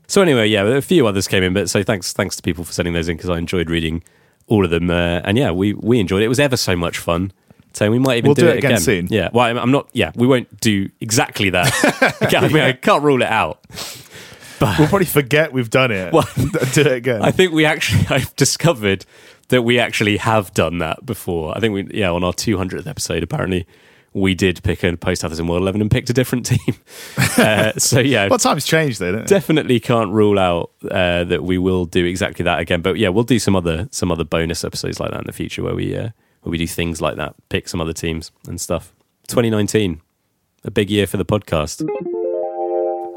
So 0.08 0.22
anyway, 0.22 0.48
yeah, 0.48 0.62
a 0.62 0.80
few 0.80 1.06
others 1.06 1.28
came 1.28 1.42
in, 1.42 1.52
but 1.52 1.68
so 1.68 1.82
thanks, 1.82 2.12
thanks 2.12 2.36
to 2.36 2.42
people 2.42 2.64
for 2.64 2.72
sending 2.72 2.94
those 2.94 3.08
in 3.08 3.16
because 3.16 3.28
I 3.28 3.38
enjoyed 3.38 3.68
reading 3.68 4.02
all 4.46 4.64
of 4.64 4.70
them, 4.70 4.88
uh, 4.90 5.20
and 5.24 5.36
yeah, 5.36 5.50
we 5.50 5.74
we 5.74 5.98
enjoyed 5.98 6.22
it. 6.22 6.26
It 6.26 6.28
was 6.28 6.40
ever 6.40 6.56
so 6.56 6.76
much 6.76 6.98
fun. 6.98 7.32
So 7.72 7.90
we 7.90 7.98
might 7.98 8.18
even 8.18 8.28
We'll 8.28 8.34
do, 8.36 8.42
do 8.42 8.48
it 8.48 8.54
it 8.54 8.64
again 8.64 8.78
soon. 8.80 9.08
Yeah, 9.10 9.28
well, 9.34 9.58
I'm, 9.58 9.70
not. 9.70 9.88
Yeah, 9.92 10.12
we 10.14 10.26
won't 10.26 10.60
do 10.60 10.88
exactly 11.00 11.50
that. 11.50 11.70
I 12.32 12.48
mean, 12.48 12.56
I 12.62 12.72
can't 12.72 13.02
rule 13.02 13.20
it 13.20 13.28
out. 13.28 13.60
We'll 14.60 14.88
probably 14.88 15.06
forget 15.06 15.52
we've 15.52 15.70
done 15.70 15.90
it. 15.90 16.12
Well, 16.12 16.28
do 16.72 16.80
it 16.82 16.86
again. 16.92 17.22
I 17.22 17.30
think 17.30 17.52
we 17.52 17.64
actually, 17.64 18.06
I've 18.10 18.34
discovered 18.36 19.04
that 19.48 19.62
we 19.62 19.78
actually 19.78 20.16
have 20.16 20.52
done 20.54 20.78
that 20.78 21.04
before. 21.06 21.56
I 21.56 21.60
think 21.60 21.74
we, 21.74 22.00
yeah, 22.00 22.10
on 22.10 22.24
our 22.24 22.32
200th 22.32 22.86
episode, 22.86 23.22
apparently 23.22 23.66
we 24.12 24.34
did 24.34 24.62
pick 24.62 24.82
a 24.82 24.96
post 24.96 25.24
others 25.24 25.38
in 25.38 25.46
World 25.46 25.60
Eleven 25.62 25.82
and 25.82 25.90
picked 25.90 26.08
a 26.08 26.14
different 26.14 26.46
team. 26.52 26.74
uh, 27.36 27.72
so 27.76 28.00
yeah, 28.00 28.28
Well, 28.28 28.38
times 28.38 28.64
changed 28.64 28.98
though, 28.98 29.22
definitely 29.24 29.78
can't 29.78 30.10
rule 30.10 30.38
out 30.38 30.70
uh, 30.90 31.24
that 31.24 31.44
we 31.44 31.58
will 31.58 31.84
do 31.84 32.04
exactly 32.06 32.42
that 32.44 32.58
again. 32.58 32.80
But 32.80 32.96
yeah, 32.96 33.10
we'll 33.10 33.24
do 33.24 33.38
some 33.38 33.54
other 33.54 33.88
some 33.90 34.10
other 34.10 34.24
bonus 34.24 34.64
episodes 34.64 34.98
like 34.98 35.10
that 35.10 35.20
in 35.20 35.26
the 35.26 35.32
future 35.34 35.62
where 35.62 35.74
we 35.74 35.94
uh, 35.94 36.08
where 36.40 36.50
we 36.50 36.56
do 36.56 36.66
things 36.66 37.02
like 37.02 37.16
that, 37.16 37.34
pick 37.50 37.68
some 37.68 37.80
other 37.80 37.92
teams 37.92 38.30
and 38.48 38.58
stuff. 38.58 38.94
2019, 39.28 40.00
a 40.64 40.70
big 40.70 40.88
year 40.88 41.06
for 41.06 41.18
the 41.18 41.24
podcast. 41.26 41.84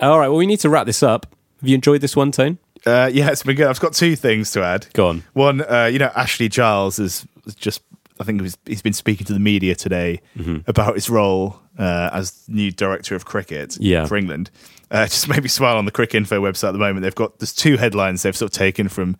All 0.01 0.17
right, 0.19 0.27
well, 0.29 0.37
we 0.37 0.45
need 0.45 0.59
to 0.61 0.69
wrap 0.69 0.85
this 0.85 1.03
up. 1.03 1.25
Have 1.59 1.67
you 1.69 1.75
enjoyed 1.75 2.01
this 2.01 2.15
one, 2.15 2.31
Tone? 2.31 2.57
Uh, 2.85 3.09
yeah, 3.11 3.29
it's 3.31 3.43
been 3.43 3.55
good. 3.57 3.67
I've 3.67 3.79
got 3.79 3.93
two 3.93 4.15
things 4.15 4.51
to 4.51 4.63
add. 4.63 4.87
Go 4.93 5.07
on. 5.07 5.23
One, 5.33 5.61
uh, 5.61 5.89
you 5.91 5.99
know, 5.99 6.11
Ashley 6.15 6.47
Giles 6.49 6.99
is 6.99 7.25
just. 7.57 7.81
I 8.21 8.25
think 8.25 8.39
he 8.39 8.43
was, 8.43 8.57
he's 8.65 8.81
been 8.81 8.91
speaking 8.93 9.25
to 9.27 9.33
the 9.33 9.39
media 9.39 9.75
today 9.75 10.21
Mm-hmm. 10.37 10.69
about 10.69 10.95
his 10.95 11.09
role 11.09 11.57
uh, 11.77 12.09
as 12.11 12.43
new 12.49 12.69
director 12.69 13.15
of 13.15 13.23
cricket 13.23 13.77
Yeah. 13.79 14.05
for 14.07 14.17
England. 14.17 14.51
Uh, 14.91 15.05
just 15.05 15.29
made 15.29 15.41
me 15.41 15.47
smile 15.47 15.77
on 15.77 15.85
the 15.85 15.91
Cricinfo 15.91 16.41
website 16.41 16.69
at 16.69 16.71
the 16.73 16.79
moment. 16.79 17.03
They've 17.03 17.15
got 17.15 17.39
there's 17.39 17.53
two 17.53 17.77
headlines 17.77 18.23
they've 18.23 18.35
sort 18.35 18.51
of 18.51 18.57
taken 18.57 18.89
from 18.89 19.15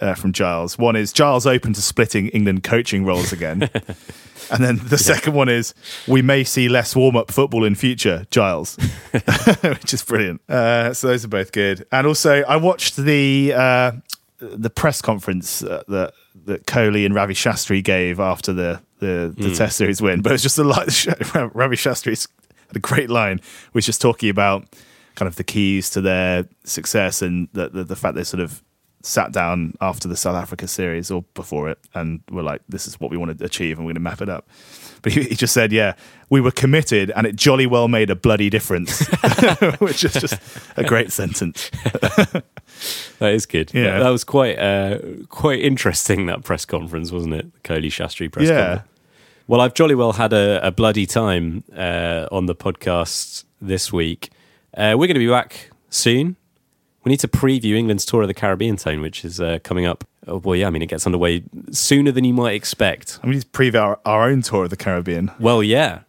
uh, 0.00 0.14
from 0.14 0.32
Giles. 0.32 0.78
One 0.78 0.96
is 0.96 1.12
Giles 1.12 1.46
open 1.46 1.72
to 1.74 1.82
splitting 1.82 2.28
England 2.28 2.64
coaching 2.64 3.04
roles 3.04 3.32
again, 3.32 3.62
and 4.50 4.64
then 4.64 4.80
the 4.84 4.98
second 4.98 5.34
one 5.34 5.48
is 5.48 5.74
we 6.06 6.22
may 6.22 6.44
see 6.44 6.68
less 6.68 6.96
warm 6.96 7.16
up 7.16 7.30
football 7.30 7.64
in 7.64 7.74
future. 7.74 8.26
Giles, 8.30 8.76
which 9.62 9.94
is 9.94 10.02
brilliant. 10.02 10.40
Uh, 10.48 10.94
so 10.94 11.08
those 11.08 11.24
are 11.24 11.28
both 11.28 11.52
good. 11.52 11.86
And 11.92 12.06
also, 12.06 12.42
I 12.42 12.56
watched 12.56 12.96
the 12.96 13.52
uh, 13.54 13.92
the 14.38 14.70
press 14.70 15.02
conference 15.02 15.62
uh, 15.62 15.82
that 15.88 16.14
that 16.46 16.66
Kohli 16.66 17.04
and 17.04 17.14
Ravi 17.14 17.34
Shastri 17.34 17.82
gave 17.82 18.20
after 18.20 18.52
the 18.52 18.80
the, 18.98 19.34
the 19.36 19.54
Test 19.54 19.76
series 19.76 20.02
win, 20.02 20.20
but 20.22 20.30
it 20.30 20.34
was 20.34 20.42
just 20.42 20.58
a 20.58 20.64
light. 20.64 21.06
Ravi 21.54 21.76
Shastri's 21.76 22.28
had 22.68 22.76
a 22.76 22.80
great 22.80 23.10
line, 23.10 23.40
was 23.72 23.86
just 23.86 24.00
talking 24.00 24.28
about 24.28 24.66
kind 25.14 25.26
of 25.26 25.36
the 25.36 25.44
keys 25.44 25.90
to 25.90 26.00
their 26.00 26.46
success 26.64 27.22
and 27.22 27.48
the 27.52 27.68
the, 27.68 27.84
the 27.84 27.96
fact 27.96 28.14
they 28.14 28.24
sort 28.24 28.40
of 28.42 28.62
sat 29.02 29.32
down 29.32 29.74
after 29.80 30.08
the 30.08 30.16
South 30.16 30.36
Africa 30.36 30.68
series 30.68 31.10
or 31.10 31.22
before 31.34 31.70
it 31.70 31.78
and 31.94 32.20
were 32.30 32.42
like, 32.42 32.60
"This 32.68 32.86
is 32.86 33.00
what 33.00 33.10
we 33.10 33.16
want 33.16 33.38
to 33.38 33.44
achieve, 33.44 33.78
and 33.78 33.86
we're 33.86 33.90
going 33.92 34.02
to 34.04 34.10
map 34.10 34.20
it 34.20 34.28
up." 34.28 34.48
But 35.02 35.12
he, 35.12 35.22
he 35.24 35.34
just 35.34 35.54
said, 35.54 35.72
"Yeah, 35.72 35.94
we 36.28 36.40
were 36.40 36.50
committed, 36.50 37.10
and 37.16 37.26
it 37.26 37.34
jolly 37.36 37.66
well 37.66 37.88
made 37.88 38.10
a 38.10 38.14
bloody 38.16 38.50
difference," 38.50 39.06
which 39.78 40.04
is 40.04 40.12
just 40.12 40.34
a 40.76 40.84
great 40.84 41.12
sentence. 41.12 41.70
That 43.18 43.34
is 43.34 43.46
good. 43.46 43.72
Yeah. 43.74 43.98
that 43.98 44.08
was 44.08 44.24
quite 44.24 44.58
uh, 44.58 44.98
quite 45.28 45.60
interesting. 45.60 46.26
That 46.26 46.44
press 46.44 46.64
conference, 46.64 47.10
wasn't 47.12 47.34
it? 47.34 47.52
The 47.52 47.60
Kohli 47.60 47.86
Shastri 47.88 48.30
press 48.32 48.48
Yeah. 48.48 48.56
conference. 48.66 48.88
Well, 49.48 49.60
I've 49.60 49.74
jolly 49.74 49.94
well 49.96 50.12
had 50.12 50.32
a, 50.32 50.66
a 50.66 50.70
bloody 50.70 51.04
time 51.06 51.64
uh, 51.76 52.26
on 52.30 52.46
the 52.46 52.54
podcast 52.54 53.44
this 53.60 53.92
week. 53.92 54.30
Uh, 54.74 54.94
we're 54.96 55.08
going 55.08 55.14
to 55.14 55.18
be 55.20 55.28
back 55.28 55.70
soon. 55.90 56.36
We 57.04 57.10
need 57.10 57.20
to 57.20 57.28
preview 57.28 57.76
England's 57.76 58.04
tour 58.04 58.22
of 58.22 58.28
the 58.28 58.34
Caribbean 58.34 58.76
tone, 58.76 59.00
which 59.00 59.24
is 59.24 59.40
uh, 59.40 59.58
coming 59.64 59.86
up. 59.86 60.04
Oh, 60.26 60.36
well, 60.36 60.54
yeah, 60.54 60.66
I 60.66 60.70
mean, 60.70 60.82
it 60.82 60.86
gets 60.90 61.06
underway 61.06 61.42
sooner 61.70 62.12
than 62.12 62.24
you 62.24 62.34
might 62.34 62.52
expect. 62.52 63.18
I 63.22 63.26
mean, 63.26 63.40
to 63.40 63.46
preview 63.46 63.80
our, 63.80 63.98
our 64.04 64.28
own 64.28 64.42
tour 64.42 64.64
of 64.64 64.70
the 64.70 64.76
Caribbean. 64.76 65.30
Well, 65.40 65.62
yeah, 65.62 66.00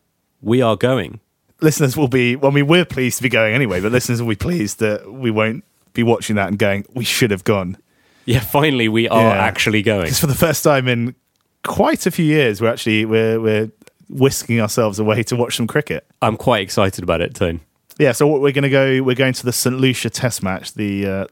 we 0.42 0.62
are 0.62 0.76
going. 0.76 1.22
Listeners 1.62 1.96
will 1.96 2.08
be, 2.10 2.36
well, 2.36 2.52
I 2.52 2.56
mean, 2.56 2.68
we're 2.68 2.84
pleased 2.86 3.18
to 3.18 3.24
be 3.24 3.30
going 3.30 3.54
anyway, 3.54 3.80
but 3.80 3.92
listeners 3.92 4.22
will 4.22 4.30
be 4.30 4.36
pleased 4.36 4.80
that 4.80 5.12
we 5.12 5.32
won't 5.32 5.64
be 5.94 6.04
watching 6.04 6.36
that 6.36 6.48
and 6.50 6.58
going, 6.60 6.86
we 6.94 7.06
should 7.06 7.32
have 7.32 7.44
gone. 7.46 7.78
Yeah, 8.26 8.39
finally, 8.39 8.88
we 8.89 9.08
are 9.08 9.22
Yeah. 9.36 9.42
actually 9.42 9.82
going. 9.84 10.04
Because 10.04 10.20
for 10.20 10.28
the 10.28 10.36
first 10.36 10.64
time 10.64 10.88
in 10.88 11.16
quite 11.64 12.06
a 12.06 12.12
few 12.12 12.26
years, 12.26 12.62
we're 12.62 12.70
actually 12.70 13.06
we're 13.06 13.39
we're 13.39 13.72
whisking 14.10 14.60
ourselves 14.60 15.00
away 15.00 15.24
to 15.24 15.36
watch 15.36 15.56
some 15.56 15.68
cricket. 15.68 16.06
I'm 16.22 16.36
quite 16.38 16.62
excited 16.62 17.04
about 17.04 17.22
it, 17.22 17.34
Tone. 17.34 17.62
Yeah, 18.02 18.14
so 18.14 18.26
what 18.26 18.41
we're 18.41 18.52
going 18.52 18.64
to 18.64 18.70
go, 18.70 19.04
we're 19.04 19.14
going 19.16 19.34
to 19.34 19.45
the 19.45 19.54
St 19.54 19.78
Lucia 19.78 20.10
Test 20.10 20.41
match, 20.41 20.74
the 20.74 21.06
uh, 21.06 21.26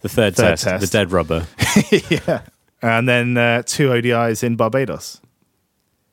The 0.00 0.08
third, 0.08 0.34
Third 0.34 0.56
test, 0.56 0.64
test. 0.64 0.80
the 0.80 0.98
dead 0.98 1.12
rubber. 1.12 1.46
yeah, 2.08 2.40
and 2.80 3.06
then 3.06 3.36
uh, 3.36 3.62
two 3.66 3.90
ODIs 3.90 4.42
in 4.42 4.56
Barbados. 4.56 5.20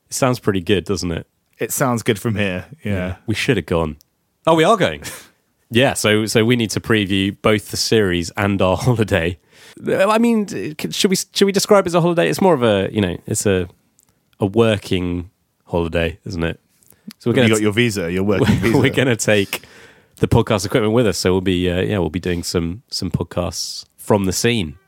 It 0.08 0.12
sounds 0.12 0.40
pretty 0.40 0.60
good, 0.60 0.84
doesn't 0.84 1.10
it? 1.10 1.26
It 1.58 1.72
sounds 1.72 2.02
good 2.02 2.18
from 2.20 2.36
here. 2.36 2.66
Yeah, 2.84 3.16
We 3.26 3.34
should 3.34 3.56
have 3.56 3.64
gone. 3.64 3.96
Oh, 4.46 4.54
we 4.54 4.62
are 4.62 4.76
going. 4.76 5.04
yeah, 5.70 5.94
so 5.94 6.26
so 6.26 6.44
we 6.44 6.54
need 6.54 6.70
to 6.72 6.80
preview 6.80 7.34
both 7.40 7.70
the 7.70 7.78
series 7.78 8.30
and 8.36 8.60
our 8.60 8.76
holiday. 8.86 9.38
I 9.86 10.18
mean, 10.18 10.48
should 10.90 11.08
we 11.10 11.16
should 11.16 11.46
we 11.46 11.52
describe 11.52 11.86
it 11.86 11.88
as 11.88 11.94
a 11.94 12.02
holiday? 12.02 12.28
It's 12.28 12.42
more 12.42 12.52
of 12.52 12.62
a 12.62 12.90
you 12.92 13.00
know, 13.00 13.16
it's 13.26 13.46
a 13.46 13.70
a 14.38 14.44
working 14.44 15.30
holiday, 15.66 16.18
isn't 16.26 16.44
it? 16.44 16.60
So 17.20 17.30
we're 17.30 17.36
gonna 17.36 17.48
got 17.48 17.62
your 17.62 17.72
visa, 17.72 18.12
your 18.12 18.24
working 18.24 18.56
visa. 18.56 18.78
we're 18.78 18.92
gonna 18.92 19.16
take 19.16 19.62
the 20.20 20.28
podcast 20.28 20.66
equipment 20.66 20.92
with 20.94 21.06
us. 21.06 21.18
So 21.18 21.32
we'll 21.32 21.40
be 21.40 21.68
uh, 21.70 21.80
yeah, 21.82 21.98
we'll 21.98 22.10
be 22.10 22.20
doing 22.20 22.42
some 22.42 22.82
some 22.88 23.10
podcasts 23.10 23.84
from 23.96 24.24
the 24.24 24.32
scene. 24.32 24.78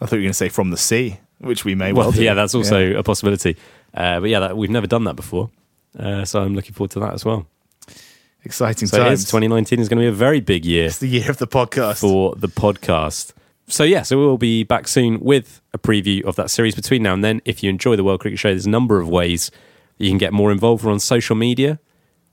I 0.00 0.06
thought 0.06 0.12
you 0.16 0.18
were 0.20 0.22
going 0.24 0.30
to 0.30 0.34
say 0.34 0.48
from 0.48 0.70
the 0.70 0.76
sea, 0.76 1.18
which 1.38 1.64
we 1.64 1.74
may 1.74 1.92
well. 1.92 2.06
Well, 2.06 2.12
do. 2.12 2.22
yeah, 2.24 2.34
that's 2.34 2.54
also 2.54 2.78
Yeah. 2.78 2.98
a 2.98 3.02
possibility. 3.02 3.56
Uh, 3.94 4.20
but 4.20 4.28
yeah, 4.30 4.40
that, 4.40 4.56
we've 4.56 4.70
never 4.70 4.88
done 4.88 5.04
that 5.04 5.14
before, 5.14 5.50
uh, 5.98 6.24
so 6.24 6.42
I'm 6.42 6.54
looking 6.54 6.72
forward 6.72 6.90
to 6.92 7.00
that 7.00 7.14
as 7.14 7.24
well. 7.24 7.46
exciting 8.44 8.88
So 8.88 8.98
times. 8.98 9.20
is, 9.20 9.26
2019 9.26 9.78
is 9.78 9.88
going 9.88 9.98
to 9.98 10.02
be 10.02 10.08
a 10.08 10.12
very 10.12 10.40
big 10.40 10.64
year 10.64 10.86
It's 10.86 10.98
the 10.98 11.06
year 11.08 11.30
of 11.30 11.38
the 11.38 11.46
podcast. 11.46 12.00
for 12.00 12.34
the 12.36 12.48
podcast. 12.48 13.32
So 13.68 13.84
yeah, 13.84 14.02
so 14.02 14.18
we'll 14.18 14.36
be 14.36 14.64
back 14.64 14.88
soon 14.88 15.20
with 15.20 15.62
a 15.72 15.78
preview 15.78 16.22
of 16.24 16.36
that 16.36 16.50
series. 16.50 16.74
Between 16.74 17.02
now 17.04 17.14
and 17.14 17.24
then, 17.24 17.40
if 17.44 17.62
you 17.62 17.70
enjoy 17.70 17.96
the 17.96 18.04
World 18.04 18.20
Cricket 18.20 18.38
Show, 18.38 18.48
there's 18.50 18.66
a 18.66 18.70
number 18.70 18.98
of 19.00 19.08
ways 19.08 19.50
you 19.96 20.10
can 20.10 20.18
get 20.18 20.32
more 20.32 20.50
involved. 20.52 20.84
We're 20.84 20.92
on 20.92 21.00
social 21.00 21.36
media. 21.36 21.78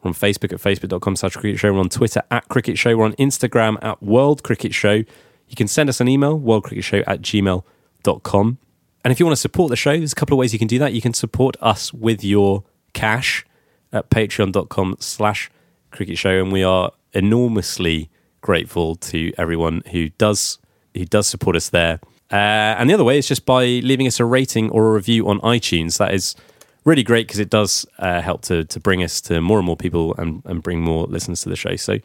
We're 0.02 0.10
on 0.10 0.14
Facebook 0.14 0.54
at 0.54 0.60
facebook.com 0.60 1.16
slash 1.16 1.36
cricket 1.36 1.60
show. 1.60 1.74
We're 1.74 1.80
on 1.80 1.90
Twitter 1.90 2.24
at 2.32 2.48
cricket 2.50 2.78
show. 2.78 2.96
We're 2.98 3.06
on 3.06 3.14
Instagram 3.14 3.78
at 3.84 4.02
World 4.02 4.44
Cricket 4.44 4.74
Show. 4.74 4.94
You 4.94 5.56
can 5.56 5.68
send 5.68 5.90
us 5.90 6.00
an 6.00 6.08
email, 6.08 6.40
worldcricketshow 6.40 7.04
at 7.06 7.22
gmail.com. 7.22 8.58
And 9.04 9.12
if 9.12 9.20
you 9.20 9.26
want 9.26 9.36
to 9.36 9.42
support 9.42 9.70
the 9.70 9.76
show, 9.76 9.98
there's 9.98 10.14
a 10.14 10.16
couple 10.16 10.36
of 10.36 10.40
ways 10.40 10.54
you 10.54 10.60
can 10.60 10.68
do 10.68 10.80
that. 10.80 10.94
You 10.94 11.02
can 11.02 11.14
support 11.14 11.58
us 11.62 11.94
with 11.94 12.24
your 12.24 12.64
cash 12.94 13.46
at 13.92 14.10
patreon.com 14.10 14.98
slash 15.00 15.52
cricket 15.92 16.18
show. 16.18 16.42
And 16.42 16.52
we 16.52 16.64
are 16.64 16.92
enormously 17.14 18.10
grateful 18.42 18.96
to 18.96 19.34
everyone 19.38 19.84
who 19.92 20.10
does 20.10 20.58
who 20.96 21.06
does 21.06 21.28
support 21.28 21.56
us 21.56 21.70
there. 21.70 22.00
Uh, 22.32 22.76
and 22.78 22.90
the 22.90 22.94
other 22.94 23.04
way 23.04 23.18
is 23.18 23.28
just 23.28 23.46
by 23.46 23.66
leaving 23.66 24.08
us 24.08 24.20
a 24.20 24.26
rating 24.26 24.70
or 24.70 24.90
a 24.90 24.94
review 24.94 25.28
on 25.28 25.40
iTunes. 25.42 25.98
That 25.98 26.14
is 26.14 26.36
really 26.84 27.04
great 27.04 27.28
because 27.28 27.40
it 27.40 27.50
does 27.50 27.86
uh, 28.00 28.22
help 28.22 28.42
to 28.44 28.66
to 28.66 28.80
bring 28.80 29.04
us 29.04 29.22
to 29.22 29.42
more 29.42 29.58
and 29.60 29.66
more 29.66 29.78
people 29.78 30.16
and, 30.18 30.42
and 30.46 30.64
bring 30.64 30.82
more 30.82 31.06
listeners 31.06 31.42
to 31.42 31.50
the 31.50 31.56
show. 31.56 31.76
So 31.76 32.00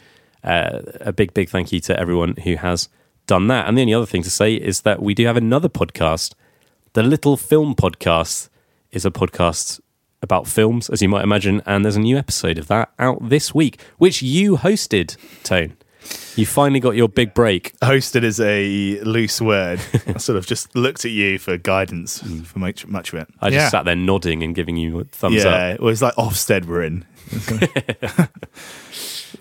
uh, 0.45 0.81
a 1.01 1.13
big, 1.13 1.35
big 1.35 1.49
thank 1.49 1.73
you 1.73 1.81
to 1.81 1.99
everyone 1.99 2.37
who 2.45 2.57
has 2.57 2.89
done 3.27 3.49
that. 3.49 3.69
And 3.69 3.77
the 3.77 3.83
only 3.83 3.95
other 3.95 4.07
thing 4.07 4.23
to 4.23 4.31
say 4.31 4.55
is 4.55 4.83
that 4.83 5.03
we 5.03 5.15
do 5.15 5.27
have 5.27 5.37
another 5.37 5.69
podcast. 5.69 6.35
The 6.93 7.03
Little 7.03 7.37
Film 7.37 7.75
Podcast 7.75 8.49
is 8.91 9.05
a 9.05 9.11
podcast 9.11 9.81
about 10.23 10.47
films, 10.47 10.89
as 10.89 11.03
you 11.03 11.09
might 11.09 11.25
imagine, 11.25 11.61
and 11.67 11.85
there's 11.85 11.97
a 11.97 12.01
new 12.01 12.17
episode 12.17 12.59
of 12.59 12.69
that 12.69 12.91
out 12.99 13.29
this 13.29 13.55
week, 13.55 13.81
which 13.99 14.23
you 14.23 14.57
hosted, 14.57 15.17
Tone. 15.43 15.77
You 16.37 16.45
finally 16.45 16.81
got 16.81 16.97
your 16.97 17.09
big 17.09 17.33
break. 17.33 17.79
Hosted 17.81 18.23
is 18.23 18.41
a 18.41 19.01
loose 19.01 19.41
word. 19.41 19.81
I 20.07 20.19
sort 20.19 20.37
of 20.37 20.47
just 20.47 20.75
looked 20.77 21.05
at 21.05 21.11
you 21.11 21.39
for 21.39 21.57
guidance 21.57 22.23
mm. 22.23 22.45
for 22.45 22.59
much, 22.59 22.87
much 22.87 23.13
of 23.13 23.21
it. 23.21 23.29
I 23.41 23.51
just 23.51 23.65
yeah. 23.65 23.69
sat 23.71 23.85
there 23.87 23.97
nodding 23.97 24.43
and 24.43 24.55
giving 24.55 24.77
you 24.77 25.01
a 25.01 25.05
thumbs 25.05 25.45
up. 25.45 25.53
yeah, 25.53 25.73
it 25.73 25.81
was 25.81 26.03
like 26.03 26.15
Ofsted 26.17 26.67
we're 26.67 26.83
in. 26.83 27.05
It 27.33 28.29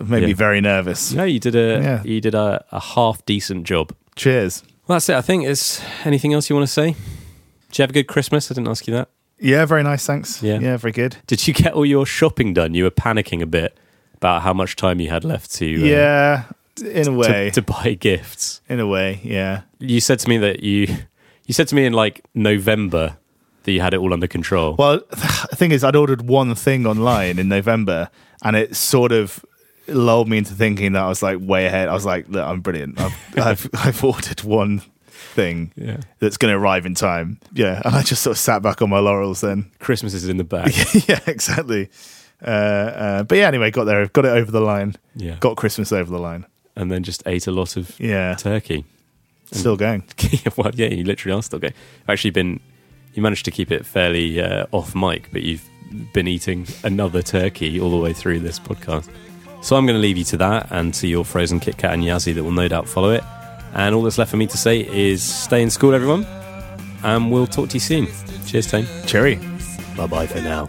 made 0.00 0.22
me 0.22 0.28
Yeah. 0.28 0.34
very 0.34 0.60
nervous. 0.60 1.12
No, 1.12 1.24
you 1.24 1.38
did 1.38 1.54
a 1.54 1.80
Yeah. 1.82 2.02
you 2.02 2.20
did 2.20 2.34
a, 2.34 2.64
a 2.72 2.80
half 2.80 3.24
decent 3.26 3.64
job. 3.64 3.94
Cheers. 4.14 4.62
Well, 4.86 4.96
that's 4.96 5.08
it. 5.08 5.16
I 5.16 5.20
think. 5.20 5.44
Is 5.44 5.82
anything 6.04 6.32
else 6.32 6.48
you 6.48 6.56
want 6.56 6.66
to 6.66 6.72
say? 6.72 6.96
Did 7.68 7.78
you 7.78 7.82
have 7.82 7.90
a 7.90 7.94
good 7.94 8.06
Christmas? 8.06 8.50
I 8.50 8.54
didn't 8.54 8.68
ask 8.68 8.86
you 8.86 8.94
that. 8.94 9.10
Yeah, 9.38 9.66
very 9.66 9.82
nice. 9.82 10.06
Thanks. 10.06 10.42
Yeah. 10.42 10.58
yeah, 10.60 10.78
very 10.78 10.92
good. 10.92 11.16
Did 11.26 11.46
you 11.46 11.52
get 11.52 11.74
all 11.74 11.84
your 11.84 12.06
shopping 12.06 12.54
done? 12.54 12.72
You 12.72 12.84
were 12.84 12.90
panicking 12.90 13.42
a 13.42 13.46
bit 13.46 13.76
about 14.16 14.42
how 14.42 14.52
much 14.52 14.76
time 14.76 15.00
you 15.00 15.08
had 15.10 15.24
left 15.24 15.52
to 15.54 15.66
uh, 15.74 15.84
yeah, 15.84 16.42
in 16.84 17.08
a 17.08 17.12
way. 17.12 17.50
to, 17.50 17.60
to 17.60 17.62
buy 17.62 17.94
gifts. 17.94 18.60
in 18.68 18.80
a 18.80 18.86
way, 18.86 19.20
yeah. 19.22 19.62
You 19.78 20.00
said 20.00 20.18
to 20.20 20.28
me 20.28 20.38
that 20.38 20.62
you 20.62 20.88
you 21.46 21.54
said 21.54 21.68
to 21.68 21.74
me 21.74 21.84
in 21.86 21.92
like 21.92 22.24
November 22.34 23.16
that 23.64 23.72
you 23.72 23.80
had 23.80 23.94
it 23.94 23.98
all 23.98 24.12
under 24.12 24.26
control. 24.28 24.76
Well, 24.78 25.00
the 25.10 25.56
thing 25.56 25.72
is, 25.72 25.82
I'd 25.84 25.96
ordered 25.96 26.22
one 26.22 26.54
thing 26.54 26.86
online 26.86 27.38
in 27.38 27.48
November, 27.48 28.10
and 28.42 28.56
it 28.56 28.76
sort 28.76 29.12
of 29.12 29.44
lulled 29.88 30.28
me 30.28 30.38
into 30.38 30.52
thinking 30.54 30.92
that 30.92 31.02
I 31.02 31.08
was 31.08 31.22
like 31.22 31.38
way 31.40 31.66
ahead. 31.66 31.88
I 31.88 31.94
was 31.94 32.04
like, 32.04 32.28
Look, 32.28 32.44
I'm 32.44 32.60
brilliant. 32.60 33.00
I've, 33.00 33.16
I've, 33.38 33.70
I've 33.74 34.04
ordered 34.04 34.42
one 34.42 34.82
thing 35.08 35.72
Yeah. 35.76 35.98
that's 36.18 36.36
going 36.36 36.52
to 36.52 36.58
arrive 36.58 36.86
in 36.86 36.94
time. 36.94 37.38
Yeah, 37.52 37.82
and 37.84 37.94
I 37.94 38.02
just 38.02 38.22
sort 38.22 38.32
of 38.32 38.38
sat 38.38 38.62
back 38.62 38.82
on 38.82 38.90
my 38.90 38.98
laurels 38.98 39.40
then. 39.42 39.70
Christmas 39.78 40.14
is 40.14 40.28
in 40.28 40.36
the 40.38 40.44
bag. 40.44 40.72
yeah, 41.08 41.20
exactly. 41.26 41.88
Uh, 42.42 42.48
uh, 42.50 43.22
but 43.24 43.38
yeah, 43.38 43.46
anyway, 43.48 43.70
got 43.70 43.84
there, 43.84 44.06
got 44.08 44.24
it 44.24 44.28
over 44.30 44.50
the 44.50 44.60
line. 44.60 44.94
Yeah. 45.14 45.36
Got 45.40 45.56
Christmas 45.56 45.92
over 45.92 46.10
the 46.10 46.18
line. 46.18 46.46
and 46.76 46.90
then 46.90 47.02
just 47.02 47.22
ate 47.26 47.46
a 47.46 47.50
lot 47.52 47.76
of 47.76 47.98
Yeah, 47.98 48.34
turkey. 48.34 48.84
still 49.52 49.76
going. 49.76 50.04
well, 50.56 50.70
yeah, 50.74 50.88
you 50.88 51.04
literally 51.04 51.36
are 51.36 51.42
still 51.42 51.58
going. 51.58 51.72
You've 52.00 52.10
actually 52.10 52.30
been, 52.30 52.60
you 53.14 53.22
managed 53.22 53.44
to 53.46 53.50
keep 53.50 53.70
it 53.72 53.86
fairly 53.86 54.40
uh, 54.40 54.66
off 54.72 54.94
mic, 54.94 55.28
but 55.32 55.42
you've 55.42 55.64
been 56.12 56.28
eating 56.28 56.66
another 56.84 57.22
turkey 57.22 57.80
all 57.80 57.90
the 57.90 57.96
way 57.96 58.12
through 58.12 58.40
this 58.40 58.58
podcast. 58.58 59.08
So 59.62 59.74
I'm 59.76 59.86
going 59.86 59.96
to 59.96 60.02
leave 60.02 60.18
you 60.18 60.24
to 60.24 60.36
that 60.36 60.68
and 60.70 60.92
to 60.94 61.06
your 61.08 61.24
frozen 61.24 61.58
Kit 61.60 61.78
Kat 61.78 61.94
and 61.94 62.02
Yazzie 62.02 62.34
that 62.34 62.44
will 62.44 62.50
no 62.52 62.68
doubt 62.68 62.86
follow 62.88 63.10
it. 63.10 63.24
And 63.72 63.94
all 63.94 64.02
that's 64.02 64.18
left 64.18 64.30
for 64.30 64.36
me 64.36 64.46
to 64.46 64.56
say 64.58 64.80
is 64.86 65.22
stay 65.22 65.62
in 65.62 65.70
school, 65.70 65.94
everyone. 65.94 66.24
And 67.02 67.30
we'll 67.32 67.46
talk 67.46 67.68
to 67.70 67.74
you 67.74 67.80
soon. 67.80 68.06
Cheers, 68.46 68.66
Tane. 68.70 68.86
Cherry. 69.06 69.36
Bye 69.96 70.06
bye 70.06 70.26
for 70.26 70.40
now. 70.42 70.68